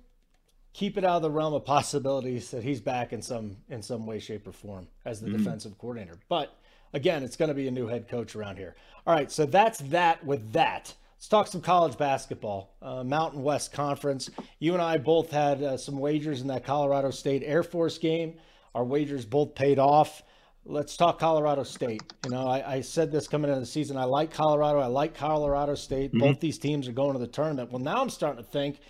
keep 0.73 0.99
it 0.99 1.05
out 1.05 1.17
of 1.17 1.23
the 1.23 1.31
realm 1.31 1.55
of 1.55 1.65
possibilities 1.65 2.51
that 2.51 2.63
he's 2.63 2.81
back 2.81 3.13
in 3.13 3.23
some 3.23 3.57
in 3.69 3.83
some 3.83 4.07
way, 4.07 4.19
shape, 4.19 4.47
or 4.47 4.53
form 4.53 4.87
as 5.05 5.21
the 5.21 5.29
mm-hmm. 5.29 5.39
defensive 5.39 5.79
coordinator. 5.79 6.19
But 6.29 6.57
again, 6.93 7.23
it's 7.23 7.37
going 7.37 7.49
to 7.49 7.55
be 7.55 7.69
a 7.69 7.71
new 7.71 7.87
head 7.87 8.09
coach 8.09 8.37
around 8.37 8.57
here. 8.57 8.77
All 9.07 9.15
right, 9.15 9.31
so 9.31 9.47
that's 9.47 9.79
that 9.79 10.25
with 10.25 10.53
that. 10.53 10.95
Let's 11.17 11.29
talk 11.29 11.47
some 11.47 11.63
college 11.63 11.97
basketball, 11.97 12.75
uh, 12.83 13.03
Mountain 13.03 13.43
West 13.43 13.73
Conference. 13.73 14.29
You 14.59 14.75
and 14.75 14.83
I 14.83 14.99
both 14.99 15.31
had 15.31 15.63
uh, 15.63 15.77
some 15.79 15.99
wagers 15.99 16.43
in 16.43 16.49
that 16.49 16.65
Colorado 16.65 17.11
State 17.11 17.43
Air 17.45 17.63
Force 17.63 17.97
game. 17.97 18.35
Our 18.75 18.85
wagers 18.85 19.25
both 19.25 19.55
paid 19.55 19.79
off. 19.79 20.23
Let's 20.69 20.97
talk 20.97 21.19
Colorado 21.19 21.63
State. 21.63 22.03
You 22.25 22.31
know, 22.31 22.47
I, 22.47 22.77
I, 22.77 22.81
said 22.81 23.11
this 23.11 23.29
coming 23.29 23.51
into 23.51 23.61
the 23.61 23.67
season. 23.67 23.97
I 23.97 24.05
like 24.05 24.31
Colorado. 24.31 24.81
I 24.81 24.87
like 24.87 25.15
Colorado 25.15 25.75
State. 25.75 26.11
Mm-hmm. 26.11 26.21
Both 26.21 26.41
these 26.41 26.59
teams 26.59 26.89
are 26.89 26.93
going 26.93 27.13
to 27.13 27.19
the 27.19 27.27
tournament. 27.27 27.71
Well, 27.71 27.81
now 27.81 28.01
I'm 28.01 28.11
starting 28.11 28.43
to 28.45 28.51
think, 28.51 28.81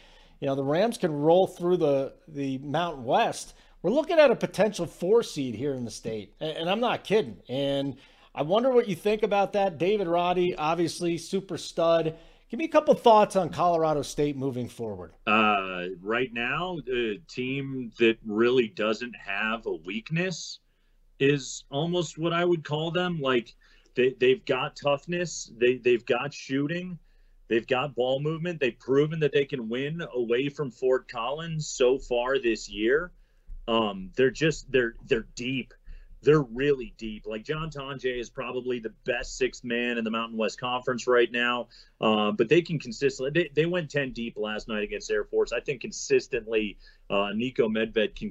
you 0.40 0.46
know, 0.46 0.54
the 0.54 0.64
Rams 0.64 0.98
can 0.98 1.12
roll 1.12 1.46
through 1.46 1.78
the 1.78 2.14
the 2.28 2.58
Mountain 2.58 3.04
West. 3.04 3.54
We're 3.82 3.90
looking 3.90 4.18
at 4.18 4.30
a 4.30 4.36
potential 4.36 4.86
four 4.86 5.22
seed 5.22 5.54
here 5.54 5.74
in 5.74 5.84
the 5.84 5.90
state, 5.90 6.34
and, 6.40 6.56
and 6.56 6.70
I'm 6.70 6.80
not 6.80 7.04
kidding. 7.04 7.36
And 7.48 7.96
I 8.34 8.42
wonder 8.42 8.70
what 8.70 8.88
you 8.88 8.96
think 8.96 9.22
about 9.22 9.52
that. 9.52 9.78
David 9.78 10.08
Roddy, 10.08 10.54
obviously 10.56 11.18
super 11.18 11.56
stud. 11.56 12.16
Give 12.50 12.58
me 12.58 12.66
a 12.66 12.68
couple 12.68 12.94
thoughts 12.94 13.34
on 13.34 13.48
Colorado 13.48 14.02
State 14.02 14.36
moving 14.36 14.68
forward. 14.68 15.14
Uh, 15.26 15.86
right 16.00 16.32
now, 16.32 16.78
the 16.86 17.18
team 17.28 17.90
that 17.98 18.18
really 18.24 18.68
doesn't 18.68 19.14
have 19.16 19.66
a 19.66 19.72
weakness 19.72 20.60
is 21.18 21.64
almost 21.70 22.18
what 22.18 22.32
I 22.32 22.44
would 22.44 22.64
call 22.64 22.90
them. 22.90 23.20
Like 23.20 23.54
they, 23.94 24.14
they've 24.18 24.44
got 24.44 24.76
toughness, 24.76 25.50
they, 25.56 25.76
they've 25.76 26.04
got 26.04 26.32
shooting, 26.34 26.98
they've 27.48 27.66
got 27.66 27.94
ball 27.94 28.20
movement. 28.20 28.60
They've 28.60 28.78
proven 28.78 29.20
that 29.20 29.32
they 29.32 29.44
can 29.44 29.68
win 29.68 30.02
away 30.14 30.48
from 30.48 30.70
Fort 30.70 31.08
Collins 31.08 31.68
so 31.68 31.98
far 31.98 32.38
this 32.38 32.68
year. 32.68 33.12
Um, 33.68 34.10
they're 34.16 34.30
just 34.30 34.70
they're 34.70 34.94
they're 35.06 35.26
deep. 35.34 35.74
They're 36.22 36.42
really 36.42 36.94
deep. 36.98 37.26
Like 37.26 37.44
John 37.44 37.70
Tonje 37.70 38.18
is 38.18 38.30
probably 38.30 38.80
the 38.80 38.92
best 39.04 39.36
sixth 39.36 39.62
man 39.62 39.98
in 39.98 40.04
the 40.04 40.10
Mountain 40.10 40.36
West 40.36 40.58
Conference 40.58 41.06
right 41.06 41.30
now. 41.30 41.68
Uh, 42.00 42.32
but 42.32 42.48
they 42.48 42.62
can 42.62 42.78
consistently. 42.78 43.30
They, 43.30 43.50
they 43.54 43.66
went 43.66 43.90
ten 43.90 44.12
deep 44.12 44.36
last 44.36 44.66
night 44.66 44.82
against 44.82 45.10
Air 45.10 45.24
Force. 45.24 45.52
I 45.52 45.60
think 45.60 45.82
consistently 45.82 46.78
uh, 47.10 47.30
Niko 47.34 47.68
Medved 47.70 48.16
can, 48.16 48.30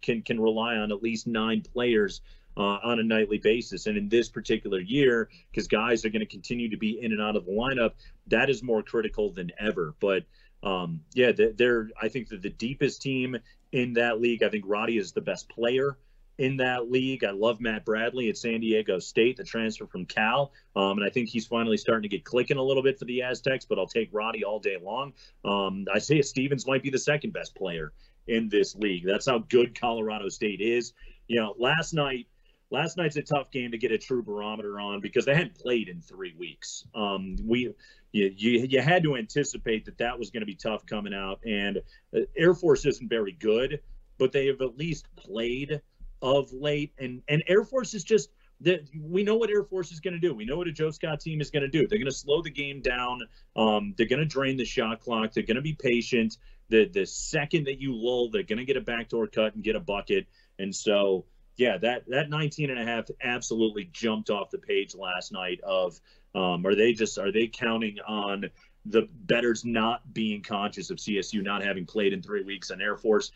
can 0.00 0.22
can 0.22 0.40
rely 0.40 0.76
on 0.76 0.92
at 0.92 1.02
least 1.02 1.26
nine 1.26 1.62
players 1.62 2.20
uh, 2.56 2.60
on 2.60 3.00
a 3.00 3.02
nightly 3.02 3.38
basis. 3.38 3.86
And 3.86 3.96
in 3.96 4.08
this 4.08 4.28
particular 4.28 4.78
year, 4.78 5.28
because 5.50 5.68
guys 5.68 6.04
are 6.04 6.10
going 6.10 6.20
to 6.20 6.26
continue 6.26 6.70
to 6.70 6.76
be 6.76 7.00
in 7.00 7.12
and 7.12 7.20
out 7.20 7.36
of 7.36 7.46
the 7.46 7.52
lineup, 7.52 7.92
that 8.28 8.50
is 8.50 8.62
more 8.62 8.82
critical 8.82 9.32
than 9.32 9.50
ever. 9.58 9.94
But 10.00 10.24
um, 10.62 11.00
yeah, 11.14 11.32
they're, 11.32 11.88
I 12.00 12.08
think 12.08 12.28
that 12.28 12.42
the 12.42 12.50
deepest 12.50 13.02
team 13.02 13.36
in 13.72 13.94
that 13.94 14.20
league. 14.20 14.42
I 14.42 14.48
think 14.48 14.64
Roddy 14.68 14.96
is 14.96 15.12
the 15.12 15.22
best 15.22 15.48
player 15.48 15.96
in 16.38 16.56
that 16.58 16.90
league. 16.90 17.24
I 17.24 17.30
love 17.30 17.60
Matt 17.60 17.84
Bradley 17.84 18.28
at 18.28 18.36
San 18.36 18.60
Diego 18.60 18.98
State, 18.98 19.36
the 19.36 19.44
transfer 19.44 19.86
from 19.86 20.06
Cal. 20.06 20.52
Um, 20.74 20.98
and 20.98 21.04
I 21.04 21.10
think 21.10 21.28
he's 21.28 21.46
finally 21.46 21.76
starting 21.76 22.02
to 22.02 22.08
get 22.08 22.24
clicking 22.24 22.56
a 22.56 22.62
little 22.62 22.82
bit 22.82 22.98
for 22.98 23.04
the 23.04 23.22
Aztecs, 23.22 23.64
but 23.64 23.78
I'll 23.78 23.86
take 23.86 24.08
Roddy 24.12 24.44
all 24.44 24.58
day 24.58 24.78
long. 24.82 25.12
Um, 25.44 25.86
Isaiah 25.94 26.22
Stevens 26.22 26.66
might 26.66 26.82
be 26.82 26.90
the 26.90 26.98
second 26.98 27.32
best 27.32 27.54
player 27.54 27.92
in 28.26 28.48
this 28.48 28.74
league. 28.74 29.04
That's 29.06 29.26
how 29.26 29.38
good 29.38 29.78
Colorado 29.78 30.28
State 30.28 30.60
is. 30.60 30.92
You 31.28 31.40
know, 31.40 31.54
last 31.58 31.92
night, 31.92 32.26
last 32.70 32.96
night's 32.96 33.16
a 33.16 33.22
tough 33.22 33.50
game 33.50 33.70
to 33.72 33.78
get 33.78 33.92
a 33.92 33.98
true 33.98 34.22
barometer 34.22 34.80
on 34.80 35.00
because 35.00 35.24
they 35.24 35.34
hadn't 35.34 35.54
played 35.54 35.88
in 35.88 36.00
three 36.00 36.34
weeks. 36.38 36.84
Um, 36.94 37.36
we 37.44 37.74
you, 38.12 38.32
you, 38.36 38.66
you 38.68 38.80
had 38.80 39.02
to 39.04 39.16
anticipate 39.16 39.86
that 39.86 39.98
that 39.98 40.18
was 40.18 40.30
going 40.30 40.40
to 40.40 40.46
be 40.46 40.54
tough 40.54 40.84
coming 40.86 41.14
out. 41.14 41.40
And 41.44 41.78
uh, 42.14 42.20
Air 42.36 42.54
Force 42.54 42.84
isn't 42.84 43.08
very 43.08 43.32
good, 43.32 43.80
but 44.18 44.32
they 44.32 44.46
have 44.46 44.60
at 44.60 44.76
least 44.76 45.06
played 45.16 45.80
of 46.22 46.52
late. 46.52 46.92
And 46.98 47.22
and 47.28 47.42
Air 47.46 47.64
Force 47.64 47.94
is 47.94 48.04
just 48.04 48.30
that 48.60 48.88
we 48.98 49.24
know 49.24 49.36
what 49.36 49.50
Air 49.50 49.64
Force 49.64 49.90
is 49.90 50.00
going 50.00 50.14
to 50.14 50.20
do. 50.20 50.34
We 50.34 50.44
know 50.44 50.56
what 50.56 50.68
a 50.68 50.72
Joe 50.72 50.90
Scott 50.90 51.20
team 51.20 51.40
is 51.40 51.50
going 51.50 51.64
to 51.64 51.68
do. 51.68 51.86
They're 51.86 51.98
going 51.98 52.10
to 52.10 52.16
slow 52.16 52.42
the 52.42 52.50
game 52.50 52.80
down. 52.80 53.22
Um, 53.56 53.94
they're 53.96 54.06
going 54.06 54.20
to 54.20 54.26
drain 54.26 54.56
the 54.56 54.64
shot 54.64 55.00
clock. 55.00 55.32
They're 55.32 55.42
going 55.42 55.56
to 55.56 55.62
be 55.62 55.74
patient. 55.74 56.38
The 56.68 56.88
the 56.88 57.04
second 57.04 57.64
that 57.64 57.80
you 57.80 57.94
lull, 57.94 58.30
they're 58.30 58.44
going 58.44 58.58
to 58.58 58.64
get 58.64 58.76
a 58.76 58.80
backdoor 58.80 59.26
cut 59.26 59.54
and 59.54 59.64
get 59.64 59.76
a 59.76 59.80
bucket. 59.80 60.26
And 60.58 60.74
so 60.74 61.26
yeah, 61.56 61.76
that 61.78 62.04
that 62.08 62.30
19 62.30 62.70
and 62.70 62.78
a 62.78 62.84
half 62.84 63.06
absolutely 63.22 63.90
jumped 63.92 64.30
off 64.30 64.50
the 64.50 64.58
page 64.58 64.94
last 64.94 65.32
night 65.32 65.60
of 65.62 66.00
um, 66.34 66.64
are 66.66 66.74
they 66.74 66.92
just 66.92 67.18
are 67.18 67.32
they 67.32 67.48
counting 67.48 67.98
on 68.06 68.50
the 68.86 69.08
betters 69.12 69.64
not 69.64 70.12
being 70.12 70.42
conscious 70.42 70.90
of 70.90 70.96
CSU 70.96 71.42
not 71.42 71.62
having 71.62 71.86
played 71.86 72.12
in 72.12 72.22
three 72.22 72.42
weeks 72.42 72.70
and 72.70 72.80
Air 72.80 72.96
Force 72.96 73.32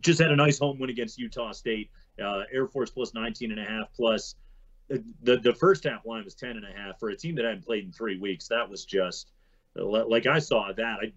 just 0.00 0.20
had 0.20 0.30
a 0.30 0.36
nice 0.36 0.58
home 0.58 0.78
win 0.78 0.90
against 0.90 1.18
Utah 1.18 1.52
State. 1.52 1.90
Uh, 2.22 2.42
Air 2.52 2.66
Force 2.66 2.90
plus 2.90 3.14
19 3.14 3.50
and 3.50 3.60
a 3.60 3.64
half 3.64 3.92
plus 3.94 4.34
uh, 4.92 4.96
the 5.22 5.38
the 5.38 5.54
first 5.54 5.84
half 5.84 6.04
line 6.04 6.24
was 6.24 6.34
10 6.34 6.50
and 6.50 6.64
a 6.64 6.72
half 6.76 6.98
for 6.98 7.10
a 7.10 7.16
team 7.16 7.34
that 7.36 7.44
hadn't 7.44 7.64
played 7.64 7.84
in 7.84 7.92
three 7.92 8.18
weeks. 8.18 8.48
That 8.48 8.68
was 8.68 8.84
just 8.84 9.30
like 9.74 10.26
I 10.26 10.38
saw 10.38 10.72
that. 10.72 10.98
I 11.02 11.12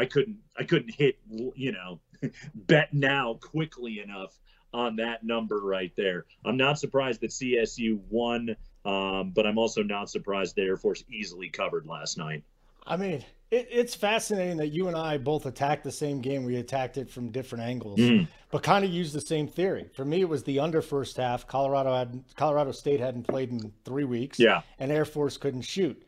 I 0.00 0.06
couldn't 0.06 0.38
I 0.56 0.64
couldn't 0.64 0.94
hit 0.94 1.18
you 1.28 1.72
know 1.72 2.00
bet 2.54 2.92
now 2.92 3.34
quickly 3.34 4.00
enough 4.00 4.38
on 4.72 4.96
that 4.96 5.24
number 5.24 5.60
right 5.60 5.92
there. 5.96 6.26
I'm 6.44 6.56
not 6.56 6.78
surprised 6.78 7.20
that 7.22 7.30
CSU 7.30 8.00
won, 8.10 8.54
um, 8.84 9.32
but 9.34 9.46
I'm 9.46 9.58
also 9.58 9.82
not 9.82 10.10
surprised 10.10 10.56
that 10.56 10.62
Air 10.62 10.76
Force 10.76 11.04
easily 11.10 11.48
covered 11.48 11.86
last 11.86 12.18
night. 12.18 12.44
I 12.86 12.96
mean, 12.96 13.24
it, 13.50 13.68
it's 13.70 13.94
fascinating 13.94 14.56
that 14.58 14.68
you 14.68 14.88
and 14.88 14.96
I 14.96 15.18
both 15.18 15.46
attacked 15.46 15.84
the 15.84 15.92
same 15.92 16.20
game. 16.20 16.44
We 16.44 16.56
attacked 16.56 16.98
it 16.98 17.10
from 17.10 17.30
different 17.30 17.64
angles, 17.64 17.98
mm. 17.98 18.28
but 18.50 18.62
kind 18.62 18.84
of 18.84 18.90
used 18.90 19.14
the 19.14 19.20
same 19.20 19.48
theory. 19.48 19.88
For 19.94 20.04
me, 20.04 20.20
it 20.20 20.28
was 20.28 20.44
the 20.44 20.60
under 20.60 20.82
first 20.82 21.16
half. 21.16 21.46
Colorado 21.46 21.94
had 21.94 22.24
Colorado 22.36 22.72
State 22.72 23.00
hadn't 23.00 23.26
played 23.26 23.50
in 23.50 23.72
three 23.84 24.04
weeks. 24.04 24.38
Yeah, 24.38 24.62
and 24.78 24.92
Air 24.92 25.04
Force 25.04 25.36
couldn't 25.36 25.62
shoot. 25.62 26.02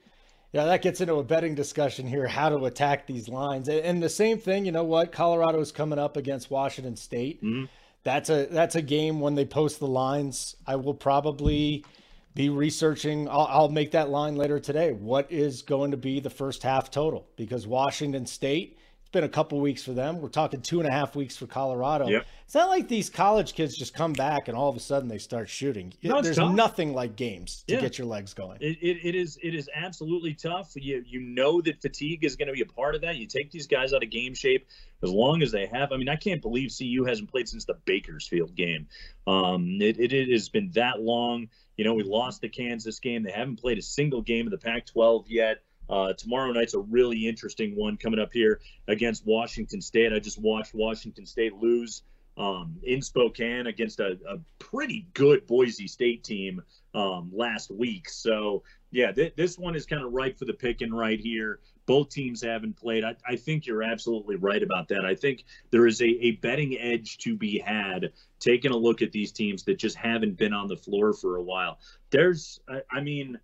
Yeah, 0.52 0.64
that 0.64 0.82
gets 0.82 1.00
into 1.00 1.14
a 1.14 1.22
betting 1.22 1.54
discussion 1.54 2.08
here, 2.08 2.26
how 2.26 2.48
to 2.48 2.64
attack 2.64 3.06
these 3.06 3.28
lines. 3.28 3.68
And 3.68 4.02
the 4.02 4.08
same 4.08 4.38
thing, 4.38 4.64
you 4.64 4.72
know 4.72 4.82
what? 4.82 5.12
Colorado 5.12 5.60
is 5.60 5.70
coming 5.70 5.98
up 6.00 6.16
against 6.16 6.50
Washington 6.50 6.96
State. 6.96 7.42
Mm-hmm 7.42 7.66
that's 8.02 8.30
a 8.30 8.46
that's 8.46 8.74
a 8.74 8.82
game 8.82 9.20
when 9.20 9.34
they 9.34 9.44
post 9.44 9.78
the 9.78 9.86
lines. 9.86 10.56
I 10.66 10.76
will 10.76 10.94
probably 10.94 11.84
be 12.34 12.48
researching. 12.48 13.28
I'll, 13.28 13.48
I'll, 13.50 13.68
make 13.68 13.92
that 13.92 14.10
line 14.10 14.36
later 14.36 14.60
today. 14.60 14.92
What 14.92 15.30
is 15.30 15.62
going 15.62 15.90
to 15.90 15.96
be 15.96 16.20
the 16.20 16.30
first 16.30 16.62
half 16.62 16.90
total? 16.90 17.26
Because 17.36 17.66
Washington 17.66 18.26
State 18.26 18.78
it's 19.10 19.16
been 19.16 19.24
a 19.24 19.28
couple 19.28 19.58
weeks 19.58 19.82
for 19.82 19.92
them. 19.92 20.20
We're 20.20 20.28
talking 20.28 20.62
two 20.62 20.78
and 20.78 20.88
a 20.88 20.92
half 20.92 21.16
weeks 21.16 21.36
for 21.36 21.48
Colorado. 21.48 22.06
Yep. 22.06 22.26
It's 22.44 22.54
not 22.54 22.68
like 22.68 22.86
these 22.86 23.10
college 23.10 23.54
kids 23.54 23.76
just 23.76 23.92
come 23.92 24.12
back 24.12 24.46
and 24.46 24.56
all 24.56 24.68
of 24.68 24.76
a 24.76 24.80
sudden 24.80 25.08
they 25.08 25.18
start 25.18 25.48
shooting. 25.48 25.92
No, 26.04 26.22
There's 26.22 26.36
tough. 26.36 26.54
nothing 26.54 26.94
like 26.94 27.16
games 27.16 27.64
to 27.66 27.74
yeah. 27.74 27.80
get 27.80 27.98
your 27.98 28.06
legs 28.06 28.34
going. 28.34 28.58
It, 28.60 28.78
it, 28.80 28.98
it 29.02 29.14
is 29.16 29.36
it 29.42 29.52
is 29.52 29.68
absolutely 29.74 30.34
tough. 30.34 30.70
You 30.76 31.02
you 31.04 31.18
know 31.18 31.60
that 31.60 31.82
fatigue 31.82 32.22
is 32.22 32.36
going 32.36 32.46
to 32.46 32.54
be 32.54 32.60
a 32.60 32.66
part 32.66 32.94
of 32.94 33.00
that. 33.00 33.16
You 33.16 33.26
take 33.26 33.50
these 33.50 33.66
guys 33.66 33.92
out 33.92 34.04
of 34.04 34.10
game 34.10 34.32
shape 34.32 34.68
as 35.02 35.10
long 35.10 35.42
as 35.42 35.50
they 35.50 35.66
have. 35.66 35.90
I 35.90 35.96
mean, 35.96 36.08
I 36.08 36.14
can't 36.14 36.40
believe 36.40 36.72
CU 36.78 37.04
hasn't 37.04 37.32
played 37.32 37.48
since 37.48 37.64
the 37.64 37.74
Bakersfield 37.84 38.54
game. 38.54 38.86
Um, 39.26 39.78
it, 39.80 39.98
it, 39.98 40.12
it 40.12 40.28
has 40.30 40.48
been 40.48 40.70
that 40.74 41.00
long. 41.00 41.48
You 41.80 41.84
know, 41.84 41.94
we 41.94 42.02
lost 42.02 42.42
the 42.42 42.48
Kansas 42.50 43.00
game. 43.00 43.22
They 43.22 43.32
haven't 43.32 43.58
played 43.58 43.78
a 43.78 43.82
single 43.82 44.20
game 44.20 44.46
of 44.46 44.50
the 44.50 44.58
Pac-12 44.58 45.24
yet. 45.28 45.62
Uh, 45.88 46.12
tomorrow 46.12 46.52
night's 46.52 46.74
a 46.74 46.78
really 46.78 47.26
interesting 47.26 47.74
one 47.74 47.96
coming 47.96 48.20
up 48.20 48.34
here 48.34 48.60
against 48.86 49.24
Washington 49.24 49.80
State. 49.80 50.12
I 50.12 50.18
just 50.18 50.38
watched 50.38 50.74
Washington 50.74 51.24
State 51.24 51.54
lose 51.54 52.02
um, 52.36 52.76
in 52.82 53.00
Spokane 53.00 53.66
against 53.66 53.98
a, 53.98 54.18
a, 54.28 54.36
pretty 54.58 55.06
good 55.14 55.46
Boise 55.46 55.88
State 55.88 56.22
team 56.22 56.60
um, 56.94 57.30
last 57.32 57.70
week. 57.70 58.10
So, 58.10 58.62
yeah, 58.90 59.10
th- 59.12 59.34
this 59.36 59.56
one 59.56 59.74
is 59.74 59.86
kind 59.86 60.04
of 60.04 60.12
ripe 60.12 60.38
for 60.38 60.44
the 60.44 60.52
picking 60.52 60.92
right 60.92 61.18
here. 61.18 61.60
Both 61.90 62.10
teams 62.10 62.40
haven't 62.40 62.76
played. 62.76 63.02
I, 63.02 63.16
I, 63.26 63.34
think 63.34 63.66
you're 63.66 63.82
absolutely 63.82 64.36
right 64.36 64.62
about 64.62 64.86
that. 64.88 65.04
I 65.04 65.16
think 65.16 65.42
there 65.72 65.88
is 65.88 66.00
a, 66.00 66.04
a 66.04 66.30
betting 66.36 66.78
edge 66.78 67.18
to 67.18 67.34
be 67.34 67.58
had 67.58 68.12
taking 68.38 68.70
a 68.70 68.76
look 68.76 69.02
at 69.02 69.10
these 69.10 69.32
teams 69.32 69.64
that 69.64 69.76
just 69.76 69.96
haven't 69.96 70.36
been 70.36 70.52
on 70.52 70.68
the 70.68 70.76
floor 70.76 71.12
for 71.12 71.34
a 71.34 71.42
while. 71.42 71.80
There's, 72.10 72.60
I, 72.68 72.82
I 72.92 73.00
mean, 73.00 73.40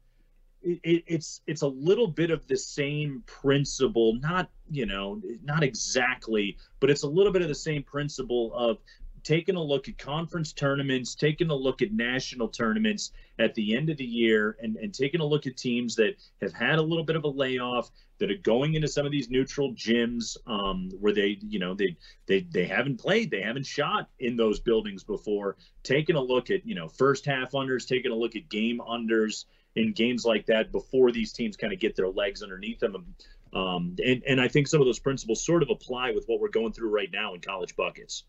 it, 0.63 1.03
it's 1.09 1.41
it's 1.49 1.63
a 1.63 1.67
little 1.67 2.07
bit 2.07 2.31
of 2.31 2.47
the 2.47 2.57
same 2.57 3.25
principle 3.27 4.15
not 4.15 4.49
you 4.71 4.87
know 4.87 5.21
not 5.45 5.63
exactly 5.63 6.57
but 6.81 6.91
it's 6.91 7.05
a 7.05 7.09
little 7.09 7.33
bit 7.33 7.43
of 7.43 7.49
the 7.49 7.55
same 7.55 7.83
principle 7.83 8.53
of 8.55 8.79
taking 9.27 9.57
a 9.57 9.63
look 9.63 9.89
at 9.89 9.99
conference 9.99 10.53
tournaments 10.53 11.17
taking 11.17 11.51
a 11.51 11.55
look 11.55 11.83
at 11.83 11.93
national 11.93 12.47
tournaments 12.47 13.11
at 13.41 13.53
the 13.57 13.77
end 13.77 13.91
of 13.91 13.97
the 13.97 14.05
year 14.05 14.57
and, 14.63 14.77
and 14.77 14.95
taking 14.95 15.21
a 15.21 15.25
look 15.25 15.49
at 15.49 15.57
teams 15.57 15.97
that 15.97 16.15
have 16.41 16.53
had 16.53 16.79
a 16.79 16.83
little 16.83 17.03
bit 17.03 17.17
of 17.17 17.25
a 17.25 17.29
layoff 17.29 17.91
that 18.19 18.31
are 18.31 18.37
going 18.37 18.75
into 18.75 18.87
some 18.87 19.05
of 19.05 19.11
these 19.11 19.29
neutral 19.29 19.75
gyms 19.75 20.37
um, 20.47 20.91
where 21.01 21.13
they 21.13 21.39
you 21.49 21.59
know 21.59 21.75
they 21.75 21.97
they 22.27 22.47
they 22.53 22.67
haven't 22.67 22.99
played 23.01 23.29
they 23.29 23.43
haven't 23.43 23.67
shot 23.67 24.09
in 24.21 24.37
those 24.37 24.61
buildings 24.61 25.03
before 25.03 25.57
taking 25.83 26.15
a 26.15 26.21
look 26.21 26.49
at 26.49 26.65
you 26.65 26.77
know 26.77 26.89
first 26.89 27.27
half 27.27 27.51
unders 27.51 27.87
taking 27.87 28.13
a 28.13 28.17
look 28.17 28.37
at 28.37 28.49
game 28.49 28.81
unders 28.89 29.47
in 29.75 29.93
games 29.93 30.25
like 30.25 30.47
that 30.47 30.71
before 30.71 31.11
these 31.11 31.33
teams 31.33 31.57
kind 31.57 31.73
of 31.73 31.81
get 31.81 31.97
their 31.97 32.09
legs 32.09 32.45
underneath 32.45 32.79
them. 32.79 33.15
Um, 33.53 33.97
and, 34.05 34.23
and 34.27 34.41
I 34.41 34.49
think 34.49 34.69
some 34.69 34.81
of 34.81 34.87
those 34.87 34.99
principles 34.99 35.45
sort 35.45 35.63
of 35.63 35.71
apply 35.71 36.13
with 36.13 36.25
what 36.27 36.41
we're 36.41 36.49
going 36.49 36.73
through 36.73 36.91
right 36.91 37.11
now 37.13 37.35
in 37.35 37.41
college 37.41 37.77
buckets. 37.77 38.25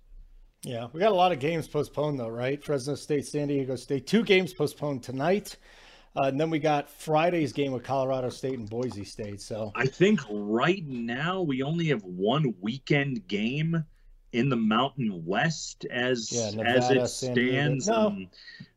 Yeah, 0.64 0.88
we 0.91 0.99
got 0.99 1.12
a 1.12 1.16
lot 1.16 1.32
of 1.32 1.39
games 1.39 1.68
postponed 1.68 2.20
though, 2.20 2.30
right? 2.30 2.64
Fresno 2.64 2.95
State, 2.95 3.26
San 3.26 3.47
Diego 3.47 3.76
State, 3.76 4.08
two 4.08 4.24
games 4.24 4.53
postponed 4.53 5.03
tonight. 5.03 5.55
Uh, 6.16 6.24
and 6.24 6.39
then 6.39 6.49
we 6.49 6.58
got 6.58 6.89
Friday's 6.89 7.53
game 7.53 7.72
with 7.72 7.84
Colorado 7.84 8.30
State 8.30 8.58
and 8.58 8.68
Boise 8.68 9.03
State. 9.03 9.39
So 9.39 9.72
I 9.76 9.86
think 9.86 10.20
right 10.30 10.86
now 10.88 11.41
we 11.41 11.62
only 11.62 11.86
have 11.88 12.03
one 12.03 12.55
weekend 12.60 13.28
game 13.28 13.86
in 14.34 14.49
the 14.49 14.55
Mountain 14.55 15.24
West 15.26 15.86
as 15.86 16.32
yeah, 16.32 16.49
Nevada, 16.51 16.70
as 16.70 16.89
it 16.91 17.08
stands. 17.08 17.88
No, 17.88 18.08
um, 18.08 18.30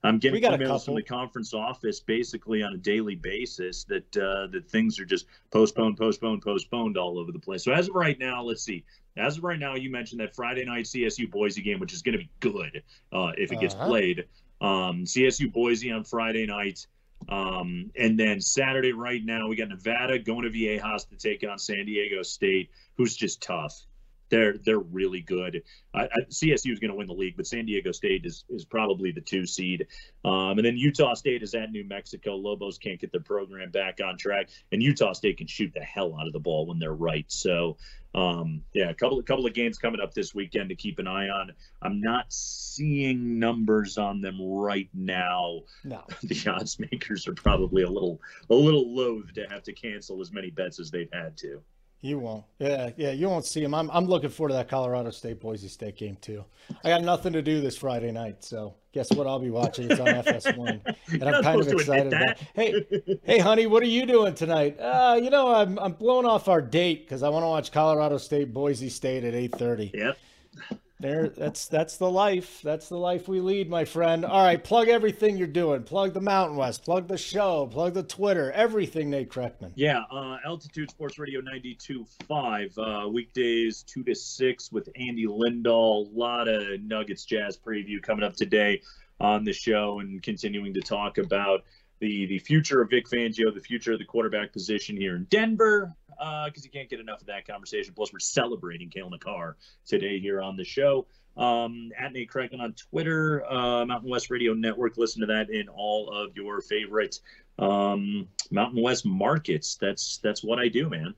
I'm 0.04 0.18
getting 0.18 0.42
emails 0.42 0.84
from 0.84 0.94
the 0.94 1.02
conference 1.02 1.54
office 1.54 2.00
basically 2.00 2.62
on 2.62 2.74
a 2.74 2.78
daily 2.78 3.16
basis 3.16 3.84
that 3.84 4.16
uh, 4.16 4.46
that 4.48 4.68
things 4.68 5.00
are 5.00 5.04
just 5.04 5.26
postponed, 5.50 5.96
postponed, 5.96 6.42
postponed 6.42 6.96
all 6.96 7.18
over 7.18 7.32
the 7.32 7.38
place. 7.38 7.64
So 7.64 7.72
as 7.72 7.88
of 7.88 7.94
right 7.94 8.18
now, 8.18 8.42
let's 8.42 8.62
see. 8.62 8.84
As 9.16 9.38
of 9.38 9.44
right 9.44 9.58
now, 9.58 9.74
you 9.74 9.90
mentioned 9.90 10.20
that 10.20 10.34
Friday 10.34 10.64
night 10.64 10.84
CSU 10.84 11.30
Boise 11.30 11.62
game, 11.62 11.80
which 11.80 11.92
is 11.92 12.02
going 12.02 12.12
to 12.12 12.18
be 12.18 12.30
good 12.40 12.82
uh, 13.12 13.32
if 13.36 13.52
it 13.52 13.60
gets 13.60 13.74
uh-huh. 13.74 13.86
played. 13.86 14.26
Um, 14.60 15.04
CSU 15.04 15.52
Boise 15.52 15.90
on 15.90 16.04
Friday 16.04 16.46
night. 16.46 16.86
Um, 17.28 17.90
and 17.98 18.18
then 18.18 18.40
Saturday, 18.40 18.92
right 18.92 19.24
now, 19.24 19.48
we 19.48 19.56
got 19.56 19.68
Nevada 19.68 20.18
going 20.18 20.42
to 20.42 20.50
Viejas 20.50 21.08
to 21.08 21.16
take 21.16 21.44
on 21.48 21.58
San 21.58 21.84
Diego 21.84 22.22
State, 22.22 22.70
who's 22.96 23.14
just 23.14 23.42
tough 23.42 23.84
they're 24.30 24.56
they're 24.56 24.78
really 24.78 25.20
good. 25.20 25.62
I, 25.94 26.02
I, 26.04 26.20
CSU 26.30 26.72
is 26.72 26.78
going 26.78 26.90
to 26.90 26.96
win 26.96 27.06
the 27.06 27.14
league, 27.14 27.36
but 27.36 27.46
San 27.46 27.66
Diego 27.66 27.92
State 27.92 28.24
is 28.24 28.44
is 28.48 28.64
probably 28.64 29.12
the 29.12 29.20
two 29.20 29.46
seed. 29.46 29.86
Um, 30.24 30.58
and 30.58 30.64
then 30.64 30.76
Utah 30.76 31.14
State 31.14 31.42
is 31.42 31.54
at 31.54 31.70
New 31.70 31.84
Mexico. 31.84 32.36
Lobos 32.36 32.78
can't 32.78 33.00
get 33.00 33.12
their 33.12 33.20
program 33.20 33.70
back 33.70 33.98
on 34.04 34.16
track, 34.16 34.48
and 34.72 34.82
Utah 34.82 35.12
State 35.12 35.38
can 35.38 35.46
shoot 35.46 35.72
the 35.74 35.80
hell 35.80 36.16
out 36.18 36.26
of 36.26 36.32
the 36.32 36.40
ball 36.40 36.66
when 36.66 36.78
they're 36.78 36.92
right. 36.92 37.26
So 37.28 37.76
um, 38.14 38.62
yeah, 38.72 38.90
a 38.90 38.94
couple 38.94 39.18
a 39.20 39.22
couple 39.22 39.46
of 39.46 39.54
games 39.54 39.78
coming 39.78 40.00
up 40.00 40.14
this 40.14 40.34
weekend 40.34 40.70
to 40.70 40.74
keep 40.74 40.98
an 40.98 41.06
eye 41.06 41.28
on. 41.28 41.52
I'm 41.80 42.00
not 42.00 42.26
seeing 42.28 43.38
numbers 43.38 43.98
on 43.98 44.20
them 44.20 44.40
right 44.40 44.88
now. 44.92 45.60
No, 45.84 46.02
the 46.22 46.50
odds 46.50 46.78
makers 46.78 47.28
are 47.28 47.34
probably 47.34 47.82
a 47.82 47.90
little 47.90 48.20
a 48.48 48.54
little 48.54 48.94
loath 48.94 49.32
to 49.34 49.46
have 49.48 49.62
to 49.64 49.72
cancel 49.72 50.20
as 50.20 50.32
many 50.32 50.50
bets 50.50 50.80
as 50.80 50.90
they've 50.90 51.12
had 51.12 51.36
to. 51.38 51.62
You 52.02 52.18
won't. 52.18 52.44
Yeah, 52.58 52.90
yeah, 52.96 53.10
you 53.10 53.28
won't 53.28 53.44
see 53.44 53.62
him. 53.62 53.74
I'm, 53.74 53.90
I'm 53.90 54.06
looking 54.06 54.30
forward 54.30 54.50
to 54.50 54.54
that 54.54 54.68
Colorado 54.68 55.10
State 55.10 55.38
Boise 55.38 55.68
State 55.68 55.96
game 55.96 56.16
too. 56.22 56.44
I 56.82 56.88
got 56.88 57.02
nothing 57.02 57.34
to 57.34 57.42
do 57.42 57.60
this 57.60 57.76
Friday 57.76 58.10
night, 58.10 58.42
so 58.42 58.74
guess 58.92 59.12
what? 59.12 59.26
I'll 59.26 59.38
be 59.38 59.50
watching. 59.50 59.90
It's 59.90 60.00
on 60.00 60.06
FS1, 60.24 60.96
and 61.12 61.24
I'm 61.24 61.42
kind 61.42 61.60
of 61.60 61.68
excited 61.68 62.12
about. 62.12 62.38
Hey, 62.54 62.86
hey, 63.22 63.38
honey, 63.38 63.66
what 63.66 63.82
are 63.82 63.86
you 63.86 64.06
doing 64.06 64.34
tonight? 64.34 64.80
Uh, 64.80 65.20
you 65.22 65.28
know, 65.28 65.54
I'm 65.54 65.78
I'm 65.78 65.92
blowing 65.92 66.24
off 66.24 66.48
our 66.48 66.62
date 66.62 67.04
because 67.04 67.22
I 67.22 67.28
want 67.28 67.42
to 67.42 67.48
watch 67.48 67.70
Colorado 67.70 68.16
State 68.16 68.54
Boise 68.54 68.88
State 68.88 69.24
at 69.24 69.34
8:30. 69.34 69.92
Yep 69.92 70.16
there 71.00 71.28
that's 71.28 71.66
that's 71.66 71.96
the 71.96 72.10
life. 72.10 72.60
That's 72.62 72.88
the 72.88 72.96
life 72.96 73.28
we 73.28 73.40
lead 73.40 73.68
my 73.68 73.84
friend. 73.84 74.24
All 74.24 74.44
right 74.44 74.62
plug 74.62 74.88
everything 74.88 75.36
you're 75.36 75.46
doing. 75.46 75.82
Plug 75.82 76.12
the 76.12 76.20
mountain 76.20 76.56
west. 76.56 76.84
Plug 76.84 77.08
the 77.08 77.18
show. 77.18 77.68
Plug 77.70 77.94
the 77.94 78.02
twitter. 78.02 78.52
Everything 78.52 79.10
nate 79.10 79.30
kreckman. 79.30 79.72
Yeah 79.74 80.02
uh, 80.10 80.38
altitude 80.44 80.90
sports 80.90 81.18
radio 81.18 81.40
92.5 81.40 83.04
uh, 83.04 83.08
weekdays 83.08 83.82
2 83.84 84.04
to 84.04 84.14
6 84.14 84.72
with 84.72 84.88
andy 84.96 85.26
lindahl. 85.26 86.12
A 86.14 86.18
lot 86.18 86.48
of 86.48 86.80
nuggets 86.82 87.24
jazz 87.24 87.58
preview 87.58 88.02
coming 88.02 88.24
up 88.24 88.34
today 88.34 88.82
on 89.20 89.44
the 89.44 89.52
show 89.52 90.00
and 90.00 90.22
continuing 90.22 90.74
to 90.74 90.80
talk 90.80 91.18
about 91.18 91.64
the 92.00 92.26
the 92.26 92.38
future 92.38 92.80
of 92.80 92.90
Vic 92.90 93.06
Fangio, 93.06 93.54
the 93.54 93.60
future 93.60 93.92
of 93.92 93.98
the 93.98 94.04
quarterback 94.04 94.52
position 94.52 94.96
here 94.96 95.16
in 95.16 95.24
Denver, 95.24 95.94
because 96.20 96.62
uh, 96.62 96.64
you 96.64 96.70
can't 96.70 96.90
get 96.90 97.00
enough 97.00 97.20
of 97.20 97.26
that 97.28 97.46
conversation. 97.46 97.94
Plus, 97.94 98.12
we're 98.12 98.18
celebrating 98.18 98.90
Cale 98.90 99.08
Makar 99.08 99.56
today 99.86 100.20
here 100.20 100.42
on 100.42 100.56
the 100.56 100.64
show. 100.64 101.06
Um, 101.36 101.90
at 101.98 102.12
Nate 102.12 102.30
Kreckman 102.30 102.60
on 102.60 102.74
Twitter, 102.74 103.44
uh, 103.50 103.86
Mountain 103.86 104.10
West 104.10 104.30
Radio 104.30 104.52
Network. 104.52 104.98
Listen 104.98 105.20
to 105.20 105.26
that 105.28 105.48
in 105.48 105.68
all 105.68 106.10
of 106.10 106.36
your 106.36 106.60
favorite 106.60 107.20
um, 107.58 108.28
Mountain 108.50 108.82
West 108.82 109.06
markets. 109.06 109.76
That's 109.80 110.18
that's 110.18 110.44
what 110.44 110.58
I 110.58 110.68
do, 110.68 110.90
man. 110.90 111.14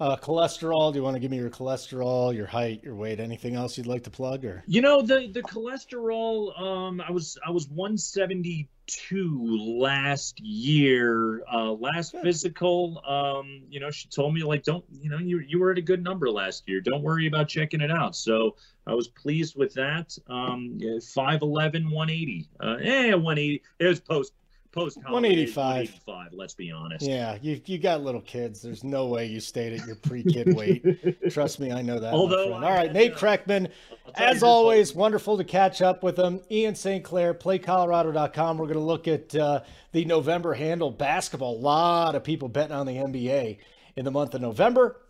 Uh, 0.00 0.16
cholesterol. 0.16 0.92
Do 0.92 0.98
you 0.98 1.02
want 1.02 1.16
to 1.16 1.20
give 1.20 1.32
me 1.32 1.38
your 1.38 1.50
cholesterol, 1.50 2.32
your 2.32 2.46
height, 2.46 2.84
your 2.84 2.94
weight, 2.94 3.18
anything 3.18 3.56
else 3.56 3.76
you'd 3.76 3.88
like 3.88 4.04
to 4.04 4.10
plug? 4.10 4.44
Or 4.44 4.62
you 4.68 4.80
know 4.80 5.02
the 5.02 5.26
the 5.26 5.42
cholesterol. 5.42 6.56
Um, 6.60 7.00
I 7.00 7.10
was 7.10 7.36
I 7.44 7.50
was 7.50 7.68
172 7.68 9.78
last 9.80 10.38
year. 10.38 11.42
Uh, 11.52 11.72
last 11.72 12.12
Good. 12.12 12.22
physical. 12.22 13.02
Um, 13.04 13.62
you 13.68 13.80
know, 13.80 13.90
she 13.90 14.06
told 14.06 14.34
me 14.34 14.44
like 14.44 14.62
don't 14.62 14.84
you 14.92 15.10
know 15.10 15.18
you 15.18 15.40
you 15.40 15.58
were 15.58 15.72
at 15.72 15.78
a 15.78 15.82
good 15.82 16.04
number 16.04 16.30
last 16.30 16.68
year. 16.68 16.80
Don't 16.80 17.02
worry 17.02 17.26
about 17.26 17.48
checking 17.48 17.80
it 17.80 17.90
out. 17.90 18.14
So 18.14 18.54
I 18.86 18.94
was 18.94 19.08
pleased 19.08 19.56
with 19.56 19.74
that. 19.74 20.16
Um, 20.28 20.78
5'11", 20.80 21.90
180. 21.90 22.48
Uh, 22.60 22.76
eh, 22.80 23.14
180. 23.14 23.62
It 23.80 23.84
was 23.84 23.98
post 23.98 24.32
post 24.72 24.96
185. 24.98 25.56
185. 26.04 26.32
Let's 26.32 26.54
be 26.54 26.70
honest. 26.70 27.04
Yeah, 27.06 27.38
you 27.40 27.60
you 27.66 27.78
got 27.78 28.02
little 28.02 28.20
kids. 28.20 28.62
There's 28.62 28.84
no 28.84 29.06
way 29.06 29.26
you 29.26 29.40
stayed 29.40 29.78
at 29.78 29.86
your 29.86 29.96
pre-kid 29.96 30.54
weight. 30.56 31.30
Trust 31.30 31.60
me, 31.60 31.72
I 31.72 31.82
know 31.82 31.98
that. 31.98 32.12
Although, 32.12 32.54
all 32.54 32.60
right, 32.60 32.92
Nate 32.92 33.14
Kreckman, 33.14 33.70
as 34.14 34.42
always, 34.42 34.94
wonderful 34.94 35.36
to 35.36 35.44
catch 35.44 35.82
up 35.82 36.02
with 36.02 36.18
him. 36.18 36.40
Ian 36.50 36.74
St. 36.74 37.04
Clair, 37.04 37.34
PlayColorado.com. 37.34 38.58
We're 38.58 38.66
going 38.66 38.78
to 38.78 38.84
look 38.84 39.08
at 39.08 39.34
uh, 39.34 39.60
the 39.92 40.04
November 40.04 40.54
handle 40.54 40.90
basketball. 40.90 41.56
A 41.56 41.58
lot 41.58 42.14
of 42.14 42.24
people 42.24 42.48
betting 42.48 42.76
on 42.76 42.86
the 42.86 42.94
NBA 42.94 43.58
in 43.96 44.04
the 44.04 44.10
month 44.10 44.34
of 44.34 44.40
November. 44.40 45.00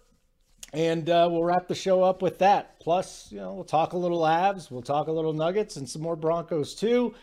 And 0.72 1.08
uh, 1.08 1.28
we'll 1.30 1.44
wrap 1.44 1.66
the 1.66 1.74
show 1.74 2.02
up 2.02 2.20
with 2.20 2.38
that. 2.40 2.78
Plus, 2.80 3.28
you 3.30 3.38
know, 3.38 3.54
we'll 3.54 3.64
talk 3.64 3.94
a 3.94 3.96
little 3.96 4.20
Avs, 4.20 4.70
we'll 4.70 4.82
talk 4.82 5.08
a 5.08 5.12
little 5.12 5.32
Nuggets, 5.32 5.76
and 5.76 5.88
some 5.88 6.02
more 6.02 6.16
Broncos 6.16 6.74
too. 6.74 7.14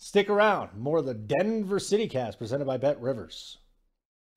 Stick 0.00 0.30
around. 0.30 0.78
More 0.78 0.98
of 0.98 1.06
the 1.06 1.12
Denver 1.12 1.80
City 1.80 2.06
Cast 2.06 2.38
presented 2.38 2.66
by 2.66 2.76
Bet 2.76 3.00
Rivers. 3.00 3.58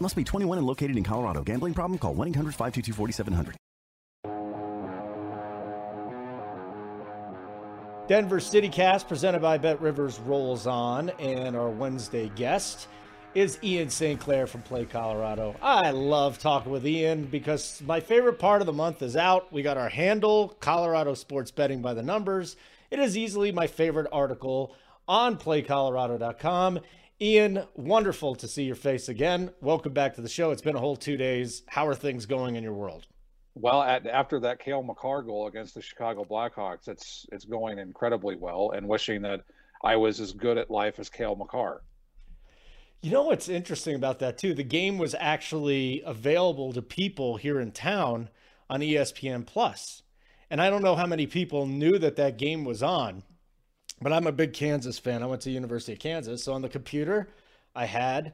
Must 0.00 0.16
be 0.16 0.24
21 0.24 0.58
and 0.58 0.66
located 0.66 0.96
in 0.96 1.04
Colorado. 1.04 1.42
Gambling 1.42 1.74
problem? 1.74 1.98
Call 1.98 2.14
1 2.14 2.28
800 2.28 2.54
522 2.54 2.92
4700. 2.92 3.56
Denver 8.06 8.38
City 8.38 8.68
Cast, 8.68 9.08
presented 9.08 9.40
by 9.40 9.56
Bet 9.56 9.80
Rivers, 9.80 10.18
rolls 10.20 10.66
on, 10.66 11.08
and 11.18 11.56
our 11.56 11.70
Wednesday 11.70 12.30
guest 12.36 12.86
is 13.34 13.58
Ian 13.64 13.88
St. 13.88 14.20
Clair 14.20 14.46
from 14.46 14.60
Play 14.62 14.84
Colorado. 14.84 15.56
I 15.62 15.90
love 15.90 16.38
talking 16.38 16.70
with 16.70 16.86
Ian 16.86 17.24
because 17.24 17.82
my 17.84 18.00
favorite 18.00 18.38
part 18.38 18.60
of 18.60 18.66
the 18.66 18.72
month 18.72 19.02
is 19.02 19.16
out. 19.16 19.50
We 19.52 19.62
got 19.62 19.78
our 19.78 19.88
handle, 19.88 20.54
Colorado 20.60 21.14
Sports 21.14 21.50
Betting 21.50 21.80
by 21.80 21.94
the 21.94 22.02
Numbers. 22.02 22.56
It 22.90 22.98
is 22.98 23.16
easily 23.16 23.50
my 23.50 23.66
favorite 23.66 24.06
article 24.12 24.74
on 25.08 25.36
PlayColorado.com. 25.36 26.80
Ian, 27.24 27.64
wonderful 27.74 28.34
to 28.34 28.46
see 28.46 28.64
your 28.64 28.74
face 28.74 29.08
again. 29.08 29.50
Welcome 29.62 29.94
back 29.94 30.12
to 30.16 30.20
the 30.20 30.28
show. 30.28 30.50
It's 30.50 30.60
been 30.60 30.76
a 30.76 30.80
whole 30.80 30.94
two 30.94 31.16
days. 31.16 31.62
How 31.66 31.86
are 31.86 31.94
things 31.94 32.26
going 32.26 32.54
in 32.54 32.62
your 32.62 32.74
world? 32.74 33.06
Well, 33.54 33.82
at, 33.82 34.06
after 34.06 34.38
that 34.40 34.58
Cale 34.58 34.82
Makar 34.82 35.22
goal 35.22 35.46
against 35.46 35.74
the 35.74 35.80
Chicago 35.80 36.26
Blackhawks, 36.26 36.86
it's 36.86 37.24
it's 37.32 37.46
going 37.46 37.78
incredibly 37.78 38.36
well, 38.36 38.72
and 38.76 38.86
wishing 38.86 39.22
that 39.22 39.40
I 39.82 39.96
was 39.96 40.20
as 40.20 40.32
good 40.32 40.58
at 40.58 40.70
life 40.70 40.98
as 40.98 41.08
Cale 41.08 41.34
Makar. 41.34 41.80
You 43.00 43.10
know 43.10 43.22
what's 43.22 43.48
interesting 43.48 43.94
about 43.94 44.18
that 44.18 44.36
too? 44.36 44.52
The 44.52 44.62
game 44.62 44.98
was 44.98 45.16
actually 45.18 46.02
available 46.04 46.74
to 46.74 46.82
people 46.82 47.38
here 47.38 47.58
in 47.58 47.72
town 47.72 48.28
on 48.68 48.80
ESPN 48.80 49.46
Plus, 49.46 50.02
and 50.50 50.60
I 50.60 50.68
don't 50.68 50.84
know 50.84 50.94
how 50.94 51.06
many 51.06 51.26
people 51.26 51.64
knew 51.66 51.98
that 52.00 52.16
that 52.16 52.36
game 52.36 52.66
was 52.66 52.82
on 52.82 53.22
but 54.00 54.12
I'm 54.12 54.26
a 54.26 54.32
big 54.32 54.52
Kansas 54.52 54.98
fan. 54.98 55.22
I 55.22 55.26
went 55.26 55.42
to 55.42 55.50
University 55.50 55.92
of 55.92 55.98
Kansas, 55.98 56.44
so 56.44 56.52
on 56.52 56.62
the 56.62 56.68
computer, 56.68 57.28
I 57.74 57.86
had 57.86 58.32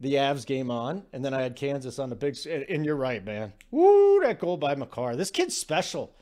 the 0.00 0.14
Avs 0.14 0.44
game 0.44 0.70
on, 0.70 1.04
and 1.12 1.24
then 1.24 1.32
I 1.32 1.42
had 1.42 1.56
Kansas 1.56 1.98
on 1.98 2.10
the 2.10 2.16
big. 2.16 2.36
And 2.46 2.84
you're 2.84 2.96
right, 2.96 3.24
man. 3.24 3.52
Woo, 3.70 4.20
that 4.22 4.38
goal 4.40 4.56
by 4.56 4.74
Makar. 4.74 5.16
This 5.16 5.30
kid's 5.30 5.56
special. 5.56 6.14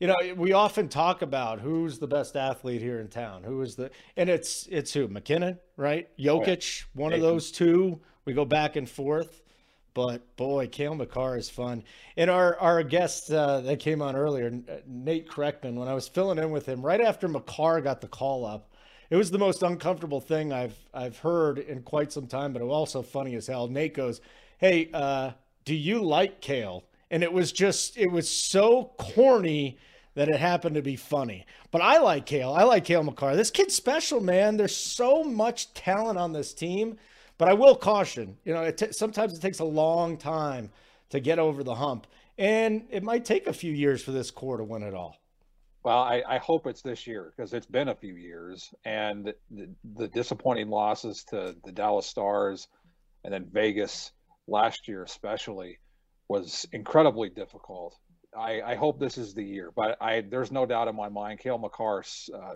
You 0.00 0.08
know, 0.08 0.16
we 0.36 0.52
often 0.52 0.88
talk 0.88 1.22
about 1.22 1.60
who's 1.60 1.98
the 1.98 2.06
best 2.06 2.36
athlete 2.36 2.82
here 2.82 3.00
in 3.00 3.08
town. 3.08 3.44
Who 3.44 3.62
is 3.62 3.76
the 3.76 3.90
and 4.16 4.28
it's 4.28 4.66
it's 4.70 4.92
who 4.92 5.08
MacKinnon, 5.08 5.58
right? 5.76 6.08
Jokic, 6.18 6.84
one 6.92 7.12
of 7.12 7.20
those 7.20 7.50
two. 7.50 8.00
We 8.26 8.34
go 8.34 8.44
back 8.44 8.76
and 8.76 8.88
forth. 8.88 9.42
But 9.96 10.36
boy, 10.36 10.66
Cale 10.66 10.94
Makar 10.94 11.38
is 11.38 11.48
fun. 11.48 11.82
And 12.18 12.28
our 12.28 12.58
our 12.58 12.82
guest 12.82 13.30
uh, 13.30 13.62
that 13.62 13.80
came 13.80 14.02
on 14.02 14.14
earlier, 14.14 14.52
Nate 14.86 15.26
Kreckman, 15.26 15.72
when 15.72 15.88
I 15.88 15.94
was 15.94 16.06
filling 16.06 16.36
in 16.36 16.50
with 16.50 16.66
him 16.66 16.84
right 16.84 17.00
after 17.00 17.28
Makar 17.28 17.80
got 17.80 18.02
the 18.02 18.06
call 18.06 18.44
up, 18.44 18.68
it 19.08 19.16
was 19.16 19.30
the 19.30 19.38
most 19.38 19.62
uncomfortable 19.62 20.20
thing 20.20 20.52
I've 20.52 20.76
I've 20.92 21.18
heard 21.20 21.58
in 21.58 21.80
quite 21.82 22.12
some 22.12 22.26
time. 22.26 22.52
But 22.52 22.60
it 22.60 22.66
was 22.66 22.74
also 22.74 23.00
funny 23.00 23.36
as 23.36 23.46
hell. 23.46 23.68
Nate 23.68 23.94
goes, 23.94 24.20
"Hey, 24.58 24.90
uh, 24.92 25.30
do 25.64 25.74
you 25.74 26.02
like 26.02 26.42
kale?" 26.42 26.84
And 27.10 27.22
it 27.22 27.32
was 27.32 27.50
just 27.50 27.96
it 27.96 28.10
was 28.12 28.28
so 28.28 28.92
corny 28.98 29.78
that 30.14 30.28
it 30.28 30.38
happened 30.38 30.74
to 30.74 30.82
be 30.82 30.96
funny. 30.96 31.46
But 31.70 31.80
I 31.80 32.00
like 32.00 32.26
Kale. 32.26 32.52
I 32.52 32.64
like 32.64 32.84
Cale 32.84 33.02
Makar. 33.02 33.34
This 33.34 33.50
kid's 33.50 33.74
special, 33.74 34.20
man. 34.20 34.58
There's 34.58 34.76
so 34.76 35.24
much 35.24 35.72
talent 35.72 36.18
on 36.18 36.32
this 36.34 36.52
team. 36.52 36.98
But 37.38 37.48
I 37.48 37.52
will 37.52 37.76
caution, 37.76 38.38
you 38.44 38.54
know, 38.54 38.62
it 38.62 38.78
t- 38.78 38.92
sometimes 38.92 39.34
it 39.34 39.42
takes 39.42 39.58
a 39.58 39.64
long 39.64 40.16
time 40.16 40.70
to 41.10 41.20
get 41.20 41.38
over 41.38 41.62
the 41.62 41.74
hump. 41.74 42.06
And 42.38 42.84
it 42.90 43.02
might 43.02 43.24
take 43.24 43.46
a 43.46 43.52
few 43.52 43.72
years 43.72 44.02
for 44.02 44.10
this 44.10 44.30
core 44.30 44.56
to 44.56 44.64
win 44.64 44.82
it 44.82 44.94
all. 44.94 45.16
Well, 45.82 45.98
I, 45.98 46.22
I 46.26 46.38
hope 46.38 46.66
it's 46.66 46.82
this 46.82 47.06
year 47.06 47.32
because 47.34 47.52
it's 47.52 47.66
been 47.66 47.88
a 47.88 47.94
few 47.94 48.16
years, 48.16 48.74
and 48.84 49.32
the, 49.52 49.68
the, 49.94 50.08
disappointing 50.08 50.68
losses 50.68 51.22
to 51.28 51.54
the 51.64 51.70
Dallas 51.70 52.06
Stars 52.06 52.66
and 53.22 53.32
then 53.32 53.48
Vegas 53.52 54.10
last 54.48 54.88
year, 54.88 55.04
especially, 55.04 55.78
was 56.28 56.66
incredibly 56.72 57.28
difficult. 57.28 57.94
I, 58.36 58.62
I 58.62 58.74
hope 58.74 58.98
this 58.98 59.16
is 59.16 59.32
the 59.32 59.44
year, 59.44 59.70
but 59.76 59.96
I 60.00 60.22
there's 60.22 60.50
no 60.50 60.66
doubt 60.66 60.88
in 60.88 60.96
my 60.96 61.08
mind, 61.08 61.38
Cale 61.38 61.58
Makar 61.58 62.02
uh, 62.34 62.54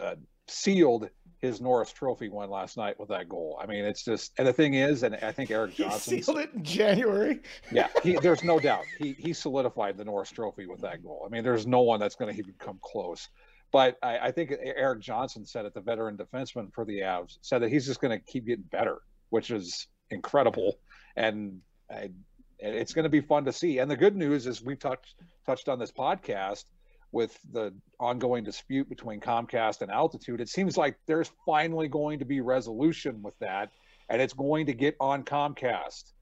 uh, 0.00 0.14
sealed 0.48 1.08
his 1.40 1.60
Norris 1.60 1.92
Trophy 1.92 2.28
win 2.28 2.50
last 2.50 2.76
night 2.76 2.98
with 3.00 3.08
that 3.08 3.28
goal. 3.28 3.58
I 3.60 3.66
mean, 3.66 3.84
it's 3.84 4.04
just, 4.04 4.32
and 4.38 4.46
the 4.46 4.52
thing 4.52 4.74
is, 4.74 5.02
and 5.02 5.16
I 5.16 5.32
think 5.32 5.50
Erik 5.50 5.74
Johnson 5.74 6.22
sealed 6.22 6.38
it 6.38 6.50
in 6.54 6.62
January. 6.62 7.40
yeah, 7.72 7.88
he, 8.02 8.16
there's 8.16 8.44
no 8.44 8.60
doubt 8.60 8.84
he 8.98 9.14
he 9.18 9.32
solidified 9.32 9.96
the 9.96 10.04
Norris 10.04 10.30
Trophy 10.30 10.66
with 10.66 10.80
that 10.82 11.02
goal. 11.02 11.24
I 11.26 11.28
mean, 11.30 11.42
there's 11.42 11.66
no 11.66 11.82
one 11.82 11.98
that's 11.98 12.14
going 12.14 12.32
to 12.32 12.38
even 12.38 12.54
come 12.58 12.78
close. 12.80 13.28
But 13.72 13.96
I, 14.02 14.18
I, 14.18 14.30
think 14.32 14.52
Erik 14.62 15.00
Johnson 15.00 15.46
said 15.46 15.64
it, 15.64 15.72
the 15.72 15.80
veteran 15.80 16.18
defenseman 16.18 16.70
for 16.74 16.84
the 16.84 17.00
Avs, 17.00 17.38
said 17.40 17.62
that 17.62 17.70
he's 17.70 17.86
just 17.86 18.02
going 18.02 18.16
to 18.16 18.22
keep 18.22 18.46
getting 18.46 18.66
better, 18.70 18.98
which 19.30 19.50
is 19.50 19.88
incredible, 20.10 20.78
and 21.16 21.58
I, 21.90 22.10
it's 22.58 22.92
going 22.92 23.04
to 23.04 23.08
be 23.08 23.22
fun 23.22 23.46
to 23.46 23.52
see. 23.52 23.78
And 23.78 23.90
the 23.90 23.96
good 23.96 24.14
news 24.14 24.46
is 24.46 24.62
we 24.62 24.76
touched 24.76 25.16
touched 25.44 25.68
on 25.68 25.78
this 25.78 25.90
podcast 25.90 26.64
with 27.12 27.38
the 27.52 27.72
ongoing 28.00 28.42
dispute 28.42 28.88
between 28.88 29.20
Comcast 29.20 29.82
and 29.82 29.90
Altitude, 29.90 30.40
it 30.40 30.48
seems 30.48 30.76
like 30.76 30.96
there's 31.06 31.30
finally 31.46 31.88
going 31.88 32.18
to 32.18 32.24
be 32.24 32.40
resolution 32.40 33.22
with 33.22 33.38
that, 33.38 33.70
and 34.08 34.20
it's 34.20 34.32
going 34.32 34.66
to 34.66 34.72
get 34.72 34.96
on 34.98 35.22
Comcast. 35.22 36.12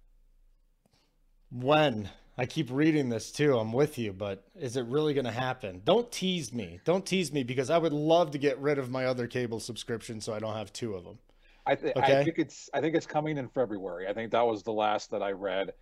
When? 1.51 2.11
I 2.39 2.47
keep 2.47 2.71
reading 2.71 3.11
this 3.11 3.31
too. 3.31 3.59
I'm 3.59 3.71
with 3.71 3.99
you, 3.99 4.15
but 4.15 4.45
is 4.59 4.79
it 4.79 4.87
really 4.87 5.13
going 5.13 5.27
to 5.27 5.31
happen? 5.31 5.83
Don't 5.85 6.11
tease 6.11 6.55
me. 6.55 6.81
Don't 6.87 7.05
tease 7.05 7.33
me 7.33 7.43
because 7.43 7.69
I 7.69 7.77
would 7.77 7.93
love 7.93 8.31
to 8.31 8.39
get 8.39 8.59
rid 8.59 8.79
of 8.79 8.91
my 8.91 9.05
other 9.05 9.27
cable 9.27 9.61
subscription 9.61 10.23
so 10.23 10.33
I 10.33 10.39
don't 10.39 10.55
have 10.55 10.73
two 10.73 10.95
of 10.95 11.05
them. 11.05 11.19
I, 11.67 11.75
th- 11.75 11.95
okay? 11.97 12.21
I 12.21 12.25
think 12.25 12.39
it's 12.39 12.71
I 12.73 12.81
think 12.81 12.97
it's 12.97 13.07
coming 13.07 13.37
in 13.37 13.49
February. 13.49 14.09
I 14.09 14.15
think 14.15 14.33
that 14.33 14.47
was 14.47 14.63
the 14.63 14.73
last 14.73 15.11
that 15.11 15.23
I 15.23 15.33
read 15.33 15.73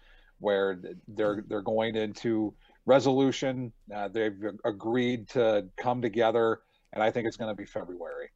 where 0.40 0.80
they're 1.06 1.44
they're 1.46 1.62
going 1.62 1.94
into 1.94 2.54
resolution. 2.88 3.72
Uh, 3.94 4.08
they've 4.08 4.34
agreed 4.64 5.28
to 5.28 5.66
come 5.76 6.00
together, 6.02 6.60
and 6.92 7.02
I 7.02 7.10
think 7.10 7.28
it's 7.28 7.36
going 7.36 7.50
to 7.50 7.54
be 7.54 7.66
February. 7.66 8.30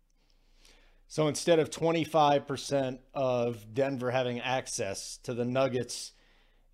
So 1.09 1.26
instead 1.26 1.59
of 1.59 1.70
25% 1.70 2.98
of 3.14 3.74
Denver 3.74 4.11
having 4.11 4.40
access 4.40 5.18
to 5.24 5.34
the 5.34 5.44
Nuggets 5.44 6.12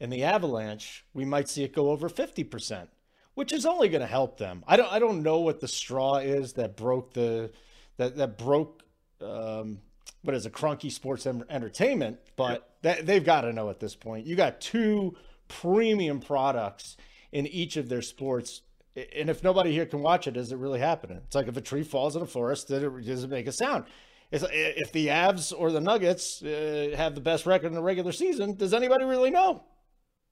and 0.00 0.12
the 0.12 0.24
Avalanche, 0.24 1.04
we 1.14 1.24
might 1.24 1.48
see 1.48 1.64
it 1.64 1.72
go 1.72 1.90
over 1.90 2.08
50%, 2.08 2.88
which 3.34 3.52
is 3.52 3.64
only 3.64 3.88
going 3.88 4.00
to 4.00 4.06
help 4.06 4.38
them. 4.38 4.62
I 4.66 4.76
don't 4.76 4.92
I 4.92 4.98
don't 4.98 5.22
know 5.22 5.40
what 5.40 5.60
the 5.60 5.66
straw 5.66 6.16
is 6.16 6.52
that 6.54 6.76
broke 6.76 7.14
the 7.14 7.50
that 7.96 8.16
that 8.16 8.38
broke 8.38 8.84
um, 9.20 9.80
what 10.22 10.36
is 10.36 10.46
a 10.46 10.50
Kroenke 10.50 10.90
Sports 10.92 11.26
Entertainment, 11.26 12.18
but 12.36 12.76
that, 12.82 13.06
they've 13.06 13.24
got 13.24 13.40
to 13.42 13.52
know 13.52 13.70
at 13.70 13.80
this 13.80 13.96
point. 13.96 14.26
You 14.26 14.36
got 14.36 14.60
two 14.60 15.16
premium 15.48 16.20
products 16.20 16.96
in 17.32 17.46
each 17.46 17.76
of 17.76 17.88
their 17.88 18.02
sports. 18.02 18.62
And 18.96 19.30
if 19.30 19.44
nobody 19.44 19.72
here 19.72 19.86
can 19.86 20.02
watch 20.02 20.26
it, 20.26 20.36
is 20.36 20.50
it 20.50 20.58
really 20.58 20.80
happening? 20.80 21.20
It's 21.26 21.34
like 21.34 21.48
if 21.48 21.56
a 21.56 21.60
tree 21.60 21.84
falls 21.84 22.16
in 22.16 22.22
a 22.22 22.26
forest, 22.26 22.68
does 22.68 22.82
it, 22.82 23.04
does 23.04 23.24
it 23.24 23.30
make 23.30 23.46
a 23.46 23.52
sound? 23.52 23.84
It's, 24.30 24.44
if 24.50 24.92
the 24.92 25.06
Avs 25.06 25.52
or 25.56 25.70
the 25.72 25.80
Nuggets 25.80 26.42
uh, 26.42 26.94
have 26.96 27.14
the 27.14 27.20
best 27.20 27.46
record 27.46 27.68
in 27.68 27.74
the 27.74 27.82
regular 27.82 28.12
season, 28.12 28.54
does 28.54 28.74
anybody 28.74 29.04
really 29.04 29.30
know? 29.30 29.64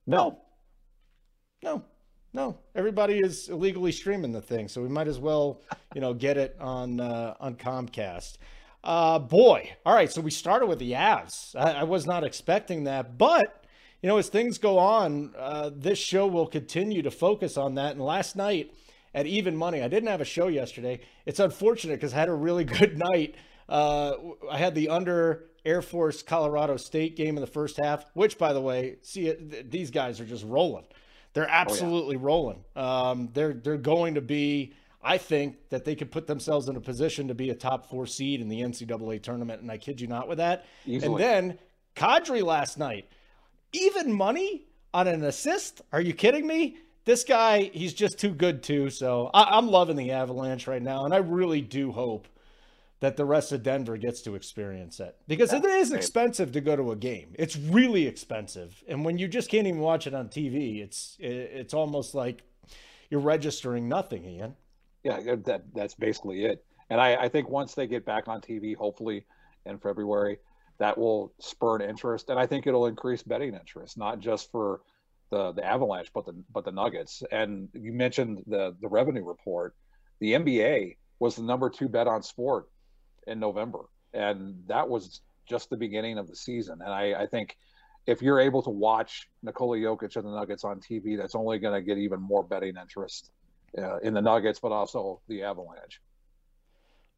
No. 0.05 0.39
No. 1.63 1.83
No. 2.33 2.59
Everybody 2.75 3.19
is 3.19 3.49
illegally 3.49 3.91
streaming 3.91 4.31
the 4.31 4.41
thing, 4.41 4.67
so 4.67 4.81
we 4.81 4.89
might 4.89 5.07
as 5.07 5.17
well, 5.17 5.61
you 5.95 6.01
know, 6.01 6.13
get 6.13 6.37
it 6.37 6.55
on 6.59 6.99
uh, 6.99 7.35
on 7.39 7.55
Comcast. 7.55 8.37
Uh, 8.83 9.17
boy, 9.17 9.71
all 9.85 9.95
right. 9.95 10.11
So 10.11 10.21
we 10.21 10.31
started 10.31 10.67
with 10.67 10.79
the 10.79 10.91
Avs. 10.91 11.55
I, 11.55 11.79
I 11.79 11.83
was 11.83 12.05
not 12.05 12.23
expecting 12.23 12.83
that, 12.83 13.17
but 13.17 13.65
you 14.01 14.07
know, 14.07 14.17
as 14.17 14.29
things 14.29 14.57
go 14.57 14.77
on, 14.77 15.33
uh, 15.37 15.71
this 15.73 15.97
show 15.97 16.27
will 16.27 16.47
continue 16.47 17.01
to 17.01 17.11
focus 17.11 17.57
on 17.57 17.75
that. 17.75 17.93
And 17.93 18.01
last 18.01 18.35
night 18.35 18.73
at 19.13 19.25
Even 19.25 19.55
Money, 19.55 19.81
I 19.81 19.87
didn't 19.87 20.09
have 20.09 20.21
a 20.21 20.25
show 20.25 20.47
yesterday. 20.47 20.99
It's 21.25 21.39
unfortunate 21.39 21.95
because 21.95 22.13
I 22.13 22.17
had 22.17 22.29
a 22.29 22.33
really 22.33 22.63
good 22.79 22.97
night. 22.97 23.35
Uh, 23.67 24.13
I 24.49 24.57
had 24.57 24.75
the 24.75 24.89
under 24.89 25.45
Air 25.65 25.81
Force 25.81 26.21
Colorado 26.21 26.77
State 26.77 27.15
game 27.15 27.35
in 27.35 27.41
the 27.41 27.47
first 27.47 27.77
half, 27.77 28.05
which, 28.13 28.37
by 28.37 28.53
the 28.53 28.61
way, 28.61 28.97
see 29.01 29.27
it, 29.27 29.71
these 29.71 29.91
guys 29.91 30.21
are 30.21 30.25
just 30.25 30.45
rolling. 30.45 30.85
They're 31.33 31.49
absolutely 31.49 32.15
oh, 32.15 32.19
yeah. 32.19 32.25
rolling. 32.25 32.63
Um, 32.75 33.29
they're 33.33 33.53
they're 33.53 33.77
going 33.77 34.15
to 34.15 34.21
be. 34.21 34.73
I 35.03 35.17
think 35.17 35.69
that 35.69 35.85
they 35.85 35.95
could 35.95 36.11
put 36.11 36.25
themselves 36.27 36.67
in 36.67 36.75
a 36.75 36.81
position 36.81 37.27
to 37.27 37.35
be 37.35 37.49
a 37.49 37.55
top 37.55 37.89
four 37.89 38.07
seed 38.07 38.41
in 38.41 38.49
the 38.49 38.61
NCAA 38.61 39.21
tournament, 39.21 39.61
and 39.61 39.69
I 39.71 39.77
kid 39.77 40.01
you 40.01 40.07
not 40.07 40.27
with 40.27 40.39
that. 40.39 40.65
Easily. 40.85 41.23
And 41.23 41.49
then 41.49 41.59
Kadri 41.95 42.43
last 42.43 42.77
night 42.77 43.09
even 43.73 44.11
money 44.11 44.65
on 44.93 45.07
an 45.07 45.23
assist? 45.23 45.81
Are 45.91 46.01
you 46.01 46.13
kidding 46.13 46.45
me? 46.47 46.77
This 47.05 47.23
guy, 47.23 47.71
he's 47.73 47.93
just 47.93 48.19
too 48.19 48.31
good 48.31 48.63
too. 48.63 48.89
So 48.89 49.29
I, 49.33 49.57
am 49.57 49.67
loving 49.67 49.95
the 49.95 50.11
Avalanche 50.11 50.67
right 50.67 50.81
now, 50.81 51.05
and 51.05 51.13
I 51.13 51.17
really 51.17 51.61
do 51.61 51.91
hope 51.91 52.27
that 52.99 53.15
the 53.15 53.25
rest 53.25 53.51
of 53.51 53.63
Denver 53.63 53.95
gets 53.95 54.21
to 54.21 54.35
experience 54.35 54.99
it 54.99 55.15
because 55.27 55.53
yeah, 55.53 55.59
it 55.59 55.65
is 55.65 55.91
expensive 55.91 56.51
to 56.53 56.61
go 56.61 56.75
to 56.75 56.91
a 56.91 56.95
game. 56.95 57.33
It's 57.35 57.55
really 57.55 58.07
expensive, 58.07 58.83
and 58.87 59.05
when 59.05 59.17
you 59.17 59.27
just 59.27 59.49
can't 59.49 59.67
even 59.67 59.79
watch 59.79 60.07
it 60.07 60.13
on 60.13 60.27
TV, 60.27 60.81
it's 60.83 61.15
it's 61.19 61.73
almost 61.73 62.15
like 62.15 62.43
you're 63.09 63.21
registering 63.21 63.87
nothing, 63.87 64.25
Ian. 64.25 64.55
Yeah, 65.03 65.35
that 65.45 65.63
that's 65.73 65.95
basically 65.95 66.45
it. 66.45 66.65
And 66.89 66.99
I, 66.99 67.15
I 67.15 67.29
think 67.29 67.49
once 67.49 67.73
they 67.73 67.87
get 67.87 68.05
back 68.05 68.27
on 68.27 68.41
TV, 68.41 68.75
hopefully 68.75 69.25
in 69.65 69.77
February, 69.77 70.39
that 70.79 70.97
will 70.97 71.33
spur 71.39 71.77
an 71.77 71.89
interest, 71.89 72.29
and 72.29 72.39
I 72.39 72.45
think 72.45 72.67
it'll 72.67 72.87
increase 72.87 73.23
betting 73.23 73.53
interest, 73.53 73.97
not 73.97 74.19
just 74.19 74.51
for 74.51 74.81
the 75.29 75.51
the 75.51 75.65
Avalanche, 75.65 76.11
but 76.13 76.25
the 76.25 76.33
but 76.51 76.65
the 76.65 76.71
Nuggets. 76.71 77.23
And 77.31 77.69
you 77.73 77.93
mentioned 77.93 78.43
the 78.47 78.75
the 78.81 78.87
revenue 78.87 79.23
report. 79.25 79.75
The 80.19 80.33
NBA 80.33 80.97
was 81.19 81.35
the 81.35 81.43
number 81.43 81.69
two 81.69 81.89
bet 81.89 82.07
on 82.07 82.23
sport 82.23 82.69
in 83.25 83.39
November, 83.39 83.85
and 84.13 84.63
that 84.67 84.87
was 84.89 85.21
just 85.47 85.69
the 85.69 85.77
beginning 85.77 86.17
of 86.17 86.27
the 86.27 86.35
season. 86.35 86.79
And 86.81 86.91
I, 86.91 87.13
I 87.21 87.27
think 87.27 87.57
if 88.05 88.21
you're 88.21 88.39
able 88.39 88.61
to 88.63 88.69
watch 88.69 89.29
Nikola 89.43 89.77
Jokic 89.77 90.15
and 90.15 90.25
the 90.25 90.31
Nuggets 90.31 90.63
on 90.63 90.79
TV, 90.79 91.17
that's 91.17 91.35
only 91.35 91.59
going 91.59 91.73
to 91.73 91.81
get 91.81 91.97
even 91.97 92.21
more 92.21 92.43
betting 92.43 92.75
interest 92.79 93.31
uh, 93.77 93.97
in 93.99 94.13
the 94.13 94.21
Nuggets, 94.21 94.59
but 94.59 94.71
also 94.71 95.21
the 95.27 95.43
Avalanche. 95.43 96.01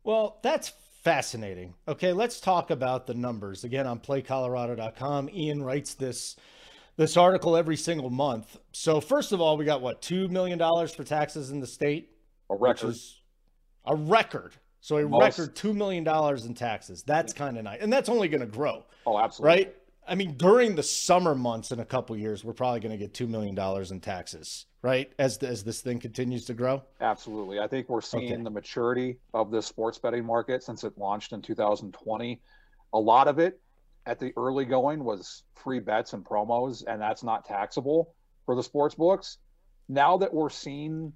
Well, 0.04 0.40
that's 0.42 0.72
fascinating. 1.04 1.76
Okay, 1.88 2.14
let's 2.14 2.40
talk 2.40 2.72
about 2.72 3.08
the 3.08 3.14
numbers. 3.14 3.64
Again, 3.64 3.88
on 3.88 4.00
playcolorado.com, 4.00 5.30
Ian 5.30 5.64
writes 5.64 5.94
this 5.94 6.36
this 6.98 7.16
article 7.16 7.56
every 7.56 7.78
single 7.78 8.10
month. 8.10 8.58
So 8.74 9.00
first 9.00 9.32
of 9.32 9.40
all, 9.40 9.56
we 9.56 9.64
got 9.64 9.82
what, 9.82 10.02
2 10.02 10.28
million 10.28 10.58
dollars 10.58 10.94
for 10.94 11.06
taxes 11.06 11.50
in 11.50 11.62
the 11.62 11.68
state? 11.68 12.12
A 12.50 12.56
record. 12.56 12.96
a 13.86 13.96
record. 13.96 14.54
So 14.82 14.98
a 14.98 15.08
Most. 15.08 15.22
record 15.22 15.56
2 15.56 15.74
million 15.74 16.04
dollars 16.04 16.46
in 16.46 16.54
taxes. 16.54 17.04
That's 17.04 17.32
kind 17.32 17.58
of 17.58 17.64
nice. 17.64 17.80
And 17.82 17.92
that's 17.92 18.10
only 18.10 18.28
going 18.28 18.42
to 18.42 18.48
grow. 18.48 18.86
Oh, 19.06 19.18
absolutely. 19.18 19.58
Right? 19.58 19.76
I 20.10 20.16
mean, 20.16 20.36
during 20.36 20.76
the 20.76 20.84
summer 20.84 21.36
months 21.36 21.72
in 21.72 21.80
a 21.80 21.86
couple 21.86 22.18
years, 22.18 22.44
we're 22.44 22.54
probably 22.54 22.80
going 22.80 22.98
to 22.98 22.98
get 22.98 23.14
$2 23.14 23.30
million 23.30 23.58
in 23.92 24.00
taxes 24.02 24.66
right? 24.82 25.12
As 25.20 25.38
as 25.40 25.64
this 25.64 25.82
thing 25.82 26.00
continues 26.00 26.46
to 26.46 26.54
grow. 26.54 26.84
Absolutely, 27.02 27.60
I 27.60 27.68
think 27.68 27.90
we're 27.90 28.02
seeing 28.02 28.34
okay. 28.34 28.44
the 28.44 28.50
maturity 28.50 29.18
of 29.34 29.52
the 29.52 29.62
sports 29.62 29.98
betting 29.98 30.26
market 30.26 30.64
since 30.64 30.84
it 30.84 30.98
launched 30.98 31.34
in 31.34 31.42
2020. 31.42 32.42
A 32.94 33.00
lot 33.00 33.28
of 33.28 33.40
it 33.40 33.60
at 34.06 34.20
the 34.20 34.34
early 34.38 34.66
going 34.66 35.04
was 35.04 35.44
free 35.56 35.80
bets 35.80 36.14
and 36.14 36.24
promos, 36.24 36.84
and 36.88 37.02
that's 37.02 37.24
not 37.24 37.46
taxable 37.46 38.14
for 38.46 38.56
the 38.56 38.64
sports 38.64 38.96
books. 38.96 39.38
Now 39.88 40.18
that 40.18 40.34
we're 40.34 40.50
seeing 40.50 41.14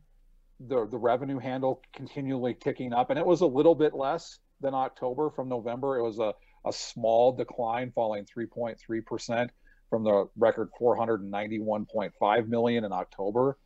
the 0.67 0.87
the 0.87 0.97
revenue 0.97 1.39
handle 1.39 1.81
continually 1.93 2.53
ticking 2.53 2.93
up, 2.93 3.09
and 3.09 3.19
it 3.19 3.25
was 3.25 3.41
a 3.41 3.47
little 3.47 3.75
bit 3.75 3.93
less 3.93 4.39
than 4.61 4.73
October 4.73 5.29
from 5.29 5.49
November. 5.49 5.97
It 5.97 6.03
was 6.03 6.19
a 6.19 6.33
a 6.65 6.73
small 6.73 7.31
decline, 7.31 7.91
falling 7.91 8.25
3.3 8.25 9.05
percent 9.05 9.51
from 9.89 10.03
the 10.03 10.27
record 10.37 10.69
491.5 10.79 12.47
million 12.47 12.83
in 12.83 12.91
October. 12.91 13.57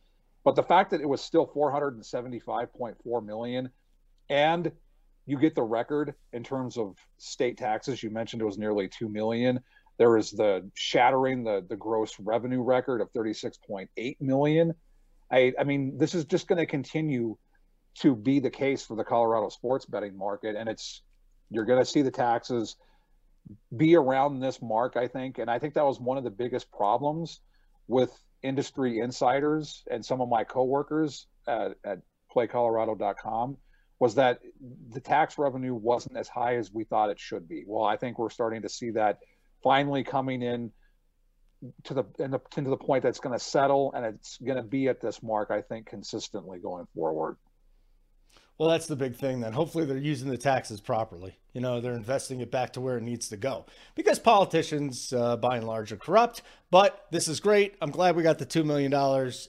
But 0.44 0.56
the 0.56 0.62
fact 0.62 0.90
that 0.90 1.00
it 1.00 1.08
was 1.08 1.20
still 1.20 1.46
475.4 1.46 3.24
million 3.24 3.70
and 4.28 4.70
you 5.26 5.38
get 5.38 5.54
the 5.54 5.62
record 5.62 6.14
in 6.32 6.42
terms 6.42 6.76
of 6.76 6.96
state 7.18 7.58
taxes, 7.58 8.02
you 8.02 8.10
mentioned 8.10 8.42
it 8.42 8.46
was 8.46 8.58
nearly 8.58 8.88
2 8.88 9.08
million. 9.08 9.60
There 9.98 10.16
is 10.16 10.30
the 10.30 10.70
shattering 10.74 11.44
the 11.44 11.64
the 11.68 11.76
gross 11.76 12.18
revenue 12.18 12.62
record 12.62 13.00
of 13.00 13.12
36.8 13.12 14.20
million. 14.20 14.74
I, 15.30 15.52
I 15.58 15.64
mean, 15.64 15.98
this 15.98 16.14
is 16.14 16.24
just 16.24 16.46
going 16.46 16.58
to 16.58 16.66
continue 16.66 17.36
to 17.96 18.14
be 18.14 18.38
the 18.38 18.50
case 18.50 18.84
for 18.84 18.96
the 18.96 19.04
Colorado 19.04 19.48
sports 19.48 19.84
betting 19.86 20.16
market, 20.16 20.56
and 20.56 20.68
it's 20.68 21.02
you're 21.50 21.64
going 21.64 21.80
to 21.80 21.84
see 21.84 22.02
the 22.02 22.10
taxes 22.10 22.76
be 23.76 23.96
around 23.96 24.40
this 24.40 24.60
mark, 24.62 24.96
I 24.96 25.08
think, 25.08 25.38
and 25.38 25.50
I 25.50 25.58
think 25.58 25.74
that 25.74 25.84
was 25.84 26.00
one 26.00 26.18
of 26.18 26.24
the 26.24 26.30
biggest 26.30 26.70
problems 26.70 27.40
with 27.86 28.12
industry 28.42 29.00
insiders 29.00 29.84
and 29.90 30.04
some 30.04 30.20
of 30.20 30.28
my 30.28 30.44
coworkers 30.44 31.26
at, 31.46 31.74
at 31.84 31.98
PlayColorado.com 32.34 33.56
was 33.98 34.14
that 34.14 34.40
the 34.90 35.00
tax 35.00 35.38
revenue 35.38 35.74
wasn't 35.74 36.16
as 36.16 36.28
high 36.28 36.56
as 36.56 36.72
we 36.72 36.84
thought 36.84 37.10
it 37.10 37.18
should 37.18 37.48
be. 37.48 37.64
Well, 37.66 37.84
I 37.84 37.96
think 37.96 38.18
we're 38.18 38.30
starting 38.30 38.62
to 38.62 38.68
see 38.68 38.90
that 38.90 39.18
finally 39.62 40.04
coming 40.04 40.42
in 40.42 40.70
to 41.84 41.94
the, 41.94 42.04
the 42.18 42.40
to 42.52 42.60
the 42.60 42.76
point 42.76 43.02
that's 43.02 43.18
going 43.18 43.36
to 43.36 43.44
settle 43.44 43.92
and 43.92 44.06
it's 44.06 44.38
going 44.38 44.56
to 44.56 44.62
be 44.62 44.86
at 44.86 45.00
this 45.00 45.22
mark. 45.22 45.50
I 45.50 45.62
think 45.62 45.86
consistently 45.86 46.60
going 46.60 46.86
forward. 46.94 47.36
Well, 48.58 48.68
that's 48.68 48.86
the 48.86 48.96
big 48.96 49.14
thing 49.14 49.40
then. 49.40 49.52
Hopefully, 49.52 49.84
they're 49.84 49.96
using 49.96 50.28
the 50.28 50.36
taxes 50.36 50.80
properly. 50.80 51.38
You 51.52 51.60
know, 51.60 51.80
they're 51.80 51.94
investing 51.94 52.40
it 52.40 52.50
back 52.50 52.72
to 52.72 52.80
where 52.80 52.98
it 52.98 53.04
needs 53.04 53.28
to 53.28 53.36
go. 53.36 53.66
Because 53.94 54.18
politicians, 54.18 55.12
uh, 55.12 55.36
by 55.36 55.58
and 55.58 55.66
large, 55.66 55.92
are 55.92 55.96
corrupt. 55.96 56.42
But 56.70 57.06
this 57.12 57.28
is 57.28 57.38
great. 57.38 57.76
I'm 57.80 57.92
glad 57.92 58.16
we 58.16 58.24
got 58.24 58.38
the 58.38 58.46
$2 58.46 58.64
million. 58.64 58.92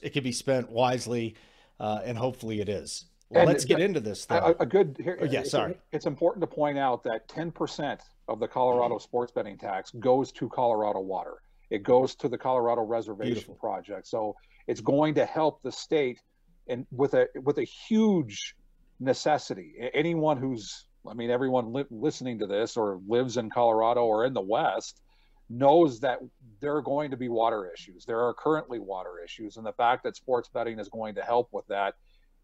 It 0.02 0.12
can 0.12 0.22
be 0.22 0.30
spent 0.30 0.70
wisely, 0.70 1.34
uh, 1.80 2.00
and 2.04 2.16
hopefully 2.16 2.60
it 2.60 2.68
is. 2.68 3.06
Well, 3.30 3.46
let's 3.46 3.64
get 3.64 3.80
into 3.80 4.00
this. 4.00 4.26
Though. 4.26 4.36
A, 4.58 4.62
a 4.62 4.66
good. 4.66 4.96
Here, 5.02 5.18
oh, 5.20 5.24
yeah, 5.24 5.42
sorry. 5.42 5.76
It's 5.92 6.06
important 6.06 6.42
to 6.42 6.46
point 6.46 6.78
out 6.78 7.02
that 7.04 7.28
10% 7.28 8.00
of 8.28 8.38
the 8.38 8.46
Colorado 8.46 8.98
sports 8.98 9.32
betting 9.32 9.58
tax 9.58 9.90
goes 9.98 10.30
to 10.32 10.48
Colorado 10.48 11.00
Water. 11.00 11.42
It 11.70 11.82
goes 11.82 12.14
to 12.16 12.28
the 12.28 12.38
Colorado 12.38 12.82
Reservation 12.82 13.34
Beautiful. 13.34 13.54
Project. 13.54 14.06
So 14.06 14.34
it's 14.66 14.80
going 14.80 15.14
to 15.14 15.24
help 15.24 15.62
the 15.62 15.72
state 15.72 16.20
and 16.68 16.86
with 16.90 17.14
a 17.14 17.26
with 17.42 17.58
a 17.58 17.64
huge 17.64 18.56
necessity. 19.00 19.74
Anyone 19.94 20.36
who's, 20.36 20.84
I 21.08 21.14
mean, 21.14 21.30
everyone 21.30 21.72
li- 21.72 21.84
listening 21.90 22.38
to 22.40 22.46
this 22.46 22.76
or 22.76 23.00
lives 23.08 23.36
in 23.36 23.50
Colorado 23.50 24.04
or 24.04 24.24
in 24.26 24.34
the 24.34 24.40
West 24.40 25.00
knows 25.48 26.00
that 26.00 26.20
there 26.60 26.76
are 26.76 26.82
going 26.82 27.10
to 27.10 27.16
be 27.16 27.28
water 27.28 27.70
issues. 27.74 28.04
There 28.04 28.20
are 28.20 28.32
currently 28.34 28.78
water 28.78 29.22
issues. 29.24 29.56
And 29.56 29.66
the 29.66 29.72
fact 29.72 30.04
that 30.04 30.16
sports 30.16 30.48
betting 30.52 30.78
is 30.78 30.88
going 30.88 31.16
to 31.16 31.22
help 31.22 31.48
with 31.52 31.66
that 31.66 31.94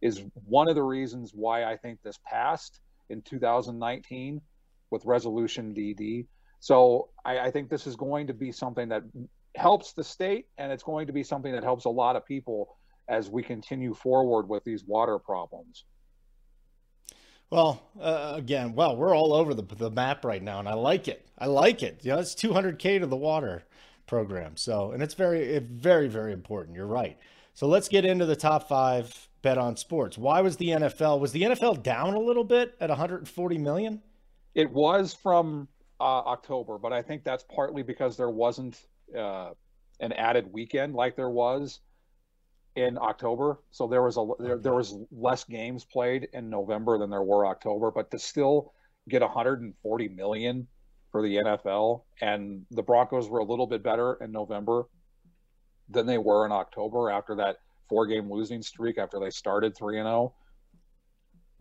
is 0.03 0.23
one 0.45 0.69
of 0.69 0.75
the 0.75 0.83
reasons 0.83 1.31
why 1.33 1.65
I 1.65 1.77
think 1.77 2.03
this 2.03 2.19
passed 2.27 2.81
in 3.09 3.23
2019 3.23 4.41
with 4.91 5.05
Resolution 5.05 5.73
DD. 5.75 6.27
So 6.59 7.11
I, 7.25 7.39
I 7.39 7.51
think 7.51 7.71
this 7.71 7.87
is 7.87 7.97
going 7.97 8.27
to 8.27 8.35
be 8.35 8.51
something 8.51 8.89
that 8.89 9.03
helps 9.55 9.93
the 9.93 10.05
state 10.05 10.47
and 10.59 10.73
it's 10.73 10.83
going 10.83 11.07
to 11.07 11.13
be 11.13 11.23
something 11.23 11.53
that 11.53 11.63
helps 11.63 11.85
a 11.85 11.91
lot 11.91 12.17
of 12.17 12.27
people 12.27 12.77
as 13.09 13.31
we 13.31 13.43
continue 13.43 13.95
forward 13.95 14.49
with 14.49 14.65
these 14.65 14.85
water 14.85 15.19
problems. 15.19 15.85
Well, 17.51 17.83
uh, 18.01 18.33
again, 18.35 18.75
well, 18.75 18.97
we're 18.97 19.17
all 19.17 19.33
over 19.33 19.55
the, 19.55 19.63
the 19.63 19.91
map 19.91 20.25
right 20.25 20.43
now, 20.43 20.59
and 20.59 20.69
I 20.69 20.75
like 20.75 21.07
it. 21.07 21.29
I 21.39 21.47
like 21.47 21.83
it. 21.83 22.01
You 22.03 22.13
know, 22.13 22.19
it's 22.19 22.35
200K 22.35 23.01
to 23.01 23.07
the 23.07 23.17
water 23.17 23.65
program. 24.07 24.57
So, 24.57 24.93
and 24.93 25.03
it's 25.03 25.15
very, 25.15 25.59
very, 25.59 26.09
very 26.09 26.33
important. 26.33 26.77
You're 26.77 26.87
right. 26.87 27.17
So 27.55 27.69
let's 27.69 27.89
get 27.89 28.05
into 28.05 28.27
the 28.27 28.37
top 28.37 28.69
five 28.69 29.29
bet 29.43 29.59
on 29.59 29.77
sports. 29.77 30.19
Why 30.19 30.41
was 30.41 30.57
the 30.57 30.71
NFL, 30.71 31.21
was 31.21 31.33
the 31.33 31.43
NFL 31.43 31.83
down 31.83 32.15
a 32.15 32.19
little 32.21 32.45
bit 32.45 32.75
at 32.81 32.89
140 32.89 33.59
million? 33.59 34.03
It 34.55 34.71
was 34.71 35.15
from 35.15 35.69
uh, 36.01 36.03
October, 36.03 36.79
but 36.79 36.93
I 36.93 37.03
think 37.03 37.23
that's 37.23 37.45
partly 37.45 37.83
because 37.83 38.17
there 38.17 38.31
wasn't 38.31 38.81
uh, 39.17 39.51
an 40.01 40.13
added 40.13 40.53
weekend 40.53 40.95
like 40.95 41.15
there 41.15 41.31
was 41.31 41.81
in 42.77 42.99
October. 42.99 43.59
So 43.71 43.89
there 43.89 44.03
was 44.03 44.17
a 44.19 44.27
there, 44.39 44.59
there 44.59 44.75
was 44.75 44.95
less 45.11 45.45
games 45.45 45.85
played 45.85 46.29
in 46.33 46.49
November 46.49 46.99
than 46.99 47.11
there 47.11 47.23
were 47.23 47.47
October, 47.47 47.91
but 47.91 48.11
to 48.11 48.19
still 48.19 48.73
get 49.09 49.23
140 49.23 50.09
million 50.09 50.69
for 51.11 51.23
the 51.23 51.37
NFL 51.37 52.03
and 52.21 52.67
the 52.71 52.83
Broncos 52.83 53.29
were 53.29 53.39
a 53.39 53.45
little 53.45 53.67
bit 53.67 53.83
better 53.83 54.19
in 54.21 54.31
November 54.31 54.85
than 55.89 56.05
they 56.07 56.19
were 56.19 56.45
in 56.45 56.53
October 56.53 57.11
after 57.11 57.37
that 57.37 57.57
four 57.89 58.07
game 58.07 58.31
losing 58.31 58.61
streak 58.61 58.99
after 58.99 59.19
they 59.19 59.31
started 59.31 59.77
3 59.77 60.01
and 60.01 60.07
0. 60.07 60.35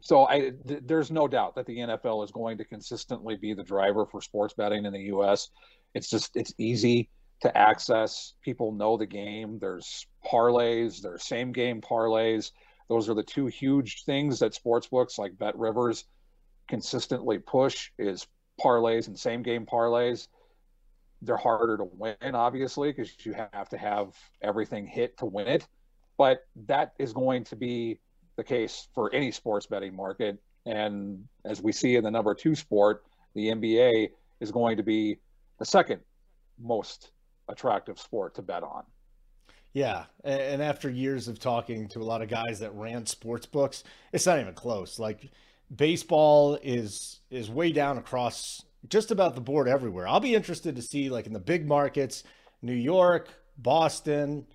So 0.01 0.27
I 0.27 0.51
th- 0.67 0.81
there's 0.83 1.11
no 1.11 1.27
doubt 1.27 1.55
that 1.55 1.65
the 1.65 1.77
NFL 1.77 2.25
is 2.25 2.31
going 2.31 2.57
to 2.57 2.65
consistently 2.65 3.37
be 3.37 3.53
the 3.53 3.63
driver 3.63 4.05
for 4.05 4.21
sports 4.21 4.53
betting 4.53 4.85
in 4.85 4.91
the 4.91 5.03
US. 5.13 5.49
It's 5.93 6.09
just 6.09 6.35
it's 6.35 6.53
easy 6.57 7.09
to 7.45 7.55
access. 7.55 8.33
People 8.41 8.71
know 8.71 8.97
the 8.97 9.05
game. 9.05 9.59
There's 9.59 10.07
parlays, 10.25 11.01
there's 11.01 11.23
same 11.23 11.51
game 11.51 11.79
parlays. 11.79 12.51
Those 12.89 13.07
are 13.07 13.13
the 13.13 13.23
two 13.23 13.45
huge 13.45 14.03
things 14.03 14.39
that 14.39 14.55
sports 14.55 14.87
books 14.87 15.19
like 15.19 15.37
Bet 15.37 15.57
Rivers 15.57 16.05
consistently 16.67 17.37
push 17.37 17.91
is 17.99 18.25
parlays 18.59 19.07
and 19.07 19.17
same 19.17 19.43
game 19.43 19.65
parlays. 19.65 20.27
They're 21.21 21.37
harder 21.37 21.77
to 21.77 21.83
win, 21.83 22.33
obviously, 22.33 22.89
because 22.89 23.13
you 23.23 23.35
have 23.53 23.69
to 23.69 23.77
have 23.77 24.15
everything 24.41 24.87
hit 24.87 25.17
to 25.19 25.25
win 25.25 25.47
it. 25.47 25.67
But 26.17 26.39
that 26.67 26.93
is 26.97 27.13
going 27.13 27.43
to 27.45 27.55
be 27.55 27.99
the 28.37 28.43
case 28.43 28.87
for 28.95 29.13
any 29.13 29.31
sports 29.31 29.67
betting 29.67 29.95
market. 29.95 30.41
And 30.65 31.25
as 31.43 31.61
we 31.61 31.71
see 31.71 31.95
in 31.95 32.03
the 32.03 32.11
number 32.11 32.33
two 32.33 32.55
sport, 32.55 33.03
the 33.35 33.49
NBA 33.49 34.09
is 34.39 34.51
going 34.51 34.77
to 34.77 34.83
be 34.83 35.19
the 35.59 35.65
second 35.65 36.01
most 36.59 37.11
attractive 37.47 37.99
sport 37.99 38.35
to 38.35 38.41
bet 38.41 38.63
on. 38.63 38.83
Yeah, 39.73 40.05
and 40.23 40.61
after 40.61 40.89
years 40.89 41.27
of 41.27 41.37
talking 41.37 41.89
to 41.89 41.99
a 41.99 42.03
lot 42.03 42.21
of 42.21 42.29
guys 42.29 42.59
that 42.59 42.73
ran 42.75 43.05
sports 43.05 43.45
books, 43.45 43.83
it's 44.13 44.25
not 44.25 44.39
even 44.39 44.53
close. 44.53 44.99
Like 44.99 45.31
baseball 45.75 46.57
is 46.63 47.19
is 47.29 47.49
way 47.49 47.73
down 47.73 47.97
across 47.97 48.63
just 48.87 49.11
about 49.11 49.35
the 49.35 49.41
board 49.41 49.67
everywhere. 49.67 50.07
I'll 50.07 50.21
be 50.21 50.33
interested 50.33 50.77
to 50.77 50.81
see 50.81 51.09
like 51.09 51.27
in 51.27 51.33
the 51.33 51.39
big 51.39 51.67
markets, 51.67 52.23
New 52.61 52.73
York, 52.73 53.27
Boston. 53.57 54.45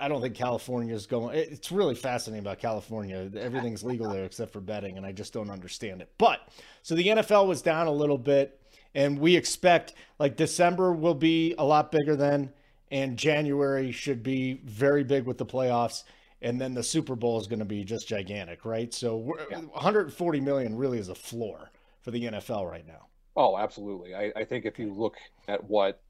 I 0.00 0.06
don't 0.06 0.22
think 0.22 0.36
California 0.36 0.94
is 0.94 1.06
going. 1.06 1.36
It's 1.36 1.72
really 1.72 1.96
fascinating 1.96 2.44
about 2.44 2.60
California. 2.60 3.28
Everything's 3.36 3.82
legal 3.82 4.10
there 4.10 4.24
except 4.24 4.52
for 4.52 4.60
betting, 4.60 4.96
and 4.96 5.04
I 5.04 5.10
just 5.10 5.32
don't 5.32 5.50
understand 5.50 6.02
it. 6.02 6.12
But 6.18 6.38
so 6.82 6.94
the 6.94 7.08
NFL 7.08 7.48
was 7.48 7.62
down 7.62 7.88
a 7.88 7.92
little 7.92 8.18
bit 8.18 8.60
and 8.94 9.18
we 9.18 9.36
expect 9.36 9.94
like 10.18 10.36
December 10.36 10.92
will 10.92 11.14
be 11.14 11.54
a 11.58 11.64
lot 11.64 11.92
bigger 11.92 12.16
then, 12.16 12.52
and 12.90 13.16
January 13.16 13.92
should 13.92 14.22
be 14.22 14.60
very 14.64 15.04
big 15.04 15.24
with 15.24 15.38
the 15.38 15.46
playoffs, 15.46 16.04
and 16.42 16.60
then 16.60 16.74
the 16.74 16.82
Super 16.82 17.16
Bowl 17.16 17.40
is 17.40 17.46
going 17.46 17.58
to 17.58 17.64
be 17.64 17.84
just 17.84 18.08
gigantic, 18.08 18.64
right? 18.64 18.92
So 18.92 19.34
yeah. 19.50 19.58
140 19.58 20.40
million 20.40 20.76
really 20.76 20.98
is 20.98 21.08
a 21.08 21.14
floor 21.14 21.70
for 22.02 22.10
the 22.10 22.24
NFL 22.24 22.70
right 22.70 22.86
now. 22.86 23.06
Oh, 23.34 23.56
absolutely. 23.56 24.14
I, 24.14 24.32
I 24.36 24.44
think 24.44 24.66
if 24.66 24.78
you 24.78 24.92
look 24.92 25.16
at 25.48 25.64
what 25.64 26.02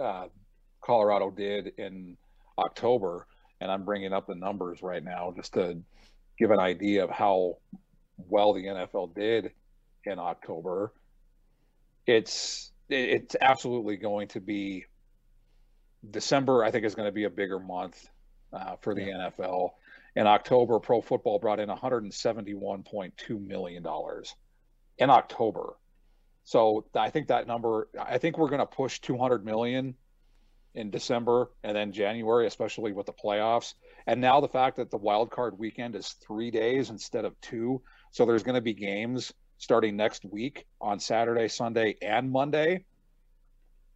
uh, 0.00 0.26
Colorado 0.82 1.30
did 1.30 1.72
in 1.78 2.16
October, 2.58 3.26
and 3.60 3.70
I'm 3.70 3.84
bringing 3.84 4.12
up 4.12 4.26
the 4.26 4.34
numbers 4.34 4.82
right 4.82 5.02
now 5.02 5.32
just 5.34 5.54
to 5.54 5.78
give 6.38 6.50
an 6.50 6.58
idea 6.58 7.04
of 7.04 7.10
how 7.10 7.58
well 8.28 8.52
the 8.52 8.64
NFL 8.64 9.14
did 9.14 9.52
in 10.04 10.18
October 10.18 10.92
it's 12.06 12.72
it's 12.88 13.36
absolutely 13.40 13.96
going 13.96 14.28
to 14.28 14.40
be 14.40 14.86
December. 16.08 16.64
I 16.64 16.70
think 16.70 16.84
is 16.84 16.94
going 16.94 17.08
to 17.08 17.12
be 17.12 17.24
a 17.24 17.30
bigger 17.30 17.58
month 17.58 18.08
uh, 18.52 18.76
for 18.80 18.94
the 18.94 19.04
yeah. 19.04 19.30
NFL. 19.38 19.70
In 20.14 20.26
October, 20.26 20.78
Pro 20.78 21.00
Football 21.00 21.38
brought 21.38 21.58
in 21.58 21.68
171.2 21.68 23.46
million 23.46 23.82
dollars 23.82 24.34
in 24.98 25.08
October. 25.10 25.74
So 26.44 26.84
I 26.94 27.10
think 27.10 27.28
that 27.28 27.46
number. 27.46 27.88
I 27.98 28.18
think 28.18 28.36
we're 28.36 28.48
going 28.48 28.60
to 28.60 28.66
push 28.66 29.00
200 29.00 29.44
million 29.44 29.94
in 30.74 30.90
December 30.90 31.50
and 31.62 31.76
then 31.76 31.92
January, 31.92 32.46
especially 32.46 32.92
with 32.92 33.06
the 33.06 33.12
playoffs. 33.12 33.74
And 34.06 34.20
now 34.20 34.40
the 34.40 34.48
fact 34.48 34.76
that 34.76 34.90
the 34.90 34.96
wild 34.96 35.30
card 35.30 35.58
weekend 35.58 35.94
is 35.94 36.16
three 36.26 36.50
days 36.50 36.90
instead 36.90 37.24
of 37.24 37.38
two, 37.40 37.82
so 38.10 38.24
there's 38.24 38.42
going 38.42 38.54
to 38.54 38.62
be 38.62 38.74
games 38.74 39.32
starting 39.62 39.96
next 39.96 40.24
week 40.24 40.66
on 40.80 40.98
Saturday, 40.98 41.46
Sunday, 41.46 41.94
and 42.02 42.28
Monday, 42.32 42.84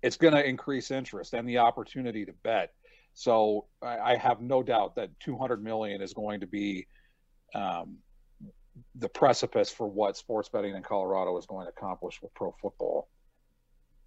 it's 0.01 0.17
going 0.17 0.33
to 0.33 0.49
increase 0.49 0.93
interest 0.93 1.35
and 1.35 1.49
the 1.49 1.59
opportunity 1.59 2.25
to 2.25 2.33
bet. 2.45 2.73
So 3.15 3.67
I, 3.83 3.99
I, 3.99 4.17
have 4.17 4.41
no 4.41 4.63
doubt 4.63 4.95
that 4.95 5.11
200 5.19 5.65
million 5.65 6.01
is 6.01 6.15
going 6.15 6.39
to 6.39 6.47
be 6.47 6.87
um, 7.53 7.97
the 8.95 9.09
precipice 9.09 9.69
for 9.69 9.89
what 9.89 10.17
sports 10.17 10.49
betting 10.49 10.77
in 10.77 10.83
Colorado 10.85 11.37
is 11.37 11.47
going 11.47 11.67
to 11.67 11.71
accomplish 11.71 12.23
with 12.23 12.33
pro 12.35 12.55
football. 12.63 13.09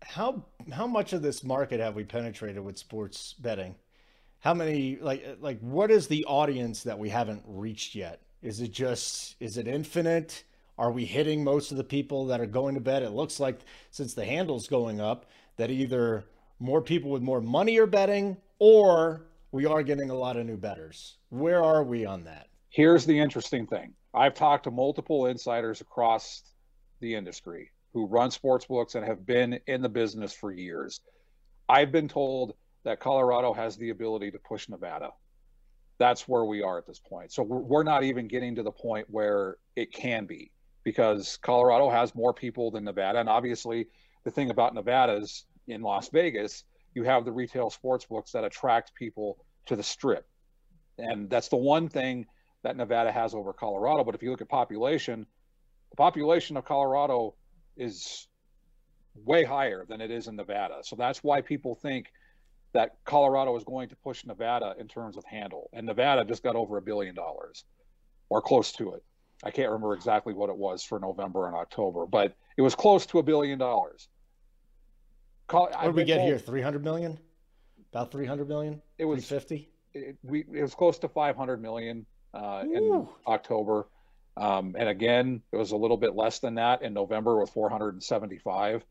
How 0.01 0.45
how 0.71 0.87
much 0.87 1.11
of 1.11 1.21
this 1.21 1.43
market 1.43 1.81
have 1.81 1.93
we 1.93 2.05
penetrated 2.05 2.63
with 2.63 2.77
sports 2.77 3.33
betting? 3.33 3.75
How 4.39 4.53
many 4.53 4.97
like 5.01 5.37
like 5.41 5.59
what 5.59 5.91
is 5.91 6.07
the 6.07 6.23
audience 6.23 6.83
that 6.83 6.97
we 6.97 7.09
haven't 7.09 7.43
reached 7.45 7.95
yet? 7.95 8.21
Is 8.41 8.61
it 8.61 8.71
just 8.71 9.35
is 9.41 9.57
it 9.57 9.67
infinite? 9.67 10.45
Are 10.79 10.91
we 10.91 11.03
hitting 11.03 11.43
most 11.43 11.71
of 11.71 11.77
the 11.77 11.83
people 11.83 12.27
that 12.27 12.39
are 12.39 12.45
going 12.45 12.73
to 12.75 12.79
bed? 12.79 13.03
It 13.03 13.09
looks 13.09 13.37
like 13.37 13.59
since 13.91 14.13
the 14.13 14.23
handle's 14.23 14.69
going 14.69 15.01
up, 15.01 15.25
that 15.57 15.69
either 15.69 16.23
more 16.57 16.81
people 16.81 17.11
with 17.11 17.21
more 17.21 17.41
money 17.41 17.77
are 17.79 17.85
betting 17.85 18.37
or 18.59 19.25
we 19.51 19.65
are 19.65 19.83
getting 19.83 20.09
a 20.09 20.15
lot 20.15 20.37
of 20.37 20.45
new 20.45 20.55
betters. 20.55 21.17
Where 21.31 21.61
are 21.61 21.83
we 21.83 22.05
on 22.05 22.23
that? 22.23 22.47
Here's 22.69 23.05
the 23.05 23.19
interesting 23.19 23.67
thing. 23.67 23.93
I've 24.13 24.35
talked 24.35 24.63
to 24.63 24.71
multiple 24.71 25.25
insiders 25.25 25.81
across 25.81 26.43
the 27.01 27.13
industry 27.13 27.71
who 27.91 28.07
run 28.07 28.31
sports 28.31 28.65
books 28.65 28.95
and 28.95 29.05
have 29.05 29.25
been 29.25 29.59
in 29.67 29.81
the 29.81 29.89
business 29.89 30.31
for 30.31 30.49
years. 30.49 31.01
I've 31.67 31.91
been 31.91 32.07
told 32.07 32.53
that 32.85 33.01
Colorado 33.01 33.51
has 33.51 33.75
the 33.75 33.89
ability 33.89 34.31
to 34.31 34.39
push 34.39 34.69
Nevada. 34.69 35.09
That's 35.97 36.25
where 36.25 36.45
we 36.45 36.61
are 36.61 36.77
at 36.77 36.87
this 36.87 36.99
point. 36.99 37.33
So 37.33 37.43
we're 37.43 37.83
not 37.83 38.03
even 38.03 38.29
getting 38.29 38.55
to 38.55 38.63
the 38.63 38.71
point 38.71 39.07
where 39.09 39.57
it 39.75 39.91
can 39.91 40.25
be 40.25 40.51
because 40.83 41.37
Colorado 41.41 41.89
has 41.89 42.15
more 42.15 42.33
people 42.33 42.71
than 42.71 42.83
Nevada. 42.83 43.19
And 43.19 43.29
obviously, 43.29 43.87
the 44.23 44.31
thing 44.31 44.49
about 44.49 44.73
Nevada 44.73 45.13
is 45.13 45.45
in 45.67 45.81
Las 45.81 46.09
Vegas, 46.09 46.63
you 46.95 47.03
have 47.03 47.25
the 47.25 47.31
retail 47.31 47.69
sports 47.69 48.05
books 48.05 48.31
that 48.31 48.43
attract 48.43 48.95
people 48.95 49.37
to 49.67 49.75
the 49.75 49.83
strip. 49.83 50.27
And 50.97 51.29
that's 51.29 51.47
the 51.47 51.57
one 51.57 51.87
thing 51.87 52.25
that 52.63 52.75
Nevada 52.75 53.11
has 53.11 53.33
over 53.33 53.53
Colorado. 53.53 54.03
But 54.03 54.15
if 54.15 54.23
you 54.23 54.31
look 54.31 54.41
at 54.41 54.49
population, 54.49 55.25
the 55.91 55.95
population 55.95 56.57
of 56.57 56.65
Colorado 56.65 57.35
is 57.77 58.27
way 59.15 59.43
higher 59.43 59.85
than 59.87 60.01
it 60.01 60.11
is 60.11 60.27
in 60.27 60.35
Nevada. 60.35 60.79
So 60.81 60.95
that's 60.95 61.23
why 61.23 61.41
people 61.41 61.75
think 61.75 62.11
that 62.73 62.97
Colorado 63.05 63.55
is 63.55 63.63
going 63.63 63.89
to 63.89 63.95
push 63.95 64.25
Nevada 64.25 64.75
in 64.79 64.87
terms 64.87 65.17
of 65.17 65.25
handle. 65.25 65.69
And 65.73 65.85
Nevada 65.85 66.25
just 66.25 66.43
got 66.43 66.55
over 66.55 66.77
a 66.77 66.81
billion 66.81 67.15
dollars 67.15 67.65
or 68.29 68.41
close 68.41 68.71
to 68.73 68.93
it. 68.93 69.03
I 69.43 69.51
can't 69.51 69.69
remember 69.69 69.93
exactly 69.93 70.33
what 70.33 70.49
it 70.49 70.57
was 70.57 70.83
for 70.83 70.99
November 70.99 71.47
and 71.47 71.55
October, 71.55 72.05
but 72.05 72.35
it 72.57 72.61
was 72.61 72.75
close 72.75 73.05
to 73.07 73.19
a 73.19 73.23
billion 73.23 73.57
dollars. 73.57 74.09
what 75.49 75.95
did 75.95 75.95
we 75.95 76.03
get 76.03 76.17
told, 76.17 76.27
here? 76.27 76.37
300 76.37 76.83
million? 76.83 77.17
About 77.93 78.11
300 78.11 78.47
million? 78.47 78.81
It 78.97 79.05
was 79.05 79.25
50. 79.25 79.69
It, 79.93 80.17
we, 80.23 80.41
it 80.53 80.61
was 80.61 80.75
close 80.75 80.99
to 80.99 81.07
500 81.07 81.61
million 81.61 82.05
uh, 82.33 82.63
in 82.65 83.07
October. 83.25 83.87
Um, 84.37 84.75
and 84.77 84.87
again, 84.87 85.41
it 85.51 85.57
was 85.57 85.71
a 85.71 85.77
little 85.77 85.97
bit 85.97 86.15
less 86.15 86.39
than 86.39 86.55
that 86.55 86.81
in 86.81 86.93
November 86.93 87.39
with 87.39 87.49
475. 87.49 88.85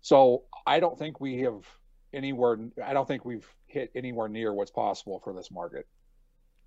So 0.00 0.44
I 0.66 0.80
don't 0.80 0.98
think 0.98 1.20
we 1.20 1.40
have 1.40 1.64
anywhere. 2.12 2.58
I 2.84 2.92
don't 2.92 3.06
think 3.06 3.24
we've 3.24 3.46
hit 3.66 3.90
anywhere 3.94 4.28
near 4.28 4.52
what's 4.52 4.70
possible 4.70 5.20
for 5.22 5.32
this 5.32 5.50
market. 5.50 5.86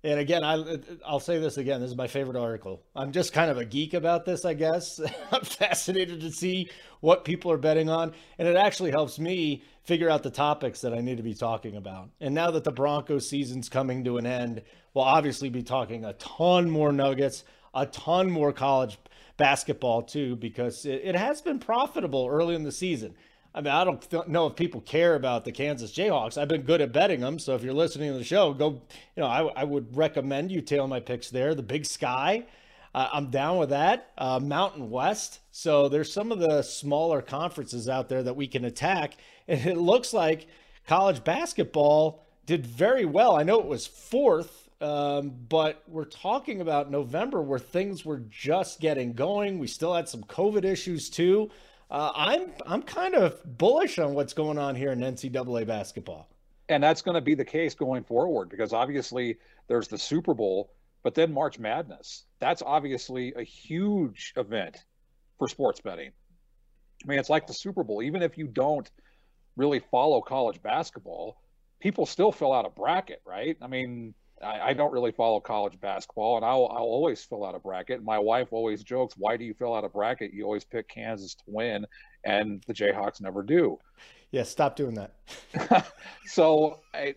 And 0.04 0.20
again, 0.20 0.44
I 0.44 0.62
I'll 1.06 1.18
say 1.18 1.38
this 1.38 1.56
again. 1.56 1.80
This 1.80 1.90
is 1.90 1.96
my 1.96 2.06
favorite 2.06 2.36
article. 2.36 2.82
I'm 2.94 3.10
just 3.10 3.32
kind 3.32 3.50
of 3.50 3.56
a 3.56 3.64
geek 3.64 3.94
about 3.94 4.26
this, 4.26 4.44
I 4.44 4.52
guess. 4.52 5.00
I'm 5.32 5.40
fascinated 5.40 6.20
to 6.20 6.30
see 6.30 6.68
what 7.00 7.24
people 7.24 7.50
are 7.50 7.56
betting 7.56 7.88
on, 7.88 8.12
and 8.38 8.46
it 8.46 8.54
actually 8.54 8.90
helps 8.90 9.18
me 9.18 9.62
figure 9.82 10.10
out 10.10 10.22
the 10.22 10.30
topics 10.30 10.82
that 10.82 10.92
I 10.92 11.00
need 11.00 11.16
to 11.16 11.22
be 11.22 11.32
talking 11.32 11.76
about. 11.76 12.10
And 12.20 12.34
now 12.34 12.50
that 12.50 12.64
the 12.64 12.70
Broncos 12.70 13.30
season's 13.30 13.70
coming 13.70 14.04
to 14.04 14.18
an 14.18 14.26
end, 14.26 14.62
we'll 14.92 15.04
obviously 15.04 15.48
be 15.48 15.62
talking 15.62 16.04
a 16.04 16.12
ton 16.12 16.68
more 16.68 16.92
Nuggets, 16.92 17.42
a 17.72 17.86
ton 17.86 18.30
more 18.30 18.52
college 18.52 18.98
basketball 19.38 20.02
too, 20.02 20.36
because 20.36 20.84
it, 20.84 21.00
it 21.02 21.16
has 21.16 21.40
been 21.40 21.58
profitable 21.58 22.28
early 22.30 22.54
in 22.54 22.62
the 22.62 22.72
season. 22.72 23.14
I 23.54 23.60
mean, 23.60 23.72
I 23.72 23.84
don't 23.84 24.02
th- 24.10 24.26
know 24.26 24.48
if 24.48 24.56
people 24.56 24.80
care 24.80 25.14
about 25.14 25.44
the 25.44 25.52
Kansas 25.52 25.92
Jayhawks. 25.92 26.36
I've 26.36 26.48
been 26.48 26.62
good 26.62 26.80
at 26.80 26.92
betting 26.92 27.20
them. 27.20 27.38
So 27.38 27.54
if 27.54 27.62
you're 27.62 27.72
listening 27.72 28.10
to 28.10 28.18
the 28.18 28.24
show, 28.24 28.52
go, 28.52 28.82
you 29.16 29.22
know, 29.22 29.26
I, 29.26 29.42
I 29.60 29.64
would 29.64 29.96
recommend 29.96 30.50
you 30.50 30.60
tail 30.60 30.88
my 30.88 30.98
picks 30.98 31.30
there. 31.30 31.54
The 31.54 31.62
Big 31.62 31.86
Sky, 31.86 32.46
uh, 32.96 33.08
I'm 33.12 33.30
down 33.30 33.58
with 33.58 33.70
that. 33.70 34.10
Uh, 34.18 34.40
Mountain 34.40 34.90
West. 34.90 35.38
So 35.52 35.88
there's 35.88 36.12
some 36.12 36.32
of 36.32 36.40
the 36.40 36.62
smaller 36.62 37.22
conferences 37.22 37.88
out 37.88 38.08
there 38.08 38.24
that 38.24 38.34
we 38.34 38.48
can 38.48 38.64
attack. 38.64 39.14
And 39.46 39.66
it 39.66 39.76
looks 39.76 40.12
like 40.14 40.48
college 40.86 41.22
basketball 41.22 42.24
did 42.46 42.66
very 42.66 43.04
well. 43.04 43.36
I 43.36 43.42
know 43.42 43.60
it 43.60 43.66
was 43.66 43.86
fourth, 43.86 44.68
um, 44.80 45.32
but 45.48 45.82
we're 45.86 46.06
talking 46.06 46.60
about 46.60 46.90
November 46.90 47.40
where 47.40 47.58
things 47.58 48.04
were 48.04 48.22
just 48.30 48.80
getting 48.80 49.12
going. 49.12 49.58
We 49.58 49.66
still 49.66 49.94
had 49.94 50.08
some 50.08 50.24
COVID 50.24 50.64
issues 50.64 51.08
too 51.08 51.50
uh, 51.90 52.12
I'm 52.14 52.52
I'm 52.66 52.82
kind 52.82 53.14
of 53.14 53.40
bullish 53.58 53.98
on 53.98 54.14
what's 54.14 54.32
going 54.32 54.58
on 54.58 54.74
here 54.74 54.92
in 54.92 55.00
NCAA 55.00 55.66
basketball. 55.66 56.28
And 56.68 56.82
that's 56.82 57.02
going 57.02 57.14
to 57.14 57.20
be 57.20 57.34
the 57.34 57.44
case 57.44 57.74
going 57.74 58.04
forward 58.04 58.48
because 58.48 58.72
obviously 58.72 59.36
there's 59.68 59.86
the 59.88 59.98
Super 59.98 60.32
Bowl, 60.32 60.70
but 61.02 61.14
then 61.14 61.32
March 61.32 61.58
Madness. 61.58 62.24
That's 62.40 62.62
obviously 62.62 63.34
a 63.36 63.42
huge 63.42 64.32
event 64.36 64.82
for 65.38 65.46
sports 65.46 65.80
betting. 65.80 66.10
I 67.04 67.06
mean, 67.06 67.18
it's 67.18 67.28
like 67.28 67.46
the 67.46 67.52
Super 67.54 67.84
Bowl. 67.84 68.02
Even 68.02 68.22
if 68.22 68.38
you 68.38 68.46
don't 68.46 68.90
really 69.56 69.80
follow 69.90 70.22
college 70.22 70.62
basketball, 70.62 71.36
people 71.80 72.06
still 72.06 72.32
fill 72.32 72.52
out 72.52 72.64
a 72.64 72.70
bracket, 72.70 73.20
right? 73.26 73.58
I 73.60 73.66
mean, 73.66 74.14
I, 74.42 74.60
I, 74.60 74.72
don't 74.72 74.92
really 74.92 75.12
follow 75.12 75.40
college 75.40 75.78
basketball, 75.80 76.36
and 76.36 76.44
I'll, 76.44 76.66
I'll 76.70 76.82
always 76.82 77.22
fill 77.22 77.44
out 77.44 77.54
a 77.54 77.58
bracket. 77.58 78.02
My 78.02 78.18
wife 78.18 78.48
always 78.52 78.82
jokes, 78.82 79.14
"Why 79.16 79.36
do 79.36 79.44
you 79.44 79.54
fill 79.54 79.74
out 79.74 79.84
a 79.84 79.88
bracket? 79.88 80.32
You 80.32 80.44
always 80.44 80.64
pick 80.64 80.88
Kansas 80.88 81.34
to 81.34 81.44
win, 81.46 81.86
and 82.24 82.62
the 82.66 82.74
Jayhawks 82.74 83.20
never 83.20 83.42
do." 83.42 83.78
Yeah, 84.30 84.42
stop 84.42 84.74
doing 84.74 84.94
that. 84.94 85.92
so 86.26 86.80
I, 86.92 87.14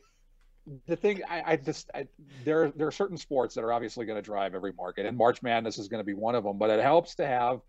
the 0.85 0.95
thing 0.95 1.21
I, 1.27 1.53
I 1.53 1.55
just 1.55 1.89
I, 1.95 2.07
there 2.43 2.71
there 2.75 2.87
are 2.87 2.91
certain 2.91 3.17
sports 3.17 3.55
that 3.55 3.63
are 3.63 3.73
obviously 3.73 4.05
going 4.05 4.17
to 4.17 4.21
drive 4.21 4.53
every 4.53 4.73
market, 4.73 5.05
and 5.05 5.17
March 5.17 5.41
Madness 5.41 5.77
is 5.79 5.87
going 5.87 5.99
to 5.99 6.05
be 6.05 6.13
one 6.13 6.35
of 6.35 6.43
them. 6.43 6.57
But 6.57 6.69
it 6.69 6.81
helps 6.81 7.15
to 7.15 7.25
have 7.25 7.61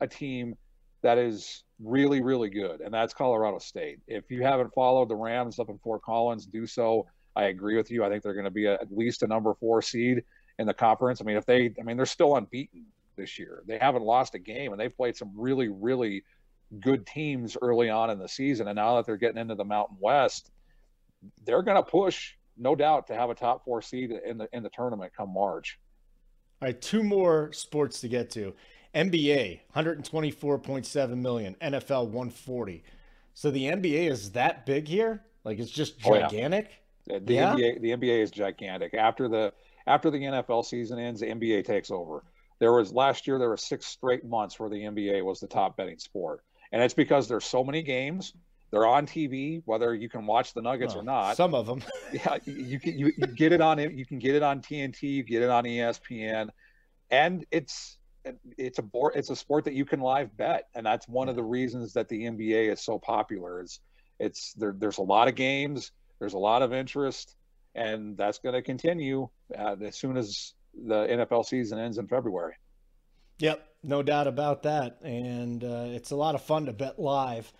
a 0.00 0.06
team 0.06 0.56
that 1.02 1.18
is 1.18 1.64
really 1.82 2.22
really 2.22 2.48
good, 2.48 2.80
and 2.80 2.94
that's 2.94 3.12
Colorado 3.12 3.58
State. 3.58 3.98
If 4.06 4.30
you 4.30 4.42
haven't 4.42 4.72
followed 4.72 5.08
the 5.08 5.16
Rams 5.16 5.58
up 5.58 5.68
in 5.68 5.78
Fort 5.78 6.02
Collins, 6.02 6.46
do 6.46 6.66
so. 6.66 7.06
I 7.36 7.44
agree 7.44 7.76
with 7.76 7.90
you. 7.90 8.04
I 8.04 8.08
think 8.08 8.22
they're 8.22 8.34
going 8.34 8.44
to 8.44 8.50
be 8.50 8.66
a, 8.66 8.74
at 8.74 8.92
least 8.92 9.22
a 9.22 9.26
number 9.26 9.54
four 9.54 9.82
seed 9.82 10.22
in 10.58 10.66
the 10.66 10.74
conference. 10.74 11.20
I 11.20 11.24
mean, 11.24 11.36
if 11.36 11.46
they, 11.46 11.74
I 11.78 11.82
mean, 11.82 11.96
they're 11.96 12.06
still 12.06 12.36
unbeaten 12.36 12.84
this 13.16 13.38
year. 13.38 13.62
They 13.66 13.78
haven't 13.78 14.02
lost 14.02 14.34
a 14.34 14.38
game, 14.38 14.72
and 14.72 14.80
they've 14.80 14.96
played 14.96 15.16
some 15.16 15.30
really, 15.36 15.68
really 15.68 16.24
good 16.80 17.06
teams 17.06 17.56
early 17.60 17.90
on 17.90 18.10
in 18.10 18.18
the 18.18 18.28
season. 18.28 18.68
And 18.68 18.76
now 18.76 18.96
that 18.96 19.06
they're 19.06 19.16
getting 19.16 19.38
into 19.38 19.54
the 19.54 19.64
Mountain 19.64 19.96
West, 20.00 20.50
they're 21.44 21.62
going 21.62 21.76
to 21.76 21.82
push, 21.82 22.34
no 22.56 22.74
doubt, 22.74 23.06
to 23.08 23.14
have 23.14 23.30
a 23.30 23.34
top 23.34 23.64
four 23.64 23.82
seed 23.82 24.12
in 24.26 24.38
the 24.38 24.48
in 24.52 24.62
the 24.62 24.70
tournament 24.70 25.12
come 25.16 25.32
March. 25.32 25.78
All 26.62 26.68
right, 26.68 26.80
two 26.80 27.02
more 27.02 27.52
sports 27.52 28.00
to 28.00 28.08
get 28.08 28.30
to. 28.30 28.54
NBA 28.94 29.60
124.7 29.74 31.16
million, 31.16 31.56
NFL 31.60 32.06
140. 32.06 32.84
So 33.34 33.50
the 33.50 33.64
NBA 33.64 34.08
is 34.08 34.30
that 34.32 34.64
big 34.64 34.86
here? 34.86 35.24
Like 35.42 35.58
it's 35.58 35.70
just 35.70 35.98
gigantic? 35.98 36.66
Oh, 36.66 36.68
yeah. 36.68 36.83
Uh, 37.12 37.18
the 37.22 37.34
yeah. 37.34 37.54
NBA 37.54 37.80
the 37.80 37.90
NBA 37.90 38.22
is 38.22 38.30
gigantic. 38.30 38.94
After 38.94 39.28
the 39.28 39.52
after 39.86 40.10
the 40.10 40.18
NFL 40.18 40.64
season 40.64 40.98
ends, 40.98 41.20
the 41.20 41.26
NBA 41.26 41.64
takes 41.64 41.90
over. 41.90 42.24
There 42.60 42.72
was 42.72 42.92
last 42.92 43.26
year 43.26 43.38
there 43.38 43.48
were 43.48 43.56
six 43.56 43.86
straight 43.86 44.24
months 44.24 44.58
where 44.58 44.70
the 44.70 44.82
NBA 44.82 45.24
was 45.24 45.40
the 45.40 45.46
top 45.46 45.76
betting 45.76 45.98
sport. 45.98 46.40
And 46.72 46.82
it's 46.82 46.94
because 46.94 47.28
there's 47.28 47.44
so 47.44 47.62
many 47.62 47.82
games. 47.82 48.32
They're 48.70 48.86
on 48.86 49.06
TV, 49.06 49.62
whether 49.66 49.94
you 49.94 50.08
can 50.08 50.26
watch 50.26 50.52
the 50.54 50.62
Nuggets 50.62 50.96
or 50.96 51.02
not. 51.04 51.36
Some 51.36 51.54
of 51.54 51.66
them. 51.66 51.82
yeah, 52.12 52.38
you 52.44 52.80
can 52.80 52.98
you, 52.98 53.12
you 53.16 53.26
get 53.28 53.52
it 53.52 53.60
on 53.60 53.78
you 53.78 54.04
can 54.04 54.18
get 54.18 54.34
it 54.34 54.42
on 54.42 54.60
TNT, 54.60 55.02
you 55.02 55.22
get 55.22 55.42
it 55.42 55.50
on 55.50 55.64
ESPN, 55.64 56.48
and 57.10 57.46
it's 57.50 57.98
it's 58.56 58.78
a 58.78 58.82
board 58.82 59.12
it's 59.14 59.30
a 59.30 59.36
sport 59.36 59.64
that 59.66 59.74
you 59.74 59.84
can 59.84 60.00
live 60.00 60.36
bet, 60.36 60.68
and 60.74 60.84
that's 60.84 61.06
one 61.06 61.28
of 61.28 61.36
the 61.36 61.42
reasons 61.42 61.92
that 61.92 62.08
the 62.08 62.24
NBA 62.24 62.72
is 62.72 62.80
so 62.80 62.98
popular. 62.98 63.62
Is 63.62 63.78
it's 64.18 64.54
there, 64.54 64.74
there's 64.76 64.98
a 64.98 65.02
lot 65.02 65.28
of 65.28 65.36
games 65.36 65.92
there's 66.18 66.34
a 66.34 66.38
lot 66.38 66.62
of 66.62 66.72
interest, 66.72 67.36
and 67.74 68.16
that's 68.16 68.38
going 68.38 68.54
to 68.54 68.62
continue 68.62 69.28
uh, 69.58 69.76
as 69.82 69.96
soon 69.96 70.16
as 70.16 70.54
the 70.74 71.06
NFL 71.06 71.44
season 71.44 71.78
ends 71.78 71.98
in 71.98 72.06
February. 72.06 72.54
Yep, 73.38 73.66
no 73.82 74.02
doubt 74.02 74.26
about 74.26 74.62
that. 74.62 75.00
And 75.02 75.62
uh, 75.64 75.86
it's 75.88 76.10
a 76.10 76.16
lot 76.16 76.34
of 76.34 76.42
fun 76.42 76.66
to 76.66 76.72
bet 76.72 76.98
live. 76.98 77.52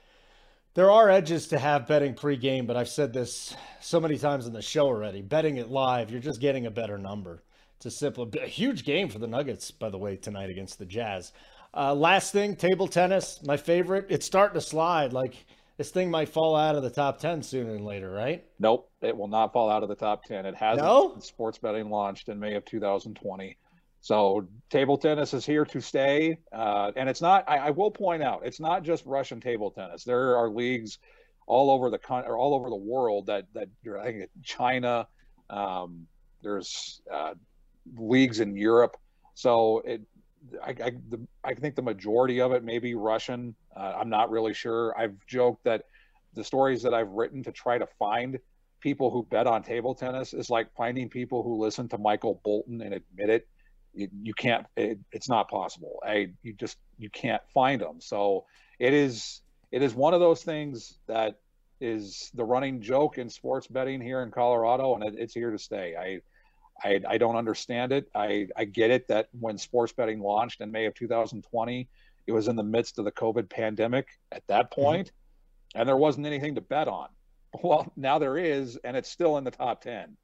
There 0.75 0.91
are 0.91 1.09
edges 1.09 1.49
to 1.49 1.59
have 1.59 1.87
betting 1.87 2.15
pregame, 2.15 2.67
but 2.67 2.77
I've 2.77 2.89
said 2.89 3.13
this 3.13 3.55
so 3.81 4.01
many 4.01 4.19
times 4.19 4.47
in 4.47 4.53
the 4.53 4.63
show 4.63 4.87
already. 4.87 5.23
Betting 5.23 5.57
it 5.57 5.71
live, 5.71 6.11
you're 6.11 6.21
just 6.21 6.41
getting 6.41 6.67
a 6.67 6.71
better 6.71 6.99
number. 6.99 7.43
It's 7.77 7.87
a 7.87 7.91
simple, 7.91 8.29
a 8.43 8.47
huge 8.47 8.85
game 8.85 9.09
for 9.09 9.19
the 9.19 9.27
Nuggets, 9.27 9.71
by 9.71 9.91
the 9.91 9.99
way, 9.99 10.17
tonight 10.17 10.51
against 10.51 10.79
the 10.79 10.87
Jazz. 10.87 11.33
Uh, 11.77 11.95
last 11.95 12.33
thing, 12.33 12.57
table 12.57 12.89
tennis, 12.89 13.41
my 13.45 13.57
favorite. 13.57 14.07
It's 14.09 14.27
starting 14.27 14.55
to 14.55 14.61
slide. 14.61 15.13
Like 15.13 15.47
this 15.77 15.91
thing 15.91 16.11
might 16.11 16.29
fall 16.29 16.55
out 16.55 16.77
of 16.77 16.83
the 16.83 16.91
top 16.91 17.19
10 17.19 17.43
sooner 17.43 17.73
than 17.73 17.85
later, 17.85 18.11
right? 18.11 18.45
Nope, 18.59 18.91
it 19.03 19.17
will 19.17 19.29
not 19.29 19.53
fall 19.53 19.69
out 19.69 19.83
of 19.83 19.89
the 19.89 19.97
top 19.97 20.25
10. 20.25 20.47
It 20.47 20.55
hasn't. 20.55 20.87
No? 20.87 21.17
Sports 21.19 21.59
betting 21.59 21.91
launched 21.91 22.29
in 22.29 22.39
May 22.39 22.55
of 22.55 22.65
2020. 22.65 23.57
So 24.01 24.47
table 24.71 24.99
tennis 24.99 25.35
is 25.35 25.47
here 25.47 25.65
to 25.65 25.81
stay. 25.81 26.39
Uh, 26.53 26.93
and 26.95 27.09
it's 27.09 27.23
not, 27.23 27.45
I, 27.49 27.57
I, 27.59 27.71
will 27.71 27.91
point 27.91 28.23
out, 28.23 28.43
it's 28.45 28.61
not 28.61 28.85
just 28.85 29.05
Russian 29.07 29.41
table 29.41 29.71
tennis. 29.71 30.05
There 30.05 30.37
are 30.37 30.51
leagues 30.51 30.99
all 31.47 31.71
over 31.71 31.91
the 31.91 31.99
country 31.99 32.31
or 32.31 32.37
all 32.37 32.55
over 32.55 32.69
the 32.69 32.77
world 32.77 33.27
that, 33.27 33.47
that 33.55 33.69
you're, 33.83 33.99
I 33.99 34.13
think 34.13 34.31
China, 34.43 35.09
um, 35.51 36.07
there's 36.43 37.01
uh, 37.13 37.33
leagues 37.97 38.41
in 38.41 38.57
Europe. 38.57 38.97
So 39.35 39.83
it, 39.85 40.03
I, 40.63 40.71
I, 40.71 40.93
the, 41.09 41.27
I, 41.43 41.55
think 41.55 41.75
the 41.75 41.83
majority 41.83 42.41
of 42.41 42.53
it 42.53 42.65
may 42.65 42.79
be 42.79 42.95
Russian. 42.95 43.55
Uh, 43.77 43.95
I'm 43.99 44.11
not 44.11 44.31
really 44.31 44.55
sure. 44.55 44.99
I've 44.99 45.15
joked 45.27 45.65
that 45.65 45.85
the 46.35 46.45
stories 46.45 46.83
that 46.83 46.95
I've 46.95 47.11
written 47.11 47.43
to 47.45 47.53
try 47.53 47.79
to 47.79 47.87
find 47.99 48.39
people 48.81 49.11
who 49.11 49.23
bet 49.25 49.47
on 49.47 49.63
table 49.63 49.95
tennis 49.95 50.35
is 50.35 50.51
like 50.51 50.69
finding 50.77 51.09
people 51.09 51.43
who 51.43 51.59
listen 51.63 51.89
to 51.89 51.99
Michael 51.99 52.41
Bolton 52.45 52.81
and 52.83 52.95
admit 52.95 53.31
it. 53.31 53.49
You, 53.95 54.09
you 54.23 54.35
can't. 54.35 54.67
It, 54.77 54.99
it's 55.13 55.29
not 55.29 55.49
possible. 55.49 56.01
I 56.05 56.33
you 56.43 56.53
just 56.53 56.77
you 56.99 57.09
can't 57.11 57.43
find 57.53 57.81
them. 57.81 58.01
So 58.01 58.45
it 58.79 58.93
is 58.93 59.41
it 59.73 59.83
is 59.83 59.95
one 59.95 60.15
of 60.15 60.21
those 60.21 60.43
things 60.43 60.99
that 61.07 61.39
is 61.81 62.31
the 62.35 62.45
running 62.45 62.81
joke 62.81 63.19
in 63.19 63.29
sports 63.29 63.67
betting 63.67 64.01
here 64.01 64.23
in 64.23 64.31
Colorado, 64.31 64.95
and 64.95 65.05
it, 65.05 65.15
it's 65.19 65.35
here 65.35 65.51
to 65.51 65.59
stay. 65.59 65.95
I, 65.99 66.21
I 66.83 67.01
I 67.07 67.19
don't 67.19 67.37
understand 67.37 67.93
it. 67.93 68.09
I 68.15 68.49
I 68.57 68.65
get 68.65 68.91
it 68.91 69.09
that 69.09 69.29
when 69.39 69.59
sports 69.59 69.93
betting 69.93 70.21
launched 70.21 70.61
in 70.61 70.71
May 70.71 70.87
of 70.87 70.95
2020, 70.95 71.89
it 72.27 72.33
was 72.33 72.49
in 72.49 72.57
the 72.57 72.63
midst 72.63 72.99
of 72.99 73.05
the 73.05 73.13
COVID 73.13 73.49
pandemic 73.49 74.09
at 74.33 74.47
that 74.49 74.71
mm-hmm. 74.71 74.83
point, 74.83 75.07
mm-hmm. 75.09 75.81
and 75.81 75.89
there 75.89 75.97
wasn't 75.97 76.27
anything 76.27 76.55
to 76.55 76.61
bet 76.61 76.89
on. 76.89 77.09
Well, 77.63 77.93
now 77.95 78.19
there 78.19 78.37
is, 78.37 78.77
and 78.83 78.97
it's 78.97 79.09
still 79.09 79.39
in 79.39 79.45
the 79.45 79.53
top 79.53 79.81
ten. 79.81 80.17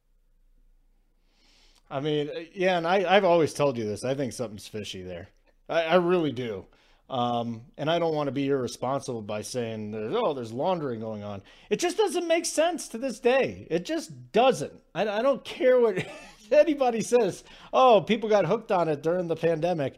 I 1.89 2.01
mean, 2.01 2.29
yeah, 2.53 2.77
and 2.77 2.85
I, 2.85 3.05
I've 3.07 3.23
always 3.23 3.53
told 3.53 3.77
you 3.77 3.85
this. 3.85 4.03
I 4.03 4.15
think 4.15 4.33
something's 4.33 4.67
fishy 4.67 5.01
there. 5.01 5.29
I, 5.69 5.83
I 5.83 5.95
really 5.95 6.33
do. 6.33 6.65
Um, 7.09 7.63
and 7.77 7.91
I 7.91 7.99
don't 7.99 8.15
want 8.15 8.27
to 8.27 8.31
be 8.31 8.47
irresponsible 8.47 9.21
by 9.21 9.41
saying, 9.41 9.91
there's, 9.91 10.15
oh, 10.15 10.33
there's 10.33 10.53
laundering 10.53 11.01
going 11.01 11.23
on. 11.23 11.41
It 11.69 11.81
just 11.81 11.97
doesn't 11.97 12.25
make 12.25 12.45
sense 12.45 12.87
to 12.89 12.97
this 12.97 13.19
day. 13.19 13.67
It 13.69 13.83
just 13.83 14.31
doesn't. 14.31 14.71
I, 14.95 15.07
I 15.07 15.21
don't 15.21 15.43
care 15.43 15.77
what 15.77 16.05
anybody 16.59 17.01
says. 17.01 17.43
Oh, 17.73 18.01
people 18.01 18.29
got 18.29 18.45
hooked 18.45 18.71
on 18.71 18.89
it 18.89 19.01
during 19.01 19.27
the 19.27 19.35
pandemic. 19.35 19.97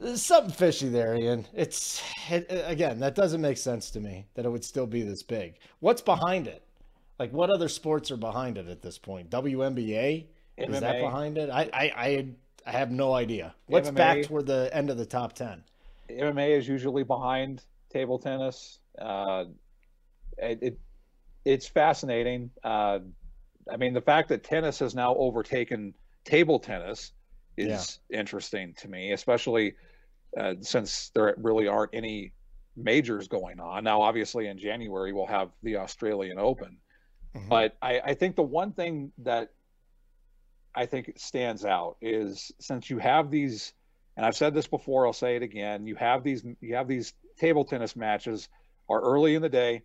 There's 0.00 0.22
something 0.22 0.52
fishy 0.52 0.88
there, 0.88 1.14
Ian. 1.14 1.46
It's 1.54 2.02
it, 2.28 2.46
again 2.66 2.98
that 3.00 3.14
doesn't 3.14 3.40
make 3.40 3.56
sense 3.56 3.90
to 3.90 4.00
me 4.00 4.26
that 4.34 4.44
it 4.44 4.50
would 4.50 4.64
still 4.64 4.86
be 4.86 5.02
this 5.02 5.22
big. 5.22 5.54
What's 5.80 6.02
behind 6.02 6.46
it? 6.46 6.62
Like 7.18 7.32
what 7.32 7.50
other 7.50 7.68
sports 7.68 8.10
are 8.10 8.16
behind 8.16 8.58
it 8.58 8.68
at 8.68 8.82
this 8.82 8.98
point? 8.98 9.30
WNBA 9.30 10.26
MMA. 10.58 10.70
is 10.70 10.80
that 10.80 11.00
behind 11.00 11.38
it? 11.38 11.48
I 11.48 11.70
I 11.72 11.92
I, 11.96 12.28
I 12.66 12.70
have 12.72 12.90
no 12.90 13.14
idea. 13.14 13.54
What's 13.66 13.90
MMA. 13.90 13.94
back 13.94 14.22
toward 14.24 14.46
the 14.46 14.68
end 14.72 14.90
of 14.90 14.98
the 14.98 15.06
top 15.06 15.32
ten? 15.32 15.62
MMA 16.10 16.58
is 16.58 16.68
usually 16.68 17.04
behind 17.04 17.62
table 17.88 18.18
tennis. 18.18 18.80
Uh, 18.98 19.44
it, 20.36 20.58
it, 20.60 20.78
it's 21.44 21.66
fascinating. 21.66 22.50
Uh, 22.62 22.98
I 23.70 23.76
mean, 23.76 23.94
the 23.94 24.00
fact 24.00 24.28
that 24.28 24.44
tennis 24.44 24.78
has 24.80 24.94
now 24.94 25.14
overtaken 25.14 25.94
table 26.24 26.58
tennis 26.58 27.12
is 27.56 28.00
yeah. 28.10 28.20
interesting 28.20 28.74
to 28.78 28.88
me, 28.88 29.12
especially 29.12 29.74
uh, 30.38 30.54
since 30.60 31.10
there 31.14 31.34
really 31.38 31.68
aren't 31.68 31.94
any 31.94 32.32
majors 32.76 33.28
going 33.28 33.60
on. 33.60 33.84
Now, 33.84 34.02
obviously, 34.02 34.48
in 34.48 34.58
January, 34.58 35.12
we'll 35.12 35.26
have 35.26 35.50
the 35.62 35.76
Australian 35.76 36.38
Open. 36.38 36.78
Mm-hmm. 37.34 37.48
But 37.48 37.76
I, 37.80 38.00
I 38.04 38.14
think 38.14 38.36
the 38.36 38.42
one 38.42 38.72
thing 38.72 39.12
that 39.18 39.50
I 40.74 40.86
think 40.86 41.12
stands 41.16 41.64
out 41.64 41.96
is 42.00 42.50
since 42.60 42.90
you 42.90 42.98
have 42.98 43.30
these 43.30 43.72
and 44.16 44.24
I've 44.24 44.36
said 44.36 44.54
this 44.54 44.66
before, 44.66 45.06
I'll 45.06 45.12
say 45.12 45.36
it 45.36 45.42
again. 45.42 45.86
You 45.86 45.96
have 45.96 46.22
these 46.22 46.44
you 46.60 46.76
have 46.76 46.86
these 46.86 47.14
table 47.38 47.64
tennis 47.64 47.96
matches 47.96 48.48
are 48.88 49.00
early 49.00 49.34
in 49.34 49.42
the 49.42 49.48
day. 49.48 49.82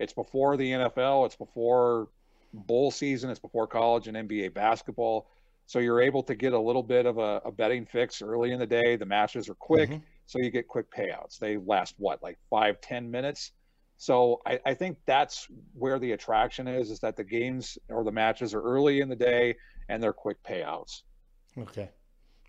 It's 0.00 0.12
before 0.12 0.56
the 0.56 0.70
NFL, 0.72 1.26
it's 1.26 1.36
before 1.36 2.08
bowl 2.54 2.90
season, 2.90 3.30
it's 3.30 3.40
before 3.40 3.66
college 3.66 4.08
and 4.08 4.16
NBA 4.16 4.54
basketball. 4.54 5.28
So 5.66 5.78
you're 5.78 6.00
able 6.00 6.22
to 6.24 6.34
get 6.34 6.52
a 6.52 6.58
little 6.58 6.82
bit 6.82 7.06
of 7.06 7.18
a, 7.18 7.40
a 7.44 7.52
betting 7.52 7.86
fix 7.86 8.20
early 8.20 8.52
in 8.52 8.58
the 8.58 8.66
day. 8.66 8.96
The 8.96 9.06
matches 9.06 9.48
are 9.48 9.54
quick, 9.54 9.90
mm-hmm. 9.90 10.04
so 10.26 10.38
you 10.38 10.50
get 10.50 10.68
quick 10.68 10.90
payouts. 10.90 11.38
They 11.38 11.56
last 11.56 11.94
what, 11.98 12.22
like 12.22 12.38
five, 12.50 12.80
ten 12.80 13.10
minutes. 13.10 13.52
So 13.96 14.42
I, 14.44 14.60
I 14.66 14.74
think 14.74 14.98
that's 15.06 15.48
where 15.72 15.98
the 15.98 16.12
attraction 16.12 16.68
is, 16.68 16.90
is 16.90 17.00
that 17.00 17.16
the 17.16 17.24
games 17.24 17.78
or 17.88 18.04
the 18.04 18.12
matches 18.12 18.52
are 18.52 18.60
early 18.60 19.00
in 19.00 19.08
the 19.08 19.16
day 19.16 19.56
and 19.88 20.02
they're 20.02 20.12
quick 20.12 20.42
payouts. 20.42 21.02
Okay. 21.56 21.90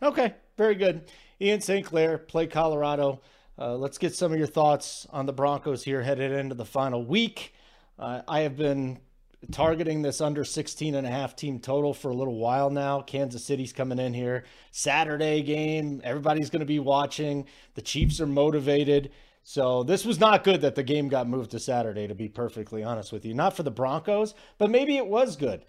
Okay, 0.01 0.33
very 0.57 0.75
good. 0.75 1.09
Ian 1.39 1.61
St. 1.61 1.85
Clair, 1.85 2.17
play 2.17 2.47
Colorado. 2.47 3.21
Uh, 3.57 3.75
let's 3.75 3.97
get 3.97 4.13
some 4.13 4.33
of 4.33 4.37
your 4.37 4.47
thoughts 4.47 5.07
on 5.11 5.25
the 5.25 5.33
Broncos 5.33 5.83
here 5.83 6.01
headed 6.01 6.31
into 6.31 6.55
the 6.55 6.65
final 6.65 7.05
week. 7.05 7.53
Uh, 7.97 8.21
I 8.27 8.41
have 8.41 8.57
been 8.57 8.99
targeting 9.51 10.01
this 10.01 10.21
under 10.21 10.43
16 10.43 10.95
and 10.95 11.05
a 11.05 11.09
half 11.09 11.35
team 11.35 11.59
total 11.59 11.93
for 11.93 12.09
a 12.09 12.15
little 12.15 12.35
while 12.35 12.69
now. 12.69 13.01
Kansas 13.01 13.43
City's 13.43 13.73
coming 13.73 13.99
in 13.99 14.13
here. 14.13 14.43
Saturday 14.71 15.41
game, 15.41 16.01
everybody's 16.03 16.49
going 16.49 16.61
to 16.61 16.65
be 16.65 16.79
watching. 16.79 17.45
The 17.75 17.81
Chiefs 17.81 18.19
are 18.21 18.27
motivated. 18.27 19.11
So 19.43 19.83
this 19.83 20.05
was 20.05 20.19
not 20.19 20.43
good 20.43 20.61
that 20.61 20.75
the 20.75 20.83
game 20.83 21.07
got 21.07 21.27
moved 21.27 21.51
to 21.51 21.59
Saturday, 21.59 22.07
to 22.07 22.15
be 22.15 22.27
perfectly 22.29 22.83
honest 22.83 23.11
with 23.11 23.25
you. 23.25 23.33
Not 23.33 23.55
for 23.55 23.63
the 23.63 23.71
Broncos, 23.71 24.33
but 24.57 24.71
maybe 24.71 24.97
it 24.97 25.05
was 25.05 25.35
good 25.35 25.65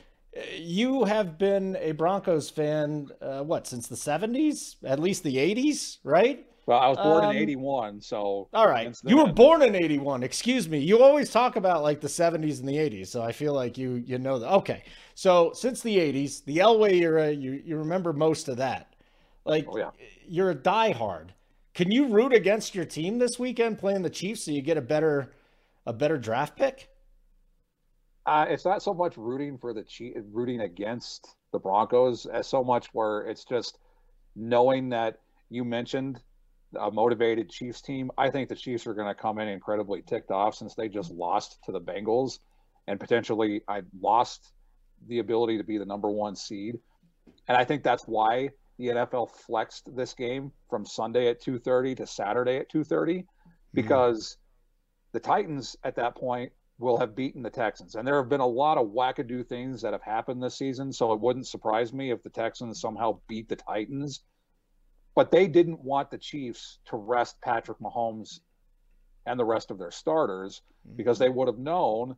you 0.56 1.04
have 1.04 1.38
been 1.38 1.76
a 1.80 1.92
Broncos 1.92 2.50
fan, 2.50 3.10
uh, 3.20 3.42
what, 3.42 3.66
since 3.66 3.86
the 3.86 3.96
70s? 3.96 4.76
At 4.84 4.98
least 4.98 5.22
the 5.22 5.36
80s, 5.36 5.98
right? 6.04 6.46
Well, 6.66 6.80
I 6.80 6.88
was 6.88 6.96
born 6.98 7.24
um, 7.24 7.30
in 7.30 7.36
81, 7.36 8.00
so. 8.00 8.48
All 8.52 8.68
right. 8.68 8.94
You 9.04 9.18
were 9.18 9.32
born 9.32 9.62
in 9.62 9.76
81. 9.76 10.24
Excuse 10.24 10.68
me. 10.68 10.80
You 10.80 11.00
always 11.00 11.30
talk 11.30 11.54
about 11.54 11.84
like 11.84 12.00
the 12.00 12.08
70s 12.08 12.58
and 12.58 12.68
the 12.68 12.76
80s, 12.76 13.06
so 13.06 13.22
I 13.22 13.30
feel 13.30 13.54
like 13.54 13.78
you 13.78 14.02
you 14.04 14.18
know 14.18 14.40
that. 14.40 14.52
Okay. 14.52 14.82
So, 15.14 15.52
since 15.54 15.80
the 15.80 15.96
80s, 15.96 16.44
the 16.44 16.58
Elway 16.58 16.94
era, 16.94 17.30
you 17.30 17.62
you 17.64 17.76
remember 17.76 18.12
most 18.12 18.48
of 18.48 18.56
that. 18.56 18.96
Like 19.44 19.66
oh, 19.68 19.78
yeah. 19.78 19.90
you're 20.26 20.50
a 20.50 20.56
diehard. 20.56 21.28
Can 21.72 21.92
you 21.92 22.08
root 22.08 22.32
against 22.32 22.74
your 22.74 22.84
team 22.84 23.18
this 23.18 23.38
weekend 23.38 23.78
playing 23.78 24.02
the 24.02 24.10
Chiefs 24.10 24.44
so 24.44 24.50
you 24.50 24.60
get 24.60 24.76
a 24.76 24.82
better 24.82 25.34
a 25.86 25.92
better 25.92 26.18
draft 26.18 26.56
pick? 26.56 26.88
Uh, 28.26 28.44
it's 28.48 28.64
not 28.64 28.82
so 28.82 28.92
much 28.92 29.16
rooting 29.16 29.56
for 29.56 29.72
the 29.72 29.84
Chief, 29.84 30.16
rooting 30.32 30.62
against 30.62 31.36
the 31.52 31.60
Broncos 31.60 32.26
as 32.26 32.48
so 32.48 32.64
much 32.64 32.88
where 32.92 33.20
it's 33.20 33.44
just 33.44 33.78
knowing 34.34 34.88
that 34.88 35.20
you 35.48 35.64
mentioned 35.64 36.20
a 36.78 36.90
motivated 36.90 37.50
Chiefs 37.50 37.80
team. 37.80 38.10
I 38.18 38.30
think 38.30 38.48
the 38.48 38.56
Chiefs 38.56 38.86
are 38.86 38.94
going 38.94 39.08
to 39.08 39.14
come 39.14 39.38
in 39.38 39.48
incredibly 39.48 40.02
ticked 40.02 40.30
off 40.30 40.54
since 40.54 40.74
they 40.74 40.88
just 40.88 41.10
lost 41.10 41.58
to 41.64 41.72
the 41.72 41.80
Bengals 41.80 42.38
and 42.86 43.00
potentially 43.00 43.62
I 43.68 43.82
lost 44.00 44.52
the 45.08 45.18
ability 45.18 45.58
to 45.58 45.64
be 45.64 45.78
the 45.78 45.84
number 45.84 46.10
one 46.10 46.36
seed. 46.36 46.78
And 47.48 47.56
I 47.56 47.64
think 47.64 47.82
that's 47.82 48.04
why 48.04 48.50
the 48.78 48.88
NFL 48.88 49.30
flexed 49.30 49.94
this 49.96 50.14
game 50.14 50.52
from 50.68 50.84
Sunday 50.84 51.28
at 51.28 51.40
2:30 51.40 51.96
to 51.96 52.06
Saturday 52.06 52.56
at 52.56 52.70
2:30 52.70 53.20
hmm. 53.20 53.24
because 53.74 54.34
mm. 54.34 55.12
the 55.12 55.20
Titans 55.20 55.76
at 55.84 55.96
that 55.96 56.14
point 56.14 56.52
will 56.78 56.98
have 56.98 57.16
beaten 57.16 57.42
the 57.42 57.50
Texans. 57.50 57.94
And 57.94 58.06
there 58.06 58.16
have 58.16 58.28
been 58.28 58.40
a 58.40 58.46
lot 58.46 58.76
of 58.76 58.88
wackadoo 58.88 59.46
things 59.46 59.80
that 59.80 59.94
have 59.94 60.02
happened 60.02 60.42
this 60.42 60.58
season. 60.58 60.92
So 60.92 61.12
it 61.14 61.20
wouldn't 61.20 61.46
surprise 61.46 61.92
me 61.94 62.10
if 62.10 62.22
the 62.22 62.28
Texans 62.28 62.80
somehow 62.80 63.20
beat 63.26 63.48
the 63.48 63.56
Titans. 63.56 64.22
But 65.16 65.32
they 65.32 65.48
didn't 65.48 65.80
want 65.80 66.12
the 66.12 66.18
Chiefs 66.18 66.78
to 66.86 66.96
rest 66.96 67.40
Patrick 67.42 67.78
Mahomes 67.80 68.38
and 69.26 69.40
the 69.40 69.44
rest 69.44 69.72
of 69.72 69.78
their 69.78 69.90
starters 69.90 70.62
mm-hmm. 70.86 70.96
because 70.96 71.18
they 71.18 71.28
would 71.28 71.48
have 71.48 71.58
known 71.58 72.14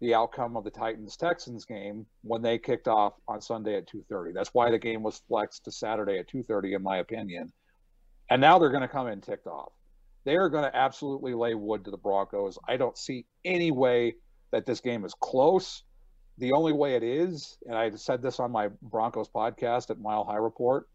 the 0.00 0.14
outcome 0.14 0.56
of 0.56 0.64
the 0.64 0.70
Titans 0.70 1.16
Texans 1.16 1.64
game 1.64 2.04
when 2.22 2.42
they 2.42 2.58
kicked 2.58 2.88
off 2.88 3.14
on 3.26 3.40
Sunday 3.40 3.76
at 3.76 3.88
2:30. 3.88 4.34
That's 4.34 4.52
why 4.52 4.70
the 4.70 4.78
game 4.78 5.02
was 5.02 5.22
flexed 5.28 5.64
to 5.64 5.72
Saturday 5.72 6.18
at 6.18 6.28
2:30 6.28 6.76
in 6.76 6.82
my 6.82 6.98
opinion. 6.98 7.50
And 8.28 8.40
now 8.40 8.58
they're 8.58 8.70
going 8.70 8.82
to 8.82 8.88
come 8.88 9.08
in 9.08 9.22
ticked 9.22 9.46
off 9.46 9.72
they 10.24 10.36
are 10.36 10.48
going 10.48 10.64
to 10.64 10.76
absolutely 10.76 11.34
lay 11.34 11.54
wood 11.54 11.84
to 11.84 11.90
the 11.90 11.96
Broncos. 11.96 12.58
I 12.68 12.76
don't 12.76 12.96
see 12.96 13.26
any 13.44 13.70
way 13.70 14.16
that 14.52 14.66
this 14.66 14.80
game 14.80 15.04
is 15.04 15.14
close. 15.14 15.82
The 16.38 16.52
only 16.52 16.72
way 16.72 16.94
it 16.94 17.02
is, 17.02 17.58
and 17.66 17.76
I 17.76 17.90
said 17.90 18.22
this 18.22 18.40
on 18.40 18.50
my 18.50 18.68
Broncos 18.82 19.28
podcast 19.28 19.90
at 19.90 19.98
Mile 19.98 20.24
High 20.24 20.36
Report, 20.36 20.88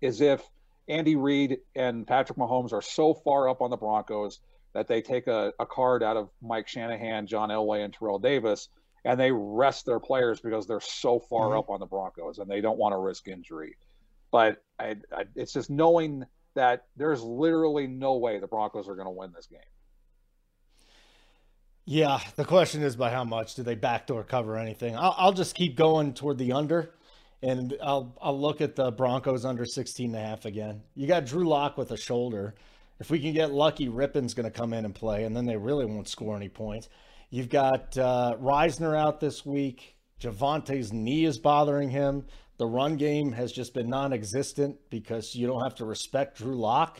is 0.00 0.20
if 0.20 0.42
Andy 0.88 1.16
Reid 1.16 1.58
and 1.74 2.06
Patrick 2.06 2.38
Mahomes 2.38 2.72
are 2.72 2.82
so 2.82 3.14
far 3.14 3.48
up 3.48 3.60
on 3.60 3.70
the 3.70 3.76
Broncos 3.76 4.40
that 4.74 4.88
they 4.88 5.02
take 5.02 5.26
a, 5.26 5.52
a 5.58 5.66
card 5.66 6.02
out 6.02 6.16
of 6.16 6.30
Mike 6.42 6.68
Shanahan, 6.68 7.26
John 7.26 7.48
Elway, 7.48 7.84
and 7.84 7.92
Terrell 7.92 8.18
Davis, 8.18 8.68
and 9.04 9.18
they 9.18 9.32
rest 9.32 9.86
their 9.86 10.00
players 10.00 10.40
because 10.40 10.66
they're 10.66 10.80
so 10.80 11.18
far 11.18 11.48
mm-hmm. 11.48 11.58
up 11.58 11.70
on 11.70 11.80
the 11.80 11.86
Broncos 11.86 12.38
and 12.38 12.50
they 12.50 12.60
don't 12.60 12.78
want 12.78 12.92
to 12.92 12.98
risk 12.98 13.28
injury. 13.28 13.76
But 14.30 14.62
I, 14.78 14.96
I, 15.12 15.24
it's 15.34 15.52
just 15.52 15.70
knowing– 15.70 16.24
that 16.58 16.86
there's 16.96 17.22
literally 17.22 17.86
no 17.86 18.16
way 18.16 18.40
the 18.40 18.48
Broncos 18.48 18.88
are 18.88 18.96
going 18.96 19.06
to 19.06 19.12
win 19.12 19.32
this 19.32 19.46
game. 19.46 19.60
Yeah, 21.84 22.20
the 22.34 22.44
question 22.44 22.82
is 22.82 22.96
by 22.96 23.10
how 23.10 23.22
much 23.22 23.54
do 23.54 23.62
they 23.62 23.76
backdoor 23.76 24.24
cover 24.24 24.56
anything? 24.56 24.96
I'll, 24.96 25.14
I'll 25.16 25.32
just 25.32 25.54
keep 25.54 25.76
going 25.76 26.14
toward 26.14 26.36
the 26.36 26.52
under, 26.52 26.90
and 27.42 27.76
I'll 27.82 28.16
I'll 28.20 28.38
look 28.38 28.60
at 28.60 28.76
the 28.76 28.90
Broncos 28.90 29.44
under 29.44 29.64
16 29.64 30.14
and 30.14 30.16
a 30.16 30.26
half 30.26 30.44
again. 30.44 30.82
You 30.94 31.06
got 31.06 31.26
Drew 31.26 31.48
Lock 31.48 31.78
with 31.78 31.90
a 31.92 31.96
shoulder. 31.96 32.54
If 33.00 33.10
we 33.10 33.20
can 33.20 33.32
get 33.32 33.52
lucky, 33.52 33.88
Rypien's 33.88 34.34
going 34.34 34.50
to 34.50 34.56
come 34.56 34.72
in 34.72 34.84
and 34.84 34.94
play, 34.94 35.24
and 35.24 35.36
then 35.36 35.46
they 35.46 35.56
really 35.56 35.84
won't 35.84 36.08
score 36.08 36.34
any 36.34 36.48
points. 36.48 36.88
You've 37.30 37.48
got 37.48 37.96
uh, 37.96 38.36
Risner 38.40 38.98
out 38.98 39.20
this 39.20 39.46
week. 39.46 39.96
Javonte's 40.20 40.92
knee 40.92 41.24
is 41.24 41.38
bothering 41.38 41.90
him. 41.90 42.24
The 42.56 42.66
run 42.66 42.96
game 42.96 43.32
has 43.32 43.52
just 43.52 43.72
been 43.72 43.88
non 43.88 44.12
existent 44.12 44.78
because 44.90 45.34
you 45.34 45.46
don't 45.46 45.62
have 45.62 45.76
to 45.76 45.84
respect 45.84 46.38
Drew 46.38 46.56
Lock. 46.56 46.98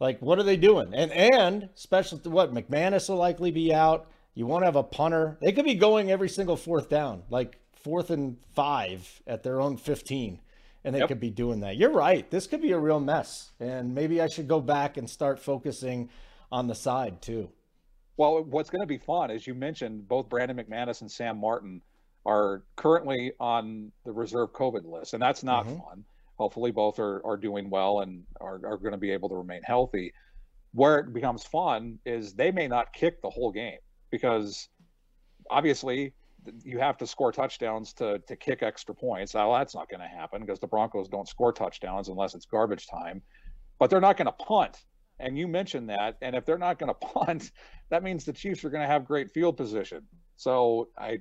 Like, 0.00 0.20
what 0.20 0.38
are 0.38 0.44
they 0.44 0.56
doing? 0.56 0.94
And 0.94 1.12
and 1.12 1.68
special 1.74 2.18
what? 2.24 2.54
McManus 2.54 3.08
will 3.08 3.16
likely 3.16 3.50
be 3.50 3.74
out. 3.74 4.10
You 4.34 4.46
won't 4.46 4.64
have 4.64 4.76
a 4.76 4.82
punter. 4.82 5.36
They 5.40 5.52
could 5.52 5.64
be 5.64 5.74
going 5.74 6.10
every 6.10 6.28
single 6.28 6.56
fourth 6.56 6.88
down, 6.88 7.22
like 7.28 7.58
fourth 7.86 8.10
and 8.10 8.36
five 8.52 9.22
at 9.28 9.44
their 9.44 9.60
own 9.60 9.76
15, 9.76 10.40
and 10.82 10.92
they 10.92 10.98
yep. 10.98 11.06
could 11.06 11.20
be 11.20 11.30
doing 11.30 11.60
that. 11.60 11.76
You're 11.76 11.92
right. 11.92 12.28
This 12.32 12.48
could 12.48 12.60
be 12.60 12.72
a 12.72 12.78
real 12.78 12.98
mess. 12.98 13.52
And 13.60 13.94
maybe 13.94 14.20
I 14.20 14.26
should 14.26 14.48
go 14.48 14.60
back 14.60 14.96
and 14.96 15.08
start 15.08 15.38
focusing 15.38 16.10
on 16.50 16.66
the 16.66 16.74
side 16.74 17.22
too. 17.22 17.48
Well, 18.16 18.42
what's 18.42 18.70
going 18.70 18.80
to 18.80 18.88
be 18.88 18.98
fun, 18.98 19.30
as 19.30 19.46
you 19.46 19.54
mentioned, 19.54 20.08
both 20.08 20.28
Brandon 20.28 20.56
McManus 20.56 21.00
and 21.00 21.08
Sam 21.08 21.38
Martin 21.38 21.80
are 22.24 22.64
currently 22.74 23.34
on 23.38 23.92
the 24.04 24.10
reserve 24.10 24.52
COVID 24.52 24.84
list, 24.84 25.14
and 25.14 25.22
that's 25.22 25.44
not 25.44 25.64
mm-hmm. 25.64 25.78
fun. 25.78 26.04
Hopefully, 26.38 26.72
both 26.72 26.98
are, 26.98 27.24
are 27.24 27.36
doing 27.36 27.70
well 27.70 28.00
and 28.00 28.24
are, 28.40 28.60
are 28.66 28.78
going 28.78 28.92
to 28.92 28.98
be 28.98 29.12
able 29.12 29.28
to 29.28 29.36
remain 29.36 29.62
healthy. 29.62 30.12
Where 30.72 30.98
it 30.98 31.12
becomes 31.12 31.44
fun 31.44 32.00
is 32.04 32.34
they 32.34 32.50
may 32.50 32.66
not 32.66 32.92
kick 32.92 33.22
the 33.22 33.30
whole 33.30 33.52
game 33.52 33.78
because 34.10 34.68
obviously 35.48 36.12
you 36.62 36.78
have 36.78 36.96
to 36.98 37.06
score 37.06 37.32
touchdowns 37.32 37.92
to 37.94 38.18
to 38.26 38.36
kick 38.36 38.62
extra 38.62 38.94
points. 38.94 39.34
Now 39.34 39.52
that's 39.56 39.74
not 39.74 39.88
going 39.88 40.00
to 40.00 40.06
happen 40.06 40.40
because 40.40 40.60
the 40.60 40.66
Broncos 40.66 41.08
don't 41.08 41.28
score 41.28 41.52
touchdowns 41.52 42.08
unless 42.08 42.34
it's 42.34 42.46
garbage 42.46 42.86
time. 42.86 43.22
But 43.78 43.90
they're 43.90 44.00
not 44.00 44.16
going 44.16 44.26
to 44.26 44.32
punt. 44.32 44.84
And 45.18 45.38
you 45.38 45.48
mentioned 45.48 45.90
that. 45.90 46.16
And 46.22 46.34
if 46.34 46.44
they're 46.44 46.58
not 46.58 46.78
going 46.78 46.92
to 47.00 47.06
punt, 47.06 47.50
that 47.90 48.02
means 48.02 48.24
the 48.24 48.32
Chiefs 48.32 48.64
are 48.64 48.70
going 48.70 48.82
to 48.82 48.88
have 48.88 49.04
great 49.04 49.30
field 49.30 49.56
position. 49.56 50.02
So 50.36 50.88
I 50.98 51.18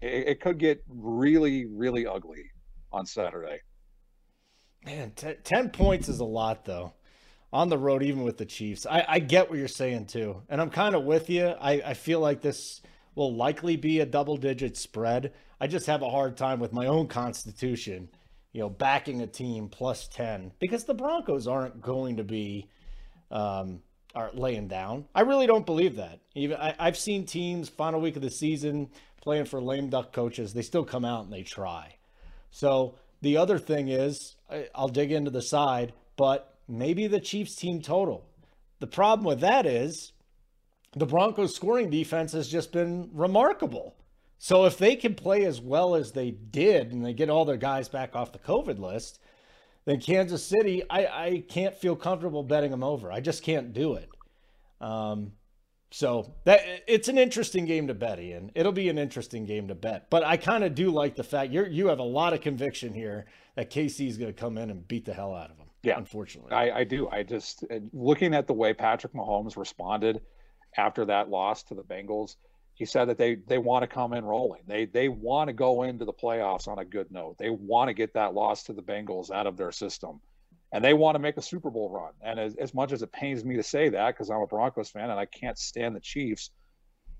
it, 0.00 0.28
it 0.28 0.40
could 0.40 0.58
get 0.58 0.82
really, 0.88 1.66
really 1.66 2.06
ugly 2.06 2.50
on 2.92 3.06
Saturday. 3.06 3.60
Man, 4.84 5.12
t- 5.12 5.34
10 5.42 5.70
points 5.70 6.08
is 6.08 6.20
a 6.20 6.24
lot, 6.24 6.64
though, 6.64 6.92
on 7.52 7.70
the 7.70 7.78
road, 7.78 8.02
even 8.02 8.22
with 8.22 8.36
the 8.36 8.44
Chiefs. 8.44 8.86
I, 8.86 9.04
I 9.08 9.18
get 9.18 9.48
what 9.48 9.58
you're 9.58 9.68
saying, 9.68 10.06
too. 10.06 10.42
And 10.48 10.60
I'm 10.60 10.70
kind 10.70 10.94
of 10.94 11.04
with 11.04 11.30
you. 11.30 11.46
I, 11.46 11.72
I 11.84 11.94
feel 11.94 12.20
like 12.20 12.42
this 12.42 12.82
will 13.14 13.34
likely 13.34 13.76
be 13.76 14.00
a 14.00 14.06
double 14.06 14.36
digit 14.36 14.76
spread. 14.76 15.32
I 15.60 15.66
just 15.66 15.86
have 15.86 16.02
a 16.02 16.10
hard 16.10 16.36
time 16.36 16.60
with 16.60 16.72
my 16.72 16.86
own 16.86 17.06
constitution, 17.06 18.08
you 18.52 18.60
know, 18.60 18.70
backing 18.70 19.22
a 19.22 19.26
team 19.26 19.68
plus 19.68 20.08
10 20.08 20.52
because 20.58 20.84
the 20.84 20.94
Broncos 20.94 21.46
aren't 21.46 21.80
going 21.80 22.16
to 22.16 22.24
be 22.24 22.68
um, 23.30 23.80
are 24.14 24.30
laying 24.32 24.68
down. 24.68 25.06
I 25.14 25.22
really 25.22 25.46
don't 25.46 25.66
believe 25.66 25.96
that. 25.96 26.20
Even 26.34 26.56
I, 26.58 26.74
I've 26.78 26.96
seen 26.96 27.26
teams 27.26 27.68
final 27.68 28.00
week 28.00 28.16
of 28.16 28.22
the 28.22 28.30
season 28.30 28.90
playing 29.20 29.46
for 29.46 29.60
lame 29.60 29.88
duck 29.88 30.12
coaches, 30.12 30.52
they 30.52 30.62
still 30.62 30.84
come 30.84 31.04
out 31.04 31.24
and 31.24 31.32
they 31.32 31.42
try. 31.42 31.96
So 32.50 32.96
the 33.22 33.36
other 33.38 33.58
thing 33.58 33.88
is, 33.88 34.36
I'll 34.74 34.88
dig 34.88 35.10
into 35.10 35.30
the 35.30 35.42
side, 35.42 35.94
but 36.16 36.54
maybe 36.68 37.06
the 37.06 37.20
Chiefs 37.20 37.56
team 37.56 37.80
total. 37.80 38.26
The 38.80 38.86
problem 38.86 39.26
with 39.26 39.40
that 39.40 39.66
is 39.66 40.12
the 40.96 41.06
Broncos 41.06 41.54
scoring 41.54 41.90
defense 41.90 42.32
has 42.32 42.48
just 42.48 42.72
been 42.72 43.10
remarkable. 43.12 43.96
So 44.38 44.64
if 44.64 44.78
they 44.78 44.96
can 44.96 45.14
play 45.14 45.44
as 45.44 45.60
well 45.60 45.94
as 45.94 46.12
they 46.12 46.30
did 46.30 46.92
and 46.92 47.04
they 47.04 47.14
get 47.14 47.30
all 47.30 47.44
their 47.44 47.56
guys 47.56 47.88
back 47.88 48.14
off 48.14 48.32
the 48.32 48.38
COVID 48.38 48.78
list, 48.78 49.20
then 49.84 50.00
Kansas 50.00 50.44
City, 50.44 50.82
I, 50.90 51.06
I 51.06 51.44
can't 51.48 51.74
feel 51.74 51.96
comfortable 51.96 52.42
betting 52.42 52.70
them 52.70 52.84
over. 52.84 53.10
I 53.12 53.20
just 53.20 53.42
can't 53.42 53.72
do 53.72 53.94
it. 53.94 54.08
Um, 54.80 55.32
so 55.90 56.34
that 56.44 56.60
it's 56.88 57.08
an 57.08 57.18
interesting 57.18 57.66
game 57.66 57.86
to 57.86 57.94
bet, 57.94 58.18
Ian. 58.18 58.50
It'll 58.54 58.72
be 58.72 58.88
an 58.88 58.98
interesting 58.98 59.46
game 59.46 59.68
to 59.68 59.74
bet. 59.76 60.10
But 60.10 60.24
I 60.24 60.36
kind 60.36 60.64
of 60.64 60.74
do 60.74 60.90
like 60.90 61.14
the 61.14 61.22
fact 61.22 61.52
you 61.52 61.64
you 61.66 61.86
have 61.86 62.00
a 62.00 62.04
lot 62.04 62.32
of 62.32 62.40
conviction 62.40 62.92
here 62.92 63.26
that 63.54 63.70
KC 63.70 64.08
is 64.08 64.18
going 64.18 64.34
to 64.34 64.38
come 64.38 64.58
in 64.58 64.70
and 64.70 64.86
beat 64.88 65.04
the 65.04 65.14
hell 65.14 65.34
out 65.34 65.50
of 65.50 65.56
them. 65.56 65.68
Yeah, 65.84 65.96
unfortunately, 65.96 66.50
I, 66.50 66.80
I 66.80 66.84
do. 66.84 67.08
I 67.10 67.22
just 67.22 67.64
looking 67.92 68.34
at 68.34 68.48
the 68.48 68.52
way 68.52 68.74
Patrick 68.74 69.12
Mahomes 69.12 69.56
responded 69.56 70.20
after 70.76 71.04
that 71.06 71.28
loss 71.28 71.62
to 71.64 71.74
the 71.74 71.82
Bengals. 71.82 72.36
He 72.74 72.84
said 72.84 73.06
that 73.06 73.18
they 73.18 73.36
they 73.36 73.58
want 73.58 73.82
to 73.82 73.86
come 73.86 74.12
in 74.12 74.24
rolling. 74.24 74.62
They 74.66 74.86
they 74.86 75.08
want 75.08 75.48
to 75.48 75.52
go 75.52 75.84
into 75.84 76.04
the 76.04 76.12
playoffs 76.12 76.66
on 76.66 76.78
a 76.78 76.84
good 76.84 77.10
note. 77.10 77.36
They 77.38 77.50
want 77.50 77.88
to 77.88 77.94
get 77.94 78.14
that 78.14 78.34
loss 78.34 78.64
to 78.64 78.72
the 78.72 78.82
Bengals 78.82 79.30
out 79.30 79.46
of 79.46 79.56
their 79.56 79.72
system 79.72 80.20
and 80.74 80.84
they 80.84 80.92
want 80.92 81.14
to 81.14 81.20
make 81.20 81.36
a 81.36 81.42
Super 81.42 81.70
Bowl 81.70 81.88
run. 81.88 82.12
And 82.20 82.40
as, 82.40 82.56
as 82.56 82.74
much 82.74 82.90
as 82.90 83.00
it 83.00 83.12
pains 83.12 83.44
me 83.44 83.54
to 83.54 83.62
say 83.62 83.90
that, 83.90 84.08
because 84.08 84.28
I'm 84.28 84.40
a 84.40 84.46
Broncos 84.46 84.90
fan 84.90 85.08
and 85.08 85.20
I 85.20 85.24
can't 85.24 85.56
stand 85.56 85.94
the 85.94 86.00
Chiefs, 86.00 86.50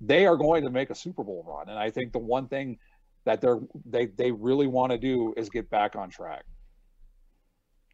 they 0.00 0.26
are 0.26 0.36
going 0.36 0.64
to 0.64 0.70
make 0.70 0.90
a 0.90 0.94
Super 0.94 1.22
Bowl 1.22 1.44
run. 1.46 1.68
And 1.68 1.78
I 1.78 1.88
think 1.90 2.12
the 2.12 2.18
one 2.18 2.48
thing 2.48 2.78
that 3.24 3.40
they're 3.40 3.60
they 3.86 4.06
they 4.06 4.32
really 4.32 4.66
want 4.66 4.90
to 4.90 4.98
do 4.98 5.32
is 5.36 5.48
get 5.50 5.70
back 5.70 5.94
on 5.94 6.10
track. 6.10 6.44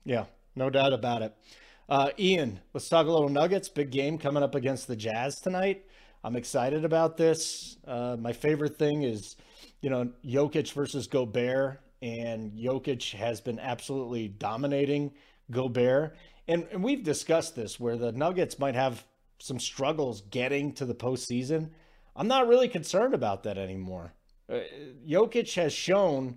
Yeah, 0.03 0.25
no 0.57 0.71
doubt 0.71 0.95
about 0.95 1.21
it. 1.21 1.37
Uh, 1.91 2.11
Ian, 2.21 2.61
let's 2.73 2.89
talk 2.89 3.09
a 3.09 3.11
little 3.11 3.29
Nuggets. 3.29 3.69
Big 3.69 3.91
game 3.91 4.17
coming 4.17 4.45
up 4.45 4.55
against 4.55 4.87
the 4.87 4.95
Jazz 4.95 5.41
tonight. 5.41 5.85
I'm 6.23 6.37
excited 6.37 6.85
about 6.85 7.17
this. 7.17 7.79
Uh, 7.85 8.17
my 8.17 8.33
favorite 8.33 8.79
thing 8.79 9.03
is, 9.03 9.35
you 9.81 9.91
know, 9.91 10.13
Jokic 10.25 10.73
versus 10.73 11.09
Gobert, 11.09 11.81
and 12.01 12.53
Jokic 12.53 13.13
has 13.15 13.41
been 13.41 13.59
absolutely 13.59 14.29
dominating 14.29 15.11
Gobert. 15.51 16.17
And, 16.47 16.65
and 16.71 16.85
we've 16.85 17.03
discussed 17.03 17.57
this 17.57 17.81
where 17.81 17.97
the 17.97 18.13
Nuggets 18.13 18.61
might 18.61 18.77
have 18.77 19.05
some 19.41 19.59
struggles 19.59 20.21
getting 20.31 20.73
to 20.75 20.85
the 20.85 20.95
postseason. 20.95 21.71
I'm 22.15 22.29
not 22.29 22.47
really 22.47 22.69
concerned 22.69 23.15
about 23.15 23.43
that 23.43 23.59
anymore. 23.59 24.15
Uh, 24.49 24.61
Jokic 25.09 25.55
has 25.55 25.73
shown 25.73 26.37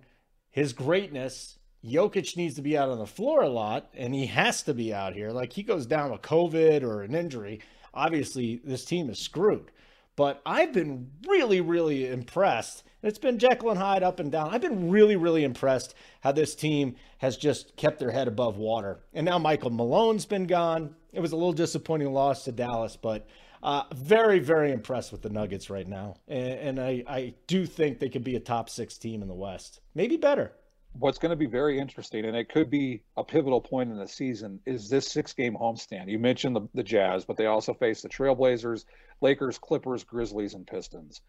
his 0.49 0.74
greatness. 0.74 1.60
Jokic 1.86 2.38
needs 2.38 2.55
to 2.55 2.61
be 2.61 2.77
out 2.77 2.89
on 2.89 2.97
the 2.97 3.05
floor 3.05 3.41
a 3.41 3.49
lot, 3.49 3.89
and 3.93 4.15
he 4.15 4.27
has 4.27 4.63
to 4.63 4.73
be 4.73 4.93
out 4.93 5.13
here. 5.13 5.31
Like 5.31 5.51
he 5.51 5.63
goes 5.63 5.86
down 5.86 6.11
with 6.11 6.21
COVID 6.21 6.84
or 6.84 7.01
an 7.01 7.13
injury, 7.13 7.59
obviously 7.93 8.61
this 8.63 8.86
team 8.86 9.09
is 9.09 9.19
screwed. 9.19 9.71
But 10.15 10.41
I've 10.45 10.71
been 10.71 11.09
really, 11.27 11.59
really 11.59 12.07
impressed. 12.07 12.84
It's 13.01 13.19
been 13.19 13.39
Jekyll 13.39 13.71
and 13.71 13.79
Hyde 13.79 14.03
up 14.03 14.19
and 14.19 14.31
down. 14.31 14.53
I've 14.53 14.61
been 14.61 14.89
really, 14.89 15.15
really 15.15 15.43
impressed 15.43 15.95
how 16.21 16.31
this 16.31 16.55
team 16.55 16.95
has 17.17 17.36
just 17.36 17.75
kept 17.75 17.99
their 17.99 18.11
head 18.11 18.27
above 18.27 18.57
water. 18.57 18.99
And 19.13 19.25
now 19.25 19.39
Michael 19.39 19.71
Malone's 19.71 20.25
been 20.25 20.45
gone. 20.45 20.95
It 21.11 21.19
was 21.19 21.31
a 21.31 21.36
little 21.36 21.51
disappointing 21.51 22.13
loss 22.13 22.45
to 22.45 22.51
Dallas, 22.51 22.95
but 22.95 23.27
uh, 23.63 23.84
very, 23.95 24.39
very 24.39 24.71
impressed 24.71 25.11
with 25.11 25.21
the 25.21 25.29
Nuggets 25.29 25.69
right 25.69 25.88
now. 25.88 26.15
And, 26.27 26.79
and 26.79 26.79
I, 26.79 27.03
I 27.07 27.34
do 27.47 27.65
think 27.65 27.99
they 27.99 28.09
could 28.09 28.23
be 28.23 28.36
a 28.36 28.39
top 28.39 28.69
six 28.69 28.97
team 28.97 29.21
in 29.21 29.27
the 29.27 29.34
West, 29.34 29.81
maybe 29.95 30.15
better 30.15 30.53
what's 30.94 31.18
going 31.18 31.32
to 31.32 31.36
be 31.36 31.48
very 31.48 31.80
interesting, 31.80 32.26
and 32.26 32.36
it 32.36 32.50
could 32.50 32.70
be 32.70 33.02
a 33.18 33.24
pivotal 33.24 33.62
point 33.62 33.91
in 33.91 33.98
the 33.98 34.08
season, 34.08 34.60
is 34.66 34.89
this 34.89 35.12
six 35.12 35.34
game 35.34 35.56
homestand. 35.56 36.10
You 36.10 36.20
mentioned 36.20 36.56
the, 36.56 36.68
the 36.74 36.84
Jazz, 36.84 37.26
but 37.26 37.38
they 37.38 37.48
also 37.48 37.74
face 37.74 38.02
the 38.02 38.10
Trailblazers, 38.10 38.86
Lakers, 39.22 39.58
Clippers, 39.58 40.04
Grizzlies, 40.04 40.54
and 40.54 40.68
Pistons. 40.68 41.22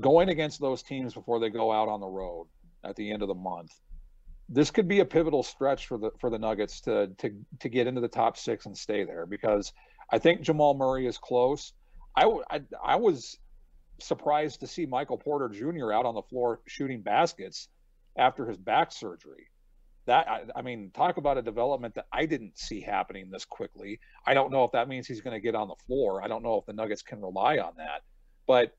Going 0.00 0.28
against 0.28 0.60
those 0.60 0.82
teams 0.82 1.14
before 1.14 1.38
they 1.38 1.50
go 1.50 1.70
out 1.70 1.88
on 1.88 2.00
the 2.00 2.06
road 2.06 2.48
at 2.82 2.96
the 2.96 3.12
end 3.12 3.22
of 3.22 3.28
the 3.28 3.34
month, 3.34 3.70
this 4.48 4.70
could 4.70 4.88
be 4.88 5.00
a 5.00 5.04
pivotal 5.04 5.42
stretch 5.42 5.86
for 5.86 5.98
the 5.98 6.10
for 6.18 6.28
the 6.28 6.38
Nuggets 6.38 6.80
to 6.82 7.08
to 7.18 7.30
to 7.60 7.68
get 7.68 7.86
into 7.86 8.00
the 8.00 8.08
top 8.08 8.36
six 8.36 8.66
and 8.66 8.76
stay 8.76 9.04
there 9.04 9.26
because 9.26 9.72
I 10.10 10.18
think 10.18 10.42
Jamal 10.42 10.74
Murray 10.74 11.06
is 11.06 11.18
close. 11.18 11.72
I, 12.16 12.24
I, 12.50 12.60
I 12.84 12.96
was 12.96 13.38
surprised 13.98 14.60
to 14.60 14.66
see 14.66 14.84
Michael 14.84 15.16
Porter 15.16 15.48
Jr. 15.48 15.92
out 15.92 16.04
on 16.04 16.14
the 16.14 16.22
floor 16.22 16.60
shooting 16.66 17.00
baskets 17.00 17.68
after 18.16 18.46
his 18.46 18.58
back 18.58 18.92
surgery. 18.92 19.48
That 20.06 20.28
I, 20.28 20.42
I, 20.56 20.62
mean, 20.62 20.90
talk 20.92 21.16
about 21.16 21.38
a 21.38 21.42
development 21.42 21.94
that 21.94 22.06
I 22.12 22.26
didn't 22.26 22.58
see 22.58 22.80
happening 22.80 23.30
this 23.30 23.44
quickly. 23.44 24.00
I 24.26 24.34
don't 24.34 24.50
know 24.50 24.64
if 24.64 24.72
that 24.72 24.88
means 24.88 25.06
he's 25.06 25.20
going 25.20 25.34
to 25.34 25.40
get 25.40 25.54
on 25.54 25.68
the 25.68 25.76
floor. 25.86 26.22
I 26.22 26.28
don't 26.28 26.42
know 26.42 26.56
if 26.56 26.66
the 26.66 26.72
Nuggets 26.72 27.02
can 27.02 27.20
rely 27.20 27.58
on 27.58 27.74
that. 27.76 28.02
But 28.46 28.76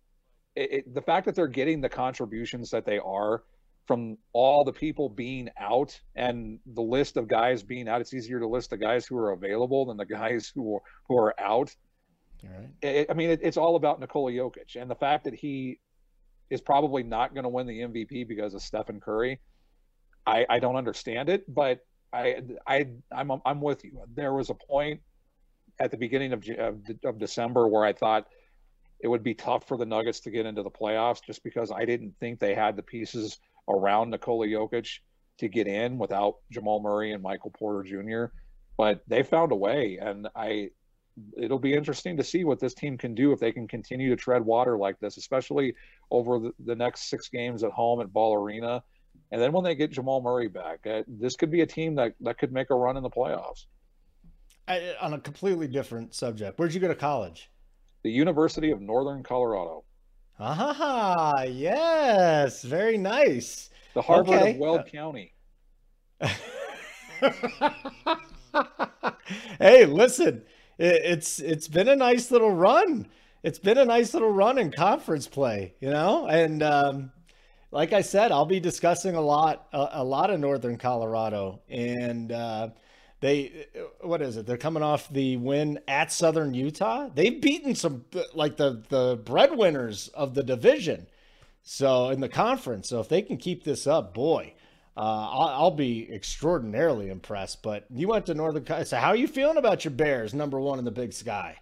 it, 0.55 0.73
it, 0.73 0.93
the 0.93 1.01
fact 1.01 1.25
that 1.25 1.35
they're 1.35 1.47
getting 1.47 1.79
the 1.79 1.89
contributions 1.89 2.69
that 2.71 2.85
they 2.85 2.99
are 2.99 3.43
from 3.85 4.17
all 4.33 4.63
the 4.63 4.73
people 4.73 5.09
being 5.09 5.49
out 5.57 5.99
and 6.15 6.59
the 6.73 6.81
list 6.81 7.17
of 7.17 7.27
guys 7.27 7.63
being 7.63 7.87
out, 7.87 8.01
it's 8.01 8.13
easier 8.13 8.39
to 8.39 8.47
list 8.47 8.69
the 8.69 8.77
guys 8.77 9.05
who 9.05 9.17
are 9.17 9.31
available 9.31 9.85
than 9.85 9.97
the 9.97 10.05
guys 10.05 10.51
who 10.53 10.75
are, 10.75 10.81
who 11.07 11.17
are 11.17 11.39
out. 11.39 11.73
It, 12.81 13.07
I 13.09 13.13
mean, 13.13 13.29
it's 13.41 13.57
all 13.57 13.75
about 13.75 13.99
Nikola 13.99 14.31
Jokic 14.31 14.75
and 14.75 14.91
the 14.91 14.95
fact 14.95 15.23
that 15.23 15.33
he 15.33 15.79
is 16.53 16.61
probably 16.61 17.03
not 17.03 17.33
going 17.33 17.43
to 17.43 17.49
win 17.49 17.65
the 17.65 17.79
MVP 17.79 18.27
because 18.27 18.53
of 18.53 18.61
Stephen 18.61 18.99
Curry. 18.99 19.39
I, 20.25 20.45
I 20.47 20.59
don't 20.59 20.75
understand 20.75 21.27
it, 21.29 21.43
but 21.53 21.79
I 22.13 22.41
I 22.67 22.87
I'm 23.11 23.31
I'm 23.43 23.59
with 23.59 23.83
you. 23.83 24.03
There 24.13 24.33
was 24.33 24.49
a 24.49 24.53
point 24.53 25.01
at 25.79 25.89
the 25.89 25.97
beginning 25.97 26.31
of, 26.31 26.47
of, 26.59 26.79
of 27.03 27.17
December 27.17 27.67
where 27.67 27.83
I 27.83 27.93
thought 27.93 28.27
it 28.99 29.07
would 29.07 29.23
be 29.23 29.33
tough 29.33 29.67
for 29.67 29.77
the 29.77 29.85
Nuggets 29.85 30.21
to 30.21 30.31
get 30.31 30.45
into 30.45 30.61
the 30.61 30.69
playoffs 30.69 31.23
just 31.25 31.43
because 31.43 31.71
I 31.71 31.85
didn't 31.85 32.13
think 32.19 32.39
they 32.39 32.53
had 32.53 32.77
the 32.77 32.83
pieces 32.83 33.39
around 33.67 34.11
Nikola 34.11 34.45
Jokic 34.45 34.99
to 35.39 35.47
get 35.47 35.67
in 35.67 35.97
without 35.97 36.35
Jamal 36.51 36.81
Murray 36.81 37.11
and 37.13 37.23
Michael 37.23 37.51
Porter 37.51 37.83
Jr. 37.83 38.33
But 38.77 39.01
they 39.07 39.23
found 39.23 39.51
a 39.51 39.55
way, 39.55 39.97
and 39.99 40.27
I 40.35 40.69
it'll 41.37 41.59
be 41.59 41.73
interesting 41.73 42.17
to 42.17 42.23
see 42.23 42.43
what 42.43 42.59
this 42.59 42.73
team 42.73 42.97
can 42.97 43.13
do 43.13 43.31
if 43.31 43.39
they 43.39 43.51
can 43.51 43.67
continue 43.67 44.09
to 44.09 44.15
tread 44.15 44.43
water 44.43 44.77
like 44.77 44.99
this, 44.99 45.17
especially 45.17 45.75
over 46.11 46.39
the, 46.39 46.51
the 46.65 46.75
next 46.75 47.09
six 47.09 47.29
games 47.29 47.63
at 47.63 47.71
home 47.71 48.01
at 48.01 48.11
Ball 48.11 48.35
Arena. 48.35 48.83
And 49.31 49.41
then 49.41 49.51
when 49.51 49.63
they 49.63 49.75
get 49.75 49.91
Jamal 49.91 50.21
Murray 50.21 50.47
back, 50.47 50.85
uh, 50.85 51.03
this 51.07 51.35
could 51.35 51.51
be 51.51 51.61
a 51.61 51.65
team 51.65 51.95
that, 51.95 52.13
that 52.21 52.37
could 52.37 52.51
make 52.51 52.69
a 52.69 52.75
run 52.75 52.97
in 52.97 53.03
the 53.03 53.09
playoffs. 53.09 53.65
I, 54.67 54.95
on 55.01 55.13
a 55.13 55.19
completely 55.19 55.67
different 55.67 56.15
subject, 56.15 56.57
where'd 56.57 56.73
you 56.73 56.79
go 56.79 56.87
to 56.87 56.95
college? 56.95 57.49
The 58.03 58.11
University 58.11 58.71
of 58.71 58.81
Northern 58.81 59.23
Colorado. 59.23 59.83
Ah, 60.39 61.43
yes, 61.43 62.63
very 62.63 62.97
nice. 62.97 63.69
The 63.93 64.01
Harvard 64.01 64.39
okay. 64.41 64.51
of 64.51 64.57
Weld 64.57 64.87
County. 64.87 65.33
hey, 69.59 69.85
listen, 69.85 70.43
it's 70.77 71.39
it's 71.39 71.67
been 71.67 71.87
a 71.87 71.95
nice 71.95 72.31
little 72.31 72.51
run. 72.51 73.07
It's 73.43 73.59
been 73.59 73.77
a 73.77 73.85
nice 73.85 74.13
little 74.13 74.31
run 74.31 74.57
in 74.57 74.71
conference 74.71 75.27
play, 75.27 75.73
you 75.81 75.89
know, 75.89 76.27
and 76.27 76.63
um, 76.63 77.11
like 77.73 77.91
I 77.91 78.01
said, 78.01 78.31
I'll 78.31 78.45
be 78.45 78.59
discussing 78.59 79.15
a 79.15 79.21
lot, 79.21 79.67
a, 79.73 79.89
a 79.93 80.03
lot 80.03 80.29
of 80.29 80.39
Northern 80.39 80.77
Colorado, 80.77 81.59
and 81.67 82.31
uh, 82.31 82.69
they, 83.19 83.65
what 84.01 84.21
is 84.21 84.37
it? 84.37 84.45
They're 84.45 84.57
coming 84.57 84.83
off 84.83 85.09
the 85.09 85.37
win 85.37 85.79
at 85.87 86.11
Southern 86.11 86.53
Utah. 86.53 87.09
They've 87.13 87.41
beaten 87.41 87.73
some 87.73 88.05
like 88.33 88.57
the 88.57 88.83
the 88.89 89.19
breadwinners 89.23 90.07
of 90.09 90.35
the 90.35 90.43
division, 90.43 91.07
so 91.63 92.09
in 92.09 92.21
the 92.21 92.29
conference. 92.29 92.89
So 92.89 92.99
if 92.99 93.09
they 93.09 93.23
can 93.23 93.37
keep 93.37 93.63
this 93.63 93.87
up, 93.87 94.13
boy, 94.13 94.53
uh, 94.95 94.99
I'll, 94.99 95.47
I'll, 95.47 95.71
be 95.71 96.07
extraordinarily 96.11 97.09
impressed. 97.09 97.63
But 97.63 97.85
you 97.89 98.07
went 98.07 98.27
to 98.27 98.33
Northern, 98.35 98.85
so 98.85 98.97
how 98.97 99.09
are 99.09 99.15
you 99.15 99.27
feeling 99.27 99.57
about 99.57 99.83
your 99.83 99.91
Bears, 99.91 100.33
number 100.33 100.59
one 100.59 100.77
in 100.77 100.85
the 100.85 100.91
Big 100.91 101.13
Sky? 101.13 101.57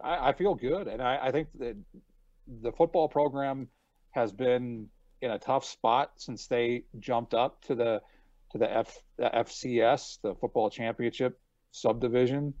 I, 0.00 0.28
I 0.28 0.32
feel 0.32 0.54
good, 0.54 0.86
and 0.86 1.02
I, 1.02 1.18
I 1.22 1.32
think 1.32 1.48
that 1.58 1.76
the 2.62 2.70
football 2.72 3.08
program 3.08 3.68
has 4.12 4.32
been 4.32 4.88
in 5.20 5.32
a 5.32 5.38
tough 5.38 5.64
spot 5.64 6.12
since 6.16 6.46
they 6.46 6.84
jumped 7.00 7.34
up 7.34 7.62
to 7.64 7.74
the 7.74 8.00
to 8.52 8.58
the, 8.58 8.72
F, 8.72 9.02
the 9.16 9.28
FCS, 9.34 10.20
the 10.22 10.34
Football 10.36 10.70
Championship 10.70 11.40
subdivision 11.72 12.54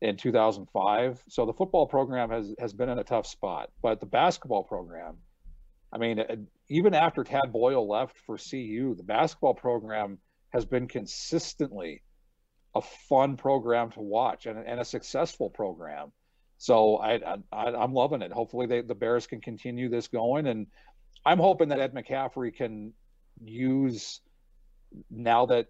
in 0.00 0.16
2005. 0.16 1.24
So 1.28 1.44
the 1.44 1.52
football 1.52 1.86
program 1.86 2.30
has 2.30 2.54
has 2.60 2.72
been 2.72 2.88
in 2.88 2.98
a 2.98 3.04
tough 3.04 3.26
spot, 3.26 3.70
but 3.82 3.98
the 3.98 4.06
basketball 4.06 4.62
program, 4.62 5.16
I 5.92 5.98
mean, 5.98 6.20
even 6.68 6.94
after 6.94 7.24
Tad 7.24 7.52
Boyle 7.52 7.88
left 7.88 8.18
for 8.18 8.36
CU, 8.36 8.94
the 8.94 9.02
basketball 9.02 9.54
program 9.54 10.18
has 10.50 10.64
been 10.64 10.88
consistently 10.88 12.02
a 12.74 12.82
fun 13.08 13.36
program 13.36 13.90
to 13.92 14.00
watch 14.00 14.46
and, 14.46 14.58
and 14.66 14.80
a 14.80 14.84
successful 14.84 15.50
program. 15.50 16.12
So 16.58 16.96
I, 16.96 17.20
I 17.52 17.84
am 17.84 17.94
loving 17.94 18.22
it. 18.22 18.32
Hopefully 18.32 18.66
they, 18.66 18.80
the 18.82 18.94
Bears 18.94 19.26
can 19.26 19.40
continue 19.40 19.88
this 19.88 20.08
going, 20.08 20.46
and 20.46 20.66
I'm 21.24 21.38
hoping 21.38 21.68
that 21.68 21.80
Ed 21.80 21.94
McCaffrey 21.94 22.54
can 22.54 22.92
use 23.42 24.20
now 25.10 25.46
that 25.46 25.66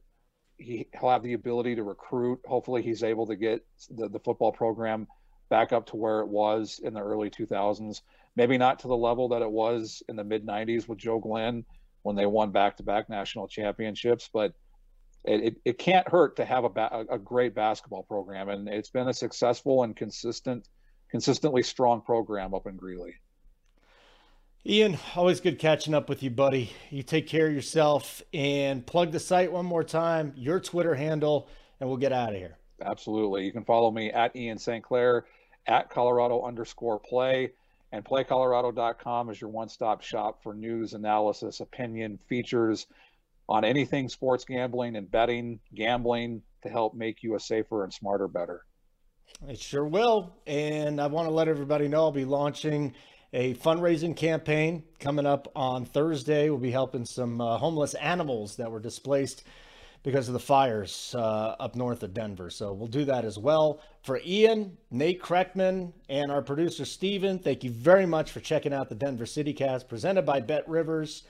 he, 0.57 0.89
will 1.01 1.11
have 1.11 1.23
the 1.23 1.35
ability 1.35 1.77
to 1.77 1.83
recruit. 1.83 2.41
Hopefully 2.47 2.83
he's 2.83 3.03
able 3.03 3.27
to 3.27 3.37
get 3.37 3.65
the, 3.91 4.09
the 4.09 4.19
football 4.19 4.53
program 4.53 5.07
back 5.51 5.73
up 5.73 5.87
to 5.87 5.97
where 5.97 6.21
it 6.21 6.29
was 6.29 6.81
in 6.83 6.95
the 6.95 7.01
early 7.01 7.31
2000s. 7.31 8.01
Maybe 8.39 8.57
not 8.57 8.79
to 8.79 8.87
the 8.87 8.97
level 8.97 9.31
that 9.31 9.43
it 9.43 9.51
was 9.51 10.01
in 10.09 10.15
the 10.15 10.23
mid 10.23 10.47
90s 10.47 10.87
with 10.87 10.97
Joe 10.97 11.19
Glenn 11.19 11.65
when 12.03 12.15
they 12.15 12.25
won 12.25 12.53
back-to-back 12.53 13.11
national 13.11 13.49
championships, 13.49 14.31
but 14.33 14.53
it, 15.25 15.43
it, 15.43 15.57
it 15.65 15.79
can't 15.79 16.09
hurt 16.09 16.37
to 16.37 16.45
have 16.45 16.63
a, 16.63 16.69
ba- 16.69 17.05
a 17.11 17.19
great 17.19 17.53
basketball 17.53 18.05
program, 18.05 18.49
and 18.49 18.69
it's 18.69 18.91
been 18.91 19.09
a 19.09 19.13
successful 19.13 19.83
and 19.83 19.97
consistent 19.97 20.69
consistently 21.11 21.65
strong 21.65 22.01
program 22.01 22.55
up 22.55 22.69
in 22.69 22.77
Greeley. 22.77 23.17
Ian, 24.65 24.97
always 25.17 25.41
good 25.41 25.59
catching 25.59 25.93
up 25.93 26.09
with 26.09 26.23
you, 26.23 26.31
buddy. 26.31 26.71
You 26.91 27.03
take 27.03 27.27
care 27.27 27.49
of 27.49 27.53
yourself 27.53 28.23
and 28.33 28.87
plug 28.87 29.11
the 29.11 29.19
site 29.19 29.51
one 29.51 29.67
more 29.67 29.83
time, 29.83 30.33
your 30.37 30.61
Twitter 30.61 30.95
handle, 30.95 31.49
and 31.81 31.89
we'll 31.89 31.99
get 31.99 32.13
out 32.13 32.29
of 32.29 32.37
here. 32.37 32.57
Absolutely. 32.85 33.45
You 33.47 33.51
can 33.51 33.65
follow 33.65 33.91
me 33.91 34.13
at 34.13 34.37
Ian 34.37 34.59
St. 34.59 34.85
Clair, 34.85 35.25
at 35.67 35.91
Colorado 35.91 36.45
underscore 36.45 37.01
play, 37.01 37.51
and 37.93 38.05
playcolorado.com 38.05 39.31
is 39.31 39.41
your 39.41 39.51
one 39.51 39.69
stop 39.69 40.03
shop 40.03 40.43
for 40.43 40.55
news, 40.55 40.93
analysis, 40.93 41.61
opinion, 41.61 42.19
features 42.29 42.87
on 43.49 43.65
anything 43.65 44.09
sports 44.09 44.45
gambling 44.45 44.97
and 44.97 45.11
betting, 45.11 45.61
gambling 45.75 46.43
to 46.63 46.69
help 46.69 46.95
make 46.95 47.23
you 47.23 47.35
a 47.35 47.41
safer 47.41 47.85
and 47.85 47.93
smarter 47.93 48.29
better. 48.29 48.65
It 49.49 49.59
sure 49.59 49.85
will. 49.85 50.35
And 50.47 51.01
I 51.01 51.07
want 51.07 51.29
to 51.29 51.35
let 51.35 51.49
everybody 51.49 51.89
know 51.89 52.05
I'll 52.05 52.13
be 52.13 52.25
launching 52.25 52.95
a 53.33 53.55
fundraising 53.55 54.17
campaign 54.17 54.85
coming 54.99 55.27
up 55.27 55.51
on 55.55 55.85
Thursday. 55.85 56.49
We'll 56.51 56.59
be 56.59 56.71
helping 56.71 57.05
some 57.05 57.41
uh, 57.41 57.59
homeless 57.59 57.95
animals 57.95 58.57
that 58.57 58.71
were 58.71 58.81
displaced 58.81 59.45
because 60.03 60.29
of 60.29 60.33
the 60.33 60.41
fires 60.41 61.15
uh, 61.17 61.57
up 61.61 61.75
north 61.75 62.03
of 62.03 62.15
Denver. 62.15 62.51
So 62.51 62.73
we'll 62.73 62.89
do 62.89 63.05
that 63.07 63.25
as 63.25 63.39
well. 63.39 63.81
For 64.03 64.21
Ian, 64.25 64.77
Nate 64.91 65.21
Kreckman, 65.21 65.93
and 66.09 66.31
our 66.31 66.43
producer 66.43 66.85
Steven, 66.85 67.39
thank 67.39 67.65
you 67.65 67.71
very 67.71 68.07
much 68.07 68.31
for 68.31 68.41
checking 68.41 68.73
out 68.73 68.89
the 68.89 68.95
Denver 68.95 69.27
City 69.27 69.53
Cast 69.53 69.89
presented 69.89 70.25
by 70.25 70.41
Bet 70.41 70.69
Rivers. 70.69 71.25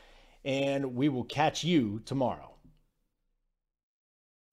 And 0.45 0.95
we 0.95 1.09
will 1.09 1.25
catch 1.25 1.64
you 1.64 2.01
tomorrow. 2.05 2.57